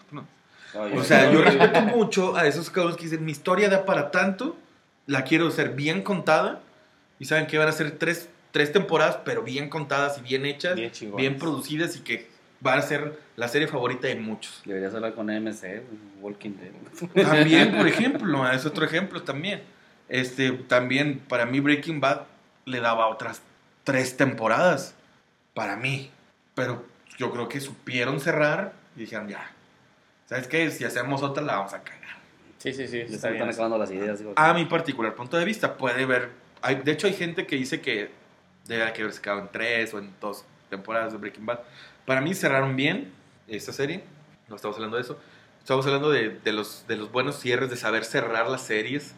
o 0.74 1.04
sea 1.04 1.30
yo 1.32 1.42
respeto 1.42 1.80
mucho 1.82 2.36
a 2.36 2.46
esos 2.46 2.70
cabrones 2.70 2.96
que 2.96 3.04
dicen 3.04 3.24
mi 3.24 3.32
historia 3.32 3.68
da 3.68 3.84
para 3.84 4.10
tanto 4.10 4.56
la 5.06 5.24
quiero 5.24 5.50
ser 5.50 5.70
bien 5.70 6.02
contada 6.02 6.60
y 7.18 7.24
saben 7.26 7.46
que 7.46 7.58
van 7.58 7.68
a 7.68 7.72
ser 7.72 7.90
tres, 7.92 8.28
tres 8.52 8.72
temporadas 8.72 9.18
pero 9.24 9.42
bien 9.42 9.68
contadas 9.68 10.18
y 10.18 10.22
bien 10.22 10.46
hechas 10.46 10.74
Bien 10.76 10.90
bien, 11.16 11.38
producidas 11.38 11.96
y 11.96 12.00
que 12.00 12.28
va 12.64 12.74
a 12.74 12.82
ser 12.82 13.18
la 13.36 13.48
serie 13.48 13.66
favorita 13.68 14.06
de 14.08 14.16
muchos 14.16 14.62
Deberías 14.64 14.94
hablar 14.94 15.14
con 15.14 15.30
AMC, 15.30 15.82
Walking 16.20 16.50
Dead. 16.56 17.24
También, 17.24 17.76
por 17.76 17.86
ejemplo, 17.88 18.50
es 18.50 18.66
otro 18.66 18.84
ejemplo 18.84 19.22
también. 19.22 19.62
Este, 20.08 20.50
también 20.52 21.20
para 21.20 21.46
mí 21.46 21.60
Breaking 21.60 22.00
Bad 22.00 22.22
le 22.66 22.80
daba 22.80 23.06
otras 23.08 23.42
tres 23.84 24.16
temporadas. 24.16 24.94
Para 25.54 25.76
mí. 25.76 26.10
Pero 26.54 26.84
yo 27.16 27.30
creo 27.32 27.48
que 27.48 27.60
supieron 27.60 28.20
cerrar 28.20 28.72
y 28.96 29.00
dijeron, 29.00 29.28
ya. 29.28 29.50
¿Sabes 30.26 30.46
qué? 30.46 30.70
Si 30.70 30.84
hacemos 30.84 31.22
otra 31.22 31.42
la 31.42 31.56
vamos 31.56 31.72
a 31.74 31.82
cagar. 31.82 32.00
Sí, 32.58 32.72
sí, 32.74 32.86
sí. 32.86 32.98
Ya 33.00 33.08
se 33.08 33.14
Está 33.14 33.28
me 33.28 33.32
bien. 33.34 33.42
están 33.48 33.54
acabando 33.54 33.78
las 33.78 33.90
ideas. 33.90 34.18
digo, 34.18 34.34
A 34.36 34.52
mi 34.52 34.66
particular 34.66 35.14
punto 35.14 35.36
de 35.38 35.44
vista, 35.44 35.76
puede 35.76 36.04
ver. 36.04 36.28
Hay, 36.62 36.76
de 36.76 36.92
hecho, 36.92 37.06
hay 37.06 37.14
gente 37.14 37.46
que 37.46 37.56
dice 37.56 37.80
que 37.80 38.10
debe 38.66 38.92
que 38.92 39.02
haberse 39.02 39.20
quedado 39.22 39.40
en 39.40 39.48
tres 39.48 39.94
o 39.94 39.98
en 39.98 40.12
dos 40.20 40.44
temporadas 40.68 41.12
de 41.12 41.18
Breaking 41.18 41.46
Bad. 41.46 41.60
Para 42.10 42.22
mí 42.22 42.34
cerraron 42.34 42.74
bien 42.74 43.12
esta 43.46 43.72
serie. 43.72 44.02
No 44.48 44.56
estamos 44.56 44.76
hablando 44.76 44.96
de 44.96 45.02
eso. 45.04 45.16
Estamos 45.60 45.86
hablando 45.86 46.10
de, 46.10 46.30
de 46.30 46.52
los, 46.52 46.84
de 46.88 46.96
los 46.96 47.12
buenos 47.12 47.38
cierres, 47.38 47.70
de 47.70 47.76
saber 47.76 48.04
cerrar 48.04 48.48
las 48.48 48.62
series. 48.62 49.14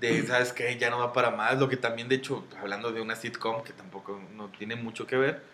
De, 0.00 0.26
¿sabes 0.26 0.52
qué? 0.52 0.76
Ya 0.76 0.90
no 0.90 0.98
va 0.98 1.12
para 1.12 1.30
más. 1.30 1.60
Lo 1.60 1.68
que 1.68 1.76
también, 1.76 2.08
de 2.08 2.16
hecho, 2.16 2.44
hablando 2.60 2.90
de 2.90 3.00
una 3.00 3.14
sitcom 3.14 3.62
que 3.62 3.72
tampoco 3.72 4.20
no 4.34 4.48
tiene 4.48 4.74
mucho 4.74 5.06
que 5.06 5.16
ver. 5.16 5.44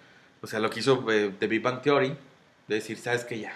O 0.40 0.47
sea, 0.47 0.59
lo 0.59 0.71
que 0.71 0.81
hizo 0.81 1.05
eh, 1.12 1.35
The 1.38 1.49
Big 1.49 1.61
Bang 1.61 1.83
Theory. 1.83 2.16
De 2.66 2.77
decir, 2.77 2.97
¿sabes 2.97 3.27
qué? 3.27 3.40
Ya. 3.40 3.53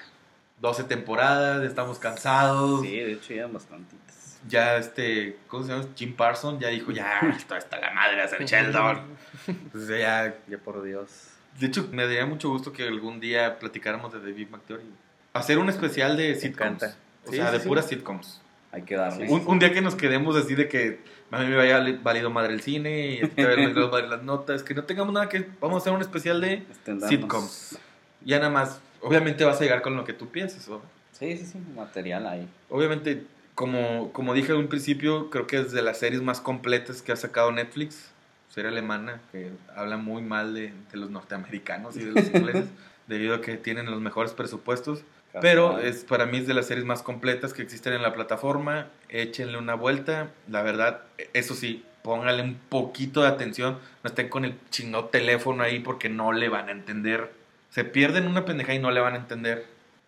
12 0.61 0.85
temporadas, 0.85 1.65
estamos 1.65 1.99
cansados. 1.99 2.83
Sí, 2.83 2.95
de 2.95 3.13
hecho 3.13 3.33
ya 3.33 3.47
bastantitas. 3.47 4.39
Ya 4.47 4.77
este, 4.77 5.39
¿cómo 5.49 5.65
se 5.65 5.73
llama? 5.73 5.87
Jim 5.97 6.15
Parson 6.15 6.61
ya 6.61 6.69
dijo, 6.69 6.93
ya, 6.93 7.21
esto 7.35 7.57
está 7.57 7.81
la 7.81 7.91
madre 7.95 8.17
de 8.17 8.23
hacer 8.23 8.45
Sheldon. 8.45 9.01
Entonces 9.47 9.99
ya, 9.99 10.37
Ya 10.47 10.59
por 10.59 10.83
Dios. 10.83 11.31
De 11.59 11.67
hecho, 11.67 11.89
me 11.93 12.05
daría 12.05 12.27
mucho 12.27 12.49
gusto 12.51 12.73
que 12.73 12.83
algún 12.85 13.21
día 13.21 13.59
platicáramos 13.59 14.13
de 14.13 14.21
The 14.21 14.33
Big 14.33 14.51
Bang 14.51 14.63
Theory. 14.67 14.85
Hacer 15.33 15.59
un 15.59 15.69
especial 15.69 16.17
de 16.17 16.35
sitcoms. 16.35 16.83
encanta. 16.83 16.97
O 17.27 17.31
Sí, 17.31 17.37
sea, 17.37 17.47
sí, 17.49 17.53
de 17.55 17.61
sí. 17.61 17.69
puras 17.69 17.87
sitcoms. 17.87 18.41
Hay 18.73 18.83
que 18.83 18.97
darle. 18.97 19.29
Un, 19.29 19.43
un 19.47 19.59
día 19.59 19.73
que 19.73 19.81
nos 19.81 19.95
quedemos 19.95 20.37
así 20.37 20.55
de 20.55 20.69
que 20.69 21.01
a 21.31 21.39
mí 21.39 21.47
me 21.47 21.61
haya 21.61 21.81
valido 22.03 22.29
madre 22.31 22.53
el 22.55 22.61
cine 22.61 23.09
y 23.09 23.19
a 23.19 23.29
ti 23.29 23.29
te 23.37 23.43
haya 23.47 23.51
valido 23.67 23.89
madre 23.91 24.09
las 24.09 24.23
notas, 24.23 24.63
que 24.63 24.75
no 24.75 24.85
tengamos 24.85 25.15
nada 25.15 25.29
que... 25.29 25.47
Vamos 25.61 25.77
a 25.77 25.79
hacer 25.79 25.93
un 25.93 26.01
especial 26.01 26.41
de 26.41 26.65
sitcoms. 27.09 27.79
Ya 28.25 28.39
nada 28.39 28.51
más, 28.51 28.81
obviamente 29.01 29.45
vas 29.45 29.59
a 29.61 29.65
llegar 29.65 29.83
con 29.83 29.97
lo 29.97 30.05
que 30.05 30.13
tú 30.13 30.29
pienses. 30.29 30.69
¿no? 30.69 30.83
Sí, 31.13 31.37
sí, 31.37 31.47
sí, 31.47 31.59
material 31.77 32.27
ahí. 32.27 32.49
Obviamente, 32.69 33.25
como, 33.55 34.13
como 34.13 34.35
dije 34.35 34.53
en 34.53 34.59
un 34.59 34.69
principio, 34.69 35.31
creo 35.31 35.47
que 35.47 35.59
es 35.59 35.73
de 35.73 35.83
las 35.83 35.99
series 35.99 36.23
más 36.23 36.41
completas 36.41 37.03
que 37.03 37.13
ha 37.13 37.17
sacado 37.17 37.53
Netflix. 37.53 38.11
Serie 38.55 38.71
alemana 38.71 39.21
que 39.33 39.51
habla 39.75 39.97
muy 39.97 40.23
mal 40.23 40.55
de, 40.55 40.73
de 40.93 40.97
los 40.97 41.11
norteamericanos 41.11 41.97
y 41.97 42.05
de 42.05 42.13
los 42.13 42.27
ingleses, 42.27 42.69
debido 43.09 43.35
a 43.35 43.41
que 43.41 43.57
tienen 43.57 43.91
los 43.91 44.01
mejores 44.01 44.33
presupuestos. 44.33 45.03
Pero 45.41 45.81
es 45.81 46.05
para 46.05 46.27
mí 46.27 46.39
es 46.39 46.47
de 46.47 46.55
las 46.55 46.69
series 46.69 46.87
más 46.87 47.03
completas 47.03 47.53
que 47.53 47.63
existen 47.63 47.95
en 47.95 48.03
la 48.03 48.15
plataforma. 48.15 48.87
Échenle 49.09 49.59
una 49.59 49.75
vuelta. 49.75 50.29
La 50.49 50.63
verdad, 50.63 51.03
eso 51.33 51.55
sí, 51.55 51.85
póngale 52.03 52.45
un 52.45 52.55
poquito 52.69 53.23
de 53.23 53.27
atención. 53.27 53.81
No 54.05 54.09
estén 54.09 54.29
con 54.29 54.45
el 54.45 54.55
chino 54.71 55.07
teléfono 55.07 55.65
ahí 55.65 55.81
porque 55.81 56.09
no 56.09 56.33
le 56.33 56.49
van 56.49 56.69
a 56.69 56.71
entender. 56.71 57.33
Se 57.71 57.83
pierden 57.83 58.29
una 58.29 58.45
pendeja 58.45 58.73
y 58.73 58.79
no 58.79 58.93
le 58.93 59.01
van 59.01 59.15
a 59.15 59.17
entender. 59.17 59.67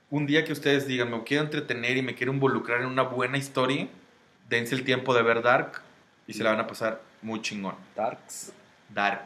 Un 0.08 0.24
día 0.24 0.44
que 0.44 0.52
ustedes 0.52 0.86
digan, 0.86 1.10
me 1.10 1.20
quiero 1.24 1.42
entretener 1.42 1.96
y 1.96 2.02
me 2.02 2.14
quiero 2.14 2.32
involucrar 2.32 2.82
en 2.82 2.86
una 2.86 3.02
buena 3.02 3.38
historia, 3.38 3.88
dense 4.48 4.76
el 4.76 4.84
tiempo 4.84 5.14
de 5.14 5.22
ver 5.22 5.42
Dark 5.42 5.82
y 6.28 6.34
se 6.34 6.44
la 6.44 6.50
van 6.50 6.60
a 6.60 6.68
pasar 6.68 7.00
muy 7.26 7.42
chingón. 7.42 7.74
Darks. 7.96 8.52
Dark. 8.88 9.24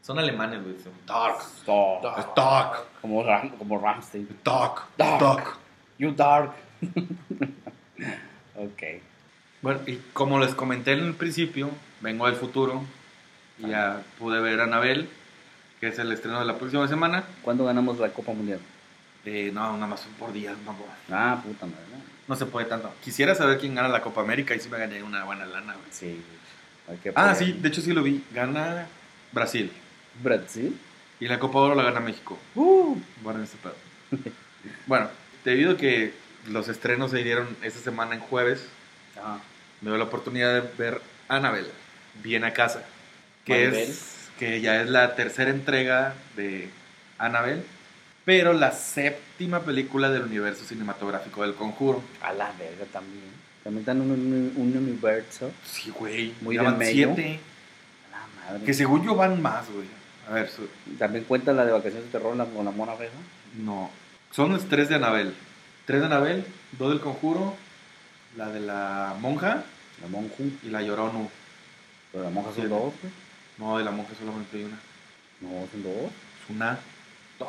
Son 0.00 0.16
alemanes, 0.18 0.62
güey. 0.62 0.76
Dark. 1.06 1.38
Dark. 1.66 2.34
Dark. 2.36 2.86
Como, 3.00 3.22
Ram, 3.24 3.50
como 3.50 3.80
Ramstein. 3.80 4.28
Dark. 4.44 4.82
Dark. 4.96 5.20
Dark. 5.20 5.56
You 5.98 6.12
dark. 6.12 6.52
ok. 8.56 8.82
Bueno, 9.60 9.80
y 9.86 9.96
como 10.12 10.38
les 10.38 10.54
comenté 10.54 10.92
en 10.92 11.00
el 11.00 11.14
principio, 11.14 11.70
vengo 12.00 12.26
del 12.26 12.36
futuro 12.36 12.82
y 13.58 13.68
ya 13.68 14.02
pude 14.18 14.40
ver 14.40 14.60
Anabel, 14.60 15.08
que 15.80 15.88
es 15.88 15.98
el 15.98 16.10
estreno 16.12 16.38
de 16.38 16.44
la 16.46 16.56
próxima 16.58 16.86
semana. 16.88 17.24
¿Cuándo 17.42 17.64
ganamos 17.64 17.98
la 17.98 18.10
Copa 18.12 18.32
Mundial? 18.32 18.60
Eh, 19.24 19.50
no, 19.52 19.72
nada 19.74 19.86
más 19.86 20.06
por 20.18 20.32
días, 20.32 20.56
no, 20.64 20.74
Ah, 21.10 21.40
puta 21.44 21.66
madre. 21.66 21.82
¿no? 22.26 22.36
se 22.36 22.46
puede 22.46 22.66
tanto. 22.66 22.92
Quisiera 23.04 23.34
saber 23.34 23.58
quién 23.58 23.74
gana 23.74 23.88
la 23.88 24.00
Copa 24.00 24.20
América 24.20 24.54
y 24.54 24.60
si 24.60 24.68
me 24.68 24.78
gané 24.78 25.02
una 25.02 25.24
buena 25.24 25.44
lana. 25.44 25.74
güey. 25.74 25.86
Sí. 25.90 26.06
Que 26.06 26.41
Ah, 27.14 27.34
sí, 27.34 27.52
de 27.52 27.68
hecho 27.68 27.80
sí 27.80 27.92
lo 27.92 28.02
vi. 28.02 28.22
Gana 28.32 28.86
Brasil. 29.32 29.70
Brasil. 30.22 30.78
Y 31.20 31.28
la 31.28 31.38
Copa 31.38 31.58
Oro 31.58 31.74
la 31.74 31.84
gana 31.84 32.00
México. 32.00 32.38
Uh. 32.54 32.96
Bueno, 33.22 33.42
este 33.42 33.56
pedo. 33.58 33.76
bueno, 34.86 35.08
debido 35.44 35.72
a 35.72 35.76
que 35.76 36.12
los 36.48 36.68
estrenos 36.68 37.10
se 37.12 37.22
dieron 37.22 37.56
esta 37.62 37.80
semana 37.80 38.14
en 38.14 38.20
jueves, 38.20 38.66
Ah, 39.16 39.38
me 39.80 39.90
dio 39.90 39.98
la 39.98 40.04
oportunidad 40.04 40.54
de 40.54 40.68
ver 40.78 41.00
Annabelle, 41.28 41.68
Bien 42.22 42.44
a 42.44 42.52
casa, 42.52 42.84
que 43.44 43.68
es 43.68 44.28
que 44.38 44.60
ya 44.60 44.80
es 44.82 44.88
la 44.88 45.14
tercera 45.14 45.50
entrega 45.50 46.14
de 46.36 46.70
Annabelle, 47.18 47.62
pero 48.24 48.52
la 48.52 48.72
séptima 48.72 49.60
película 49.60 50.10
del 50.10 50.22
universo 50.22 50.64
cinematográfico 50.64 51.42
del 51.42 51.54
Conjuro. 51.54 52.02
a 52.22 52.32
la 52.32 52.52
verga 52.52 52.84
también. 52.92 53.30
También 53.64 53.80
están 53.80 54.02
en 54.02 54.10
un, 54.10 54.52
un 54.56 54.76
universo. 54.76 55.50
Sí, 55.64 55.90
güey, 55.90 56.34
Muy 56.40 56.56
ya 56.56 56.62
van 56.62 56.78
medio. 56.78 57.14
siete, 57.14 57.38
la 58.10 58.52
madre. 58.52 58.64
que 58.64 58.74
según 58.74 59.04
yo 59.04 59.14
van 59.14 59.40
más, 59.40 59.70
güey. 59.70 59.86
A 60.28 60.32
ver, 60.34 60.48
su- 60.50 60.68
También 60.98 61.24
cuenta 61.24 61.52
la 61.52 61.64
de 61.64 61.72
vacaciones 61.72 62.04
de 62.04 62.10
terror 62.10 62.36
la, 62.36 62.44
con 62.46 62.64
la 62.64 62.70
mona 62.70 62.94
fea. 62.94 63.10
no, 63.58 63.90
son 64.30 64.52
los 64.52 64.68
tres 64.68 64.88
de 64.88 64.94
Annabelle, 64.96 65.32
tres 65.84 66.00
de 66.00 66.06
Annabelle, 66.06 66.44
dos 66.78 66.90
del 66.90 67.00
Conjuro, 67.00 67.54
la 68.36 68.48
de 68.48 68.60
la 68.60 69.14
monja 69.20 69.62
La 70.00 70.08
monju. 70.08 70.50
y 70.62 70.68
la 70.70 70.80
Lloronu. 70.82 71.28
Pero 72.10 72.24
la 72.24 72.30
monja 72.30 72.50
son 72.54 72.68
dos, 72.68 72.92
güey. 73.00 73.12
No, 73.58 73.78
de 73.78 73.84
la 73.84 73.90
monja 73.90 74.12
solamente 74.18 74.56
hay 74.56 74.64
una. 74.64 74.78
No, 75.40 75.66
son 75.70 75.82
dos. 75.82 75.94
Es 76.42 76.50
una. 76.50 76.78
Dos. 77.38 77.48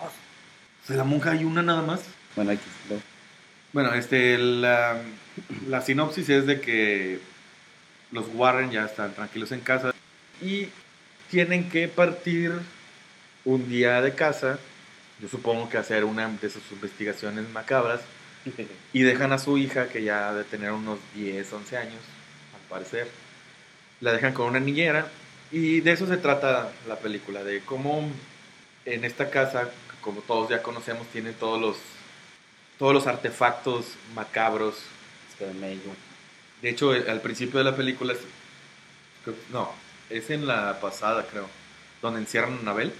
De 0.88 0.96
la 0.98 1.04
monja 1.06 1.32
hay 1.32 1.44
una 1.46 1.62
nada 1.62 1.82
más. 1.82 2.02
Bueno, 2.36 2.52
hay 2.52 2.58
que 2.58 2.64
dos. 2.94 3.02
Bueno, 3.74 3.92
este, 3.96 4.38
la, 4.38 5.02
sinopsis 5.84 6.30
es 6.30 6.46
de 6.46 6.62
que 6.62 7.20
los 8.12 8.28
Warren 8.36 8.70
ya 8.70 8.86
están 8.86 9.16
tranquilos 9.16 9.52
en 9.52 9.62
casa 9.62 9.96
y 10.40 10.70
tienen 11.32 11.72
que 11.72 11.88
partir 11.88 12.52
un 13.46 13.68
día 13.68 14.00
de 14.02 14.14
casa, 14.14 14.60
yo 15.20 15.28
supongo 15.28 15.70
que 15.70 15.80
hacer 15.80 16.06
una 16.06 16.30
de 16.30 16.50
sus 16.52 16.62
investigaciones 16.72 17.50
macabras, 17.50 18.02
y 18.94 19.02
dejan 19.02 19.32
a 19.32 19.40
su 19.40 19.58
hija, 19.58 19.88
que 19.88 20.04
ya 20.04 20.34
de 20.34 20.44
tener 20.44 20.72
unos 20.72 21.00
10, 21.16 21.52
11 21.52 21.78
años, 21.78 22.02
al 22.54 22.70
parecer, 22.70 23.08
la 24.02 24.12
dejan 24.12 24.34
con 24.34 24.50
una 24.50 24.60
niñera, 24.60 25.08
y 25.52 25.80
de 25.80 25.94
eso 25.94 26.06
se 26.06 26.18
trata 26.18 26.72
la 26.88 26.98
película, 26.98 27.44
de 27.44 27.62
cómo 27.62 28.08
en 28.86 29.04
esta 29.04 29.32
casa, 29.32 29.72
como 30.02 30.22
todos 30.22 30.50
ya 30.50 30.62
conocemos, 30.62 31.08
tiene 31.08 31.32
todos 31.32 31.60
los 31.60 31.78
todos 32.84 32.94
los 32.94 33.08
artefactos 33.08 33.86
macabros. 34.14 34.76
Es 35.30 35.36
que 35.40 35.46
de 36.62 36.70
hecho, 36.70 36.94
el- 36.94 37.10
al 37.10 37.22
principio 37.22 37.60
de 37.60 37.64
la 37.64 37.78
película, 37.78 38.14
no, 39.54 39.72
es 40.10 40.30
en 40.30 40.46
la 40.46 40.82
pasada, 40.82 41.26
creo, 41.32 41.48
donde 42.02 42.20
encierran 42.20 42.58
a 42.58 42.60
Anabel. 42.60 42.92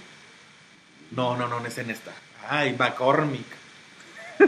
No, 1.10 1.36
no, 1.36 1.48
no, 1.48 1.60
no 1.60 1.66
es 1.66 1.76
en 1.76 1.90
esta. 1.90 2.12
Ay, 2.48 2.74
McCormick. 2.78 3.44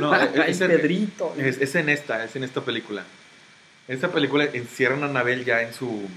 No, 0.01 0.15
es, 0.17 0.31
Ay, 0.41 0.51
es 0.53 0.61
en- 0.63 0.69
Pedrito. 0.69 1.35
es- 1.37 1.59
es 1.61 1.75
en 1.75 1.91
esta, 1.91 2.25
es 2.25 2.35
en 2.35 2.43
esta 2.43 2.63
película. 2.63 3.05
En 3.89 3.95
esta 3.95 4.09
película 4.11 4.45
encierran 4.45 5.03
a 5.03 5.07
Anabel 5.07 5.45
ya 5.45 5.61
en 5.61 5.75
su, 5.75 6.09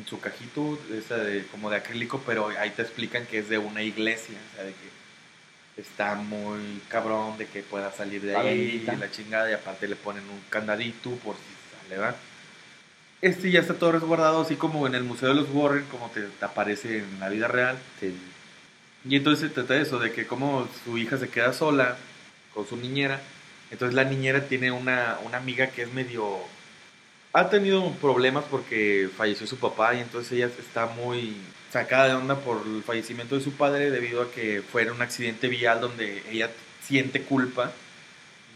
en 0.00 0.04
su 0.04 0.18
cajito, 0.18 0.80
esa 0.92 1.16
de, 1.18 1.46
como 1.46 1.70
de 1.70 1.76
acrílico, 1.76 2.20
pero 2.26 2.48
ahí 2.48 2.70
te 2.70 2.82
explican 2.82 3.24
que 3.26 3.38
es 3.38 3.48
de 3.48 3.58
una 3.58 3.82
iglesia, 3.84 4.36
o 4.52 4.56
sea, 4.56 4.64
de 4.64 4.72
que 4.72 5.03
está 5.76 6.14
muy 6.14 6.80
cabrón 6.88 7.36
de 7.38 7.46
que 7.46 7.62
pueda 7.62 7.90
salir 7.92 8.22
de 8.22 8.36
ahí 8.36 8.84
y 8.86 8.96
la 8.96 9.10
chingada, 9.10 9.50
y 9.50 9.54
aparte 9.54 9.88
le 9.88 9.96
ponen 9.96 10.22
un 10.24 10.40
candadito 10.48 11.10
por 11.16 11.34
si 11.36 11.88
sale, 11.88 11.98
¿va? 12.00 12.14
Este 13.20 13.50
ya 13.50 13.60
está 13.60 13.74
todo 13.74 13.92
resguardado, 13.92 14.42
así 14.42 14.56
como 14.56 14.86
en 14.86 14.94
el 14.94 15.02
Museo 15.02 15.30
de 15.30 15.34
los 15.34 15.48
Warren, 15.50 15.84
como 15.86 16.10
te, 16.10 16.22
te 16.22 16.44
aparece 16.44 16.98
en 16.98 17.20
la 17.20 17.28
vida 17.28 17.48
real. 17.48 17.78
Sí. 17.98 18.14
Y 19.08 19.16
entonces 19.16 19.48
se 19.48 19.54
trata 19.54 19.74
de 19.74 19.82
eso, 19.82 19.98
de 19.98 20.12
que 20.12 20.26
como 20.26 20.68
su 20.84 20.98
hija 20.98 21.18
se 21.18 21.28
queda 21.28 21.52
sola 21.52 21.96
con 22.52 22.66
su 22.66 22.76
niñera, 22.76 23.20
entonces 23.70 23.94
la 23.94 24.04
niñera 24.04 24.46
tiene 24.46 24.70
una, 24.70 25.18
una 25.24 25.38
amiga 25.38 25.68
que 25.68 25.82
es 25.82 25.92
medio 25.92 26.38
ha 27.34 27.50
tenido 27.50 27.90
problemas 27.94 28.44
porque 28.48 29.10
falleció 29.16 29.46
su 29.46 29.58
papá 29.58 29.94
y 29.94 30.00
entonces 30.00 30.32
ella 30.32 30.46
está 30.46 30.86
muy 30.86 31.36
sacada 31.74 32.06
de 32.06 32.14
onda 32.14 32.36
por 32.36 32.62
el 32.64 32.84
fallecimiento 32.84 33.34
de 33.34 33.40
su 33.40 33.54
padre 33.54 33.90
debido 33.90 34.22
a 34.22 34.30
que 34.30 34.62
fue 34.62 34.82
en 34.82 34.92
un 34.92 35.02
accidente 35.02 35.48
vial 35.48 35.80
donde 35.80 36.22
ella 36.30 36.48
siente 36.80 37.22
culpa 37.22 37.72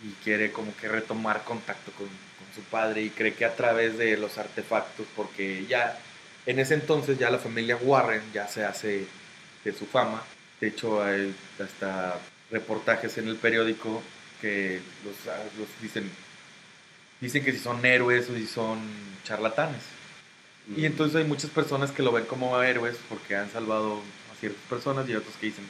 y 0.04 0.12
quiere 0.22 0.52
como 0.52 0.72
que 0.76 0.86
retomar 0.86 1.42
contacto 1.42 1.90
con, 1.98 2.06
con 2.06 2.54
su 2.54 2.62
padre 2.70 3.02
y 3.02 3.10
cree 3.10 3.34
que 3.34 3.44
a 3.44 3.56
través 3.56 3.98
de 3.98 4.16
los 4.16 4.38
artefactos, 4.38 5.04
porque 5.16 5.66
ya 5.66 5.98
en 6.46 6.60
ese 6.60 6.74
entonces 6.74 7.18
ya 7.18 7.28
la 7.28 7.38
familia 7.38 7.76
Warren 7.76 8.22
ya 8.32 8.46
se 8.46 8.64
hace 8.64 9.06
de 9.64 9.72
su 9.72 9.86
fama. 9.86 10.22
De 10.60 10.68
hecho, 10.68 11.02
hay 11.02 11.34
hasta 11.58 12.20
reportajes 12.52 13.18
en 13.18 13.26
el 13.26 13.34
periódico 13.34 14.00
que 14.40 14.80
los, 15.04 15.16
los 15.58 15.68
dicen, 15.82 16.08
dicen 17.20 17.44
que 17.44 17.50
si 17.50 17.58
son 17.58 17.84
héroes 17.84 18.30
o 18.30 18.34
si 18.36 18.46
son 18.46 18.78
charlatanes. 19.24 19.97
Y 20.76 20.84
entonces 20.84 21.16
hay 21.16 21.24
muchas 21.24 21.50
personas 21.50 21.90
que 21.92 22.02
lo 22.02 22.12
ven 22.12 22.24
como 22.26 22.60
héroes 22.62 22.96
porque 23.08 23.36
han 23.36 23.50
salvado 23.50 24.02
a 24.32 24.40
ciertas 24.40 24.60
personas 24.68 25.08
y 25.08 25.14
otros 25.14 25.34
que 25.40 25.46
dicen, 25.46 25.64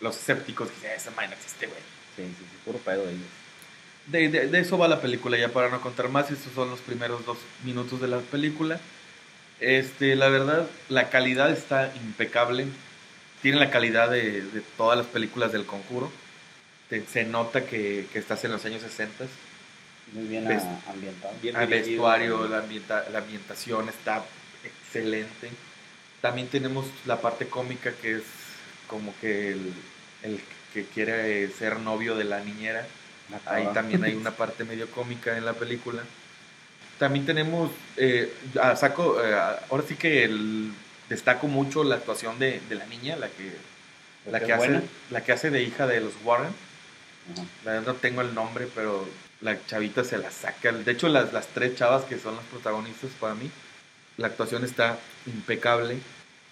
los 0.00 0.16
escépticos, 0.16 0.68
que 0.70 0.74
dicen, 0.76 0.90
esa 0.96 1.10
madre 1.12 1.28
no 1.28 1.34
existe, 1.34 1.66
güey. 1.66 1.78
Sí, 2.16 2.22
sí, 2.38 2.44
sí, 2.50 2.56
puro 2.64 2.78
pedo 2.78 3.04
de 3.06 3.12
ellos. 3.12 3.26
De, 4.06 4.28
de- 4.28 4.46
de 4.48 4.58
eso 4.60 4.78
va 4.78 4.88
la 4.88 5.00
película, 5.00 5.36
ya 5.38 5.48
para 5.50 5.68
no 5.68 5.80
contar 5.80 6.08
más, 6.08 6.30
estos 6.30 6.52
son 6.54 6.70
los 6.70 6.80
primeros 6.80 7.24
dos 7.24 7.38
minutos 7.64 8.00
de 8.00 8.08
la 8.08 8.18
película. 8.18 8.80
Este, 9.60 10.16
la 10.16 10.28
verdad, 10.28 10.66
la 10.88 11.08
calidad 11.10 11.50
está 11.50 11.92
impecable. 11.96 12.66
Tiene 13.42 13.58
la 13.58 13.70
calidad 13.70 14.10
de, 14.10 14.42
de 14.42 14.60
todas 14.76 14.96
las 14.98 15.06
películas 15.06 15.52
del 15.52 15.66
conjuro. 15.66 16.10
Te- 16.88 17.04
se 17.06 17.24
nota 17.24 17.64
que, 17.66 18.06
que 18.12 18.18
estás 18.18 18.42
en 18.44 18.52
los 18.52 18.64
años 18.64 18.82
60. 18.82 19.24
Muy 20.12 20.24
bien 20.28 20.46
Ves- 20.46 20.62
ambientado. 20.88 21.34
Bien 21.42 21.56
El 21.56 21.66
vestuario, 21.68 22.46
la, 22.48 22.58
ambienta- 22.58 23.04
la 23.10 23.18
ambientación 23.20 23.88
está 23.88 24.22
excelente. 24.64 25.50
También 26.20 26.48
tenemos 26.48 26.86
la 27.06 27.20
parte 27.20 27.46
cómica 27.48 27.92
que 28.00 28.16
es 28.16 28.22
como 28.86 29.14
que 29.20 29.52
el, 29.52 29.72
el 30.22 30.40
que 30.74 30.84
quiere 30.84 31.48
ser 31.50 31.78
novio 31.80 32.14
de 32.14 32.24
la 32.24 32.40
niñera. 32.40 32.86
Ah, 33.46 33.54
Ahí 33.54 33.68
también 33.72 34.04
hay 34.04 34.14
una 34.14 34.30
parte 34.32 34.64
medio 34.64 34.88
cómica 34.90 35.36
en 35.36 35.44
la 35.44 35.54
película. 35.54 36.02
También 36.98 37.24
tenemos, 37.26 37.70
eh, 37.96 38.32
saco, 38.76 39.20
eh, 39.24 39.34
ahora 39.70 39.84
sí 39.88 39.96
que 39.96 40.24
el- 40.24 40.72
destaco 41.08 41.46
mucho 41.48 41.84
la 41.84 41.96
actuación 41.96 42.38
de, 42.38 42.60
de 42.68 42.74
la 42.74 42.86
niña, 42.86 43.16
la 43.16 43.28
que, 43.28 43.52
la, 44.30 44.38
¿Es 44.38 44.44
que 44.44 44.52
hace, 44.52 44.66
buena? 44.68 44.82
la 45.10 45.24
que 45.24 45.32
hace 45.32 45.50
de 45.50 45.62
hija 45.62 45.86
de 45.86 46.00
los 46.00 46.12
Warren. 46.24 46.52
La 47.64 47.72
verdad 47.72 47.86
no 47.94 47.98
tengo 47.98 48.20
el 48.20 48.34
nombre, 48.34 48.66
pero 48.74 49.06
la 49.42 49.58
chavita 49.66 50.04
se 50.04 50.18
la 50.18 50.30
saca. 50.30 50.72
De 50.72 50.90
hecho, 50.92 51.08
las, 51.08 51.32
las 51.32 51.48
tres 51.48 51.74
chavas 51.76 52.04
que 52.04 52.18
son 52.18 52.36
las 52.36 52.44
protagonistas 52.46 53.10
para 53.20 53.34
mí, 53.34 53.50
la 54.16 54.28
actuación 54.28 54.64
está 54.64 54.98
impecable. 55.26 55.98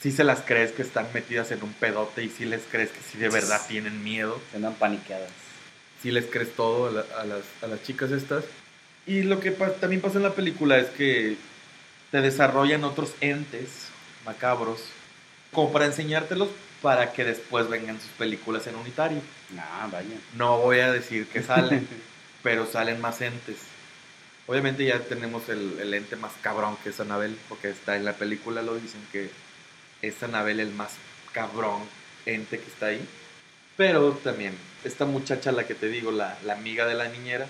Sí 0.00 0.10
se 0.12 0.24
las 0.24 0.40
crees 0.40 0.72
que 0.72 0.82
están 0.82 1.06
metidas 1.12 1.50
en 1.50 1.62
un 1.62 1.72
pedote 1.74 2.22
y 2.24 2.28
sí 2.30 2.44
les 2.46 2.62
crees 2.70 2.90
que 2.90 3.00
sí 3.00 3.18
de 3.18 3.28
verdad 3.28 3.60
tienen 3.68 4.02
miedo. 4.02 4.40
Se 4.50 4.56
andan 4.56 4.74
paniqueadas. 4.74 5.30
sí 6.02 6.10
les 6.10 6.24
crees 6.26 6.54
todo 6.56 6.86
a, 6.88 6.90
la- 6.90 7.04
a 7.20 7.24
las, 7.24 7.42
a 7.62 7.66
las 7.66 7.82
chicas 7.82 8.10
estas. 8.10 8.44
Y 9.06 9.22
lo 9.22 9.40
que 9.40 9.52
pa- 9.52 9.72
también 9.74 10.00
pasa 10.00 10.16
en 10.16 10.22
la 10.24 10.34
película 10.34 10.78
es 10.78 10.88
que 10.88 11.36
te 12.10 12.20
desarrollan 12.22 12.84
otros 12.84 13.12
entes 13.20 13.88
macabros 14.24 14.80
como 15.52 15.72
para 15.72 15.84
enseñártelos 15.86 16.48
para 16.82 17.12
que 17.12 17.24
después 17.24 17.68
vengan 17.68 18.00
sus 18.00 18.10
películas 18.12 18.66
en 18.66 18.76
unitario. 18.76 19.20
Ah, 19.58 19.88
vaya. 19.92 20.16
No 20.36 20.58
voy 20.58 20.78
a 20.80 20.90
decir 20.92 21.26
que 21.26 21.42
salen, 21.42 21.86
pero 22.42 22.66
salen 22.66 23.00
más 23.00 23.20
entes. 23.20 23.56
Obviamente 24.46 24.84
ya 24.84 24.98
tenemos 25.00 25.48
el, 25.48 25.78
el 25.80 25.94
ente 25.94 26.16
más 26.16 26.32
cabrón 26.42 26.76
que 26.82 26.90
es 26.90 27.00
Anabel, 27.00 27.36
porque 27.48 27.70
está 27.70 27.96
en 27.96 28.04
la 28.04 28.14
película, 28.14 28.62
lo 28.62 28.74
dicen 28.76 29.00
que 29.12 29.30
es 30.02 30.22
Anabel 30.22 30.60
el 30.60 30.70
más 30.72 30.92
cabrón 31.32 31.82
ente 32.26 32.58
que 32.58 32.66
está 32.66 32.86
ahí. 32.86 33.06
Pero 33.76 34.12
también, 34.12 34.54
esta 34.84 35.04
muchacha, 35.06 35.52
la 35.52 35.66
que 35.66 35.74
te 35.74 35.88
digo, 35.88 36.10
la, 36.10 36.36
la 36.44 36.54
amiga 36.54 36.86
de 36.86 36.94
la 36.94 37.08
niñera, 37.08 37.46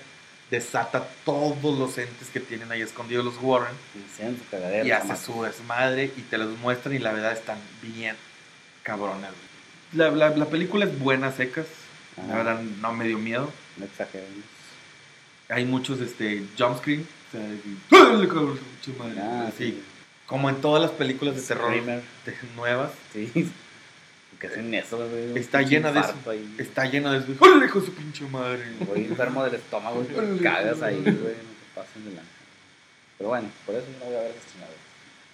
desata 0.51 1.09
todos 1.24 1.78
los 1.78 1.97
entes 1.97 2.28
que 2.28 2.41
tienen 2.41 2.70
ahí 2.72 2.82
escondidos 2.82 3.24
los 3.24 3.36
Warren 3.41 3.74
cagadero. 4.51 4.84
y 4.84 4.91
hace 4.91 5.16
su 5.16 5.43
desmadre 5.43 6.11
y 6.16 6.22
te 6.22 6.38
los 6.38 6.59
muestran 6.59 6.95
y 6.95 6.99
la 6.99 7.12
verdad 7.12 7.32
están 7.32 7.59
bien 7.82 8.16
cabronas. 8.82 9.30
La, 9.93 10.11
la, 10.11 10.30
la 10.30 10.47
película 10.47 10.84
es 10.84 10.99
buena, 10.99 11.32
secas. 11.32 11.66
La 12.16 12.24
Ajá. 12.24 12.34
verdad 12.36 12.61
no 12.62 12.93
me 12.93 13.07
dio 13.07 13.18
miedo. 13.18 13.53
No 13.76 13.84
exageremos. 13.86 14.45
Hay 15.51 15.64
muchos 15.64 16.01
este, 16.01 16.44
jump 16.59 16.78
screen. 16.78 17.07
O 17.28 17.32
sea, 17.32 17.40
que, 17.40 17.96
¡Órale, 17.96 18.28
cabrón, 18.28 18.59
su 18.82 18.92
madre! 18.94 19.20
Ah, 19.20 19.46
Así, 19.48 19.64
sí. 19.66 19.82
como 20.26 20.48
en 20.48 20.57
todas 20.61 20.80
las 20.82 20.90
películas 20.92 21.36
de 21.36 21.42
terror 21.42 21.72
de- 21.72 22.03
nuevas. 22.57 22.92
Sí. 23.12 23.51
¿Qué 24.40 24.46
hacen 24.46 24.72
eso, 24.72 24.96
güey? 24.96 25.36
Está 25.38 25.61
llena 25.62 25.92
de 25.92 26.01
eso. 26.01 26.14
ahí. 26.30 26.55
Está 26.57 26.86
lleno 26.86 27.12
de... 27.12 27.22
¡Órale, 27.38 27.66
hijo 27.66 27.80
de 27.80 27.86
su 27.86 27.92
pinche 27.92 28.24
madre! 28.26 28.64
Voy 28.86 29.05
enfermo 29.05 29.44
del 29.44 29.55
estómago 29.57 30.03
y 30.11 30.14
te 30.38 30.42
cagas 30.42 30.80
ahí, 30.82 30.96
güey. 31.03 31.14
No 31.14 31.20
te 31.20 31.74
pasen 31.74 32.05
de 32.07 32.12
la. 32.16 32.22
Pero 33.18 33.28
bueno, 33.30 33.48
por 33.66 33.74
eso 33.74 33.84
yo 33.92 33.98
no 33.98 34.05
voy 34.07 34.14
a 34.16 34.20
ver 34.20 34.30
esas. 34.30 34.44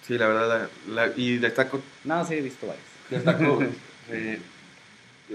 Sí, 0.05 0.17
la 0.17 0.27
verdad. 0.27 0.69
la- 0.89 1.07
la- 1.07 1.13
y 1.15 1.37
destaco, 1.37 1.81
No, 2.03 2.25
sí 2.25 2.33
he 2.33 2.41
visto 2.41 2.67
varios. 2.67 2.83
destaco 3.09 3.63
eh, 4.11 4.39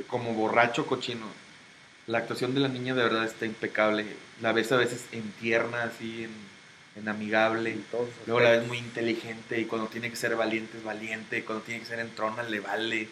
como 0.06 0.34
borracho 0.34 0.84
cochino. 0.86 1.26
La 2.06 2.18
actuación 2.18 2.54
de 2.54 2.60
la 2.60 2.68
niña 2.68 2.94
de 2.94 3.02
verdad 3.02 3.24
está 3.24 3.46
impecable. 3.46 4.04
La 4.40 4.52
ves 4.52 4.72
a 4.72 4.76
veces 4.76 5.04
en 5.12 5.22
tierna, 5.32 5.84
así, 5.84 6.24
en, 6.24 6.30
en 7.00 7.08
amigable. 7.08 7.70
En 7.72 7.82
todos 7.84 8.08
esos 8.08 8.26
Luego 8.26 8.40
la 8.40 8.50
ves 8.50 8.66
muy 8.66 8.78
inteligente 8.78 9.60
y 9.60 9.66
cuando 9.66 9.86
tiene 9.88 10.10
que 10.10 10.16
ser 10.16 10.34
valiente 10.36 10.78
es 10.78 10.84
valiente, 10.84 11.44
cuando 11.44 11.64
tiene 11.64 11.80
que 11.80 11.86
ser 11.86 12.00
entrona 12.00 12.42
le 12.42 12.60
vale. 12.60 13.08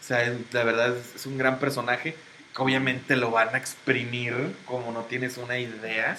O 0.00 0.04
sea, 0.04 0.22
es- 0.24 0.38
la 0.52 0.64
verdad 0.64 0.96
es, 0.96 1.14
es 1.16 1.26
un 1.26 1.36
gran 1.36 1.58
personaje 1.58 2.14
que 2.56 2.62
obviamente 2.62 3.14
lo 3.16 3.30
van 3.30 3.54
a 3.54 3.58
exprimir 3.58 4.34
como 4.64 4.90
no 4.92 5.02
tienes 5.02 5.36
una 5.36 5.58
idea. 5.58 6.16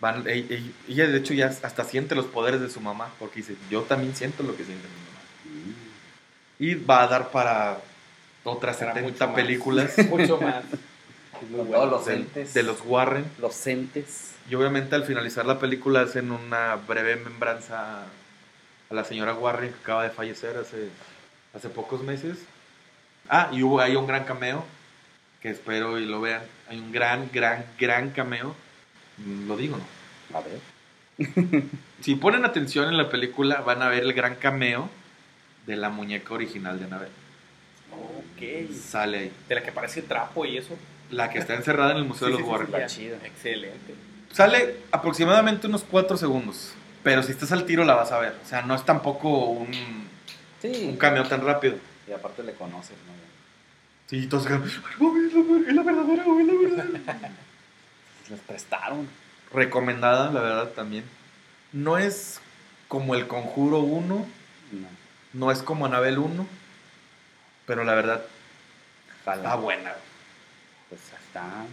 Van, 0.00 0.26
e- 0.28 0.38
e- 0.48 0.70
ella 0.88 1.06
de 1.08 1.18
hecho 1.18 1.32
ya 1.34 1.46
hasta 1.46 1.84
siente 1.84 2.14
los 2.14 2.26
poderes 2.26 2.60
de 2.60 2.68
su 2.70 2.80
mamá 2.80 3.10
porque 3.18 3.40
dice, 3.40 3.54
yo 3.70 3.82
también 3.82 4.14
siento 4.14 4.42
lo 4.42 4.56
que 4.56 4.64
siente 4.64 4.86
mi 4.86 5.54
mamá. 5.64 5.64
Mm. 5.66 6.62
Y 6.64 6.74
va 6.84 7.02
a 7.02 7.06
dar 7.06 7.30
para 7.30 7.78
otras 8.44 8.76
Para 8.76 8.92
70 8.94 9.10
mucho 9.26 9.26
más. 9.26 9.34
películas 9.42 9.98
Mucho 10.10 10.38
más. 10.38 10.64
Muy 11.48 11.60
bueno. 11.60 11.72
todos 11.72 11.90
los 11.90 12.06
de, 12.06 12.14
entes. 12.14 12.54
de 12.54 12.62
los 12.62 12.82
Warren. 12.84 13.24
Los 13.38 13.66
entes. 13.66 14.34
Y 14.48 14.54
obviamente 14.54 14.94
al 14.96 15.04
finalizar 15.04 15.46
la 15.46 15.58
película 15.58 16.02
hacen 16.02 16.30
una 16.32 16.76
breve 16.76 17.16
membranza 17.16 18.02
a 18.90 18.94
la 18.94 19.04
señora 19.04 19.34
Warren 19.34 19.70
que 19.72 19.78
acaba 19.82 20.02
de 20.04 20.10
fallecer 20.10 20.56
hace, 20.56 20.88
hace 21.54 21.68
pocos 21.68 22.02
meses. 22.02 22.38
Ah, 23.28 23.48
y 23.52 23.62
hubo 23.62 23.80
ahí 23.80 23.94
un 23.96 24.06
gran 24.06 24.24
cameo 24.24 24.64
que 25.40 25.50
espero 25.50 25.98
y 25.98 26.06
lo 26.06 26.20
vean. 26.20 26.42
Hay 26.68 26.78
un 26.78 26.90
gran, 26.92 27.30
gran, 27.32 27.64
gran 27.78 28.10
cameo. 28.10 28.54
Mm, 29.18 29.46
Lo 29.48 29.56
digo, 29.56 29.76
¿no? 29.78 30.38
A 30.38 30.42
ver. 30.42 30.60
Si 32.00 32.14
ponen 32.14 32.46
atención 32.46 32.88
en 32.88 32.96
la 32.96 33.10
película 33.10 33.60
van 33.60 33.82
a 33.82 33.88
ver 33.88 34.02
el 34.04 34.14
gran 34.14 34.36
cameo 34.36 34.88
de 35.66 35.76
la 35.76 35.90
muñeca 35.90 36.32
original 36.32 36.78
de 36.78 36.86
Annabelle. 36.86 37.12
Ok. 37.92 38.72
Sale 38.74 39.18
ahí. 39.18 39.32
De 39.48 39.54
la 39.54 39.62
que 39.62 39.70
parece 39.70 40.00
trapo 40.00 40.46
y 40.46 40.56
eso. 40.56 40.76
La 41.10 41.28
que 41.30 41.38
está 41.38 41.54
encerrada 41.54 41.92
en 41.92 41.98
el 41.98 42.04
Museo 42.04 42.28
Sí, 42.28 42.32
de 42.34 42.38
los 42.40 42.46
sí, 42.46 42.52
Warren. 42.52 42.88
sí. 42.90 43.06
Excelente. 43.24 43.94
Sale 44.32 44.76
aproximadamente 44.92 45.66
unos 45.66 45.84
4 45.90 46.16
segundos. 46.16 46.72
Pero 47.02 47.22
si 47.22 47.32
estás 47.32 47.50
al 47.52 47.64
tiro 47.64 47.84
la 47.84 47.94
vas 47.94 48.12
a 48.12 48.18
ver. 48.18 48.36
O 48.44 48.46
sea, 48.46 48.62
no 48.62 48.74
es 48.74 48.84
tampoco 48.84 49.46
un, 49.46 49.70
Sí. 50.60 50.86
un 50.88 50.96
cameo 50.96 51.26
tan 51.26 51.44
rápido. 51.44 51.76
Y 52.08 52.12
aparte 52.12 52.42
le 52.42 52.52
conoces, 52.54 52.96
¿no? 53.06 53.12
Sí, 54.06 54.26
todos 54.26 54.46
quedan, 54.46 54.62
"Oh, 54.62 54.66
es 55.16 55.32
la- 55.32 55.68
es 55.70 55.74
la 55.74 55.82
verdadera, 55.82 56.22
es 56.24 56.46
la 56.46 56.52
verdadera. 56.52 57.30
Les 58.30 58.40
prestaron. 58.40 59.08
Recomendada, 59.52 60.30
la 60.30 60.40
verdad, 60.40 60.68
también. 60.70 61.04
No 61.72 61.96
es 61.98 62.40
como 62.88 63.14
el 63.14 63.26
Conjuro 63.26 63.78
1, 63.78 64.26
No. 64.72 64.86
no 65.32 65.50
es 65.52 65.62
como 65.62 65.86
Anabel 65.86 66.18
1, 66.18 66.46
pero 67.66 67.84
la 67.84 67.94
verdad 67.94 68.22
Jala. 69.24 69.36
está 69.42 69.54
buena. 69.56 69.92
Pues 70.90 71.00
ya 71.10 71.16
está. 71.16 71.64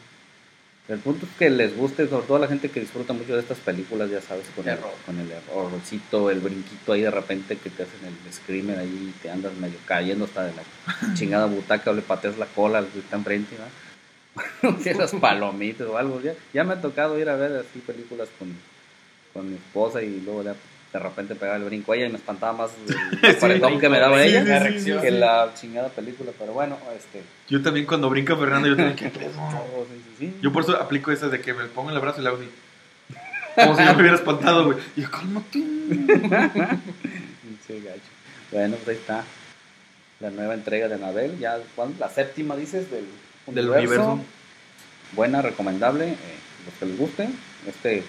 El 0.87 0.99
punto 0.99 1.25
es 1.25 1.31
que 1.37 1.49
les 1.49 1.75
guste, 1.75 2.07
sobre 2.07 2.25
todo 2.25 2.37
a 2.37 2.41
la 2.41 2.47
gente 2.47 2.69
que 2.69 2.79
disfruta 2.79 3.11
mucho 3.11 3.33
de 3.33 3.41
estas 3.41 3.57
películas, 3.57 4.09
ya 4.09 4.21
sabes, 4.21 4.45
con, 4.55 4.69
el, 4.69 4.77
con 5.05 5.19
el 5.19 5.29
errorcito, 5.29 6.31
el 6.31 6.39
brinquito 6.39 6.93
ahí 6.93 7.01
de 7.01 7.11
repente 7.11 7.57
que 7.57 7.69
te 7.69 7.83
hacen 7.83 7.99
el 8.05 8.33
screamer 8.33 8.79
ahí 8.79 9.13
y 9.13 9.21
te 9.21 9.29
andas 9.29 9.53
medio 9.55 9.77
cayendo 9.85 10.23
hasta 10.23 10.45
de 10.45 10.53
la 10.53 11.13
chingada 11.13 11.47
butaca 11.47 11.91
o 11.91 11.93
le 11.93 12.03
pateas 12.03 12.37
la 12.37 12.45
cola 12.45 12.77
al 12.77 12.87
que 12.87 12.99
está 12.99 13.17
enfrente, 13.17 13.57
¿no? 14.61 14.75
Tienes 14.77 15.11
palomitas 15.21 15.87
o 15.87 15.97
algo. 15.97 16.21
Ya, 16.21 16.33
ya 16.53 16.63
me 16.63 16.75
ha 16.75 16.81
tocado 16.81 17.19
ir 17.19 17.27
a 17.27 17.35
ver 17.35 17.51
así 17.57 17.79
películas 17.79 18.29
con, 18.39 18.55
con 19.33 19.49
mi 19.49 19.57
esposa 19.57 20.01
y 20.01 20.21
luego 20.21 20.43
ya 20.43 20.55
de 20.93 20.99
repente 20.99 21.35
pegaba 21.35 21.57
el 21.57 21.63
brinco 21.65 21.91
a 21.91 21.95
ella 21.97 22.05
y 22.07 22.09
me 22.09 22.17
espantaba 22.17 22.53
más 22.53 22.71
el 23.21 23.35
paredón 23.39 23.79
que 23.79 23.89
me 23.89 23.99
daba 23.99 24.21
Sí, 24.23 24.29
ella 24.29 24.39
sí, 24.39 24.73
que 24.73 24.79
sí, 24.79 24.91
sí, 24.91 24.97
sí. 25.01 25.09
la 25.11 25.51
chingada 25.53 25.89
película. 25.89 26.31
Pero 26.39 26.53
bueno, 26.53 26.77
este... 26.97 27.21
Yo 27.49 27.61
también 27.61 27.85
cuando 27.85 28.09
brinca 28.09 28.35
Fernando, 28.35 28.67
yo 28.69 28.75
tengo 28.75 28.95
que... 28.95 29.09
sí, 29.09 29.15
sí, 29.19 30.15
sí. 30.19 30.33
Yo 30.41 30.51
por 30.51 30.63
eso 30.63 30.75
aplico 30.77 31.11
esa 31.11 31.27
de 31.29 31.41
que 31.41 31.53
me 31.53 31.65
pongo 31.65 31.91
el 31.91 31.99
brazo 31.99 32.19
y 32.21 32.23
le 32.23 32.29
hago 32.29 32.37
así. 32.37 32.49
Como 33.55 33.75
si 33.77 33.83
yo 33.85 33.93
me 33.95 34.01
hubiera 34.01 34.15
espantado, 34.17 34.65
güey. 34.65 34.77
Y 34.95 35.01
yo, 35.01 35.11
cálmate. 35.11 35.59
Sí, 37.65 37.81
gacho. 37.83 38.01
Bueno, 38.51 38.75
pues 38.77 38.87
ahí 38.89 38.95
está. 39.01 39.23
La 40.19 40.29
nueva 40.29 40.53
entrega 40.53 40.87
de 40.87 40.95
Anabel. 40.95 41.37
Ya. 41.39 41.57
La 41.99 42.09
séptima, 42.09 42.55
dices, 42.55 42.87
del 42.91 43.05
Del 43.47 43.69
universo. 43.69 44.19
Buena, 45.13 45.41
recomendable. 45.41 46.09
eh, 46.09 46.17
los 46.65 46.73
que 46.79 46.85
les 46.85 46.97
guste 46.97 47.29
este 47.67 48.03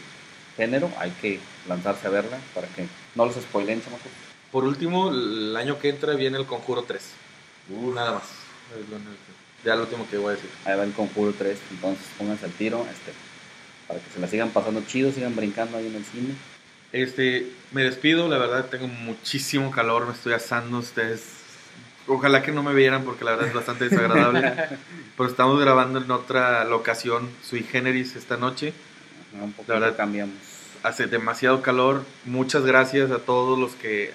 género, 0.58 0.90
hay 0.98 1.10
que 1.22 1.40
lanzarse 1.66 2.06
a 2.06 2.10
verla 2.10 2.38
para 2.54 2.66
que 2.68 2.86
no 3.14 3.24
los 3.24 3.36
spoilen, 3.36 3.82
chamacos. 3.82 4.12
Por 4.52 4.64
último, 4.64 5.08
el 5.10 5.56
año 5.56 5.78
que 5.78 5.88
entra 5.88 6.12
viene 6.14 6.36
el 6.36 6.44
Conjuro 6.44 6.82
3. 6.82 7.00
Uh, 7.70 7.94
nada 7.94 8.12
más. 8.12 8.24
Ya 9.64 9.74
lo 9.76 9.82
último 9.82 10.06
que 10.10 10.18
voy 10.18 10.32
a 10.32 10.36
decir. 10.36 10.50
Ahí 10.66 10.76
va 10.76 10.84
el 10.84 10.92
Conjuro 10.92 11.32
3, 11.36 11.58
entonces 11.70 12.04
pónganse 12.18 12.44
al 12.46 12.52
tiro, 12.52 12.86
este, 12.90 13.12
para 13.86 14.00
que 14.00 14.10
se 14.12 14.20
la 14.20 14.26
sigan 14.26 14.50
pasando 14.50 14.82
chido, 14.86 15.10
sigan 15.12 15.34
brincando 15.36 15.78
ahí 15.78 15.86
en 15.86 15.94
el 15.96 16.04
cine. 16.04 16.34
Este, 16.92 17.46
me 17.72 17.82
despido, 17.84 18.28
la 18.28 18.38
verdad 18.38 18.66
tengo 18.66 18.88
muchísimo 18.88 19.70
calor, 19.70 20.06
me 20.06 20.12
estoy 20.12 20.32
asando, 20.32 20.78
ustedes, 20.78 21.22
ojalá 22.06 22.42
que 22.42 22.50
no 22.52 22.62
me 22.62 22.72
vieran 22.74 23.04
porque 23.04 23.24
la 23.24 23.32
verdad 23.32 23.48
es 23.48 23.54
bastante 23.54 23.88
desagradable, 23.90 24.40
pero 25.16 25.28
estamos 25.28 25.60
grabando 25.60 26.00
en 26.00 26.10
otra 26.10 26.64
locación, 26.64 27.28
sui 27.42 27.62
generis, 27.62 28.16
esta 28.16 28.36
noche, 28.38 28.72
Un 29.34 29.54
La 29.66 29.74
verdad- 29.74 29.96
cambiamos. 29.96 30.36
Hace 30.82 31.06
demasiado 31.06 31.62
calor, 31.62 32.04
muchas 32.24 32.64
gracias 32.64 33.10
a 33.10 33.18
todos 33.18 33.58
los 33.58 33.72
que 33.72 34.12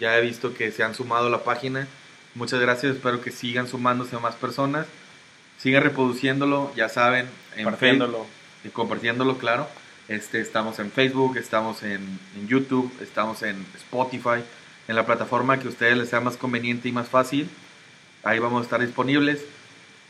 ya 0.00 0.16
he 0.16 0.20
visto 0.22 0.54
que 0.54 0.72
se 0.72 0.82
han 0.82 0.94
sumado 0.94 1.26
a 1.26 1.30
la 1.30 1.44
página, 1.44 1.86
muchas 2.34 2.60
gracias, 2.60 2.96
espero 2.96 3.20
que 3.20 3.30
sigan 3.30 3.68
sumándose 3.68 4.16
a 4.16 4.20
más 4.20 4.34
personas, 4.34 4.86
sigan 5.58 5.82
reproduciéndolo, 5.82 6.72
ya 6.74 6.88
saben, 6.88 7.26
en 7.56 7.64
Facebook, 7.64 7.70
Partiéndolo. 7.70 8.26
y 8.64 8.68
compartiéndolo, 8.70 9.38
claro. 9.38 9.68
Este, 10.08 10.40
estamos 10.40 10.78
en 10.78 10.90
Facebook, 10.90 11.36
estamos 11.36 11.82
en, 11.82 12.18
en 12.36 12.48
YouTube, 12.48 12.92
estamos 13.00 13.42
en 13.42 13.64
Spotify, 13.76 14.42
en 14.88 14.96
la 14.96 15.06
plataforma 15.06 15.58
que 15.58 15.66
a 15.66 15.70
ustedes 15.70 15.96
les 15.96 16.08
sea 16.08 16.20
más 16.20 16.36
conveniente 16.36 16.88
y 16.88 16.92
más 16.92 17.08
fácil. 17.08 17.48
Ahí 18.24 18.38
vamos 18.40 18.60
a 18.60 18.64
estar 18.64 18.80
disponibles. 18.80 19.44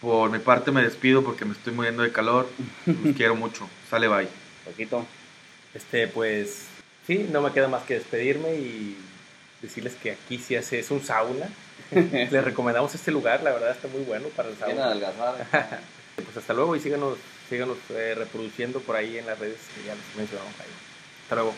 Por 0.01 0.30
mi 0.30 0.39
parte 0.39 0.72
me 0.72 0.83
despido 0.83 1.22
porque 1.22 1.45
me 1.45 1.53
estoy 1.53 1.72
muriendo 1.74 2.03
de 2.03 2.11
calor. 2.11 2.49
Los 2.87 2.97
quiero 3.16 3.37
mucho. 3.37 3.68
Sale 3.91 4.09
bye. 4.09 4.28
Poquito. 4.64 5.07
Este, 5.74 6.06
pues, 6.08 6.64
sí, 7.06 7.28
no 7.30 7.40
me 7.40 7.52
queda 7.52 7.68
más 7.68 7.84
que 7.84 7.94
despedirme 7.94 8.54
y 8.54 8.96
decirles 9.60 9.94
que 9.94 10.12
aquí 10.12 10.38
sí 10.38 10.56
hace, 10.56 10.78
es 10.78 10.90
un 10.90 11.02
sauna. 11.02 11.48
Les 11.90 12.44
recomendamos 12.44 12.94
este 12.94 13.10
lugar, 13.10 13.42
la 13.42 13.52
verdad 13.52 13.70
está 13.70 13.88
muy 13.88 14.02
bueno 14.02 14.28
para 14.28 14.48
el 14.48 14.56
sauna. 14.56 14.86
adelgazada. 14.86 15.80
Pues 16.14 16.36
hasta 16.36 16.52
luego 16.52 16.76
y 16.76 16.80
síganos, 16.80 17.16
síganos 17.48 17.78
eh, 17.88 18.14
reproduciendo 18.14 18.80
por 18.80 18.96
ahí 18.96 19.16
en 19.16 19.24
las 19.24 19.38
redes 19.38 19.56
que 19.74 19.86
ya 19.86 19.94
les 19.94 20.04
mencionamos 20.14 20.52
ahí. 20.60 20.66
Hasta 21.22 21.34
luego. 21.36 21.54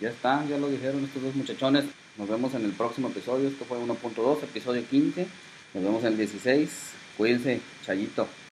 ya 0.00 0.10
está, 0.10 0.44
ya 0.44 0.58
lo 0.58 0.68
dijeron 0.68 1.02
estos 1.02 1.22
dos 1.22 1.34
muchachones. 1.34 1.86
Nos 2.18 2.28
vemos 2.28 2.52
en 2.54 2.66
el 2.66 2.72
próximo 2.72 3.08
episodio. 3.08 3.48
Esto 3.48 3.64
fue 3.64 3.78
1.2, 3.78 4.42
episodio 4.44 4.84
15. 4.86 5.26
Nos 5.74 5.82
vemos 5.82 6.02
en 6.02 6.08
el 6.08 6.18
16. 6.18 6.70
Cuídense, 7.16 7.60
Chayito. 7.86 8.28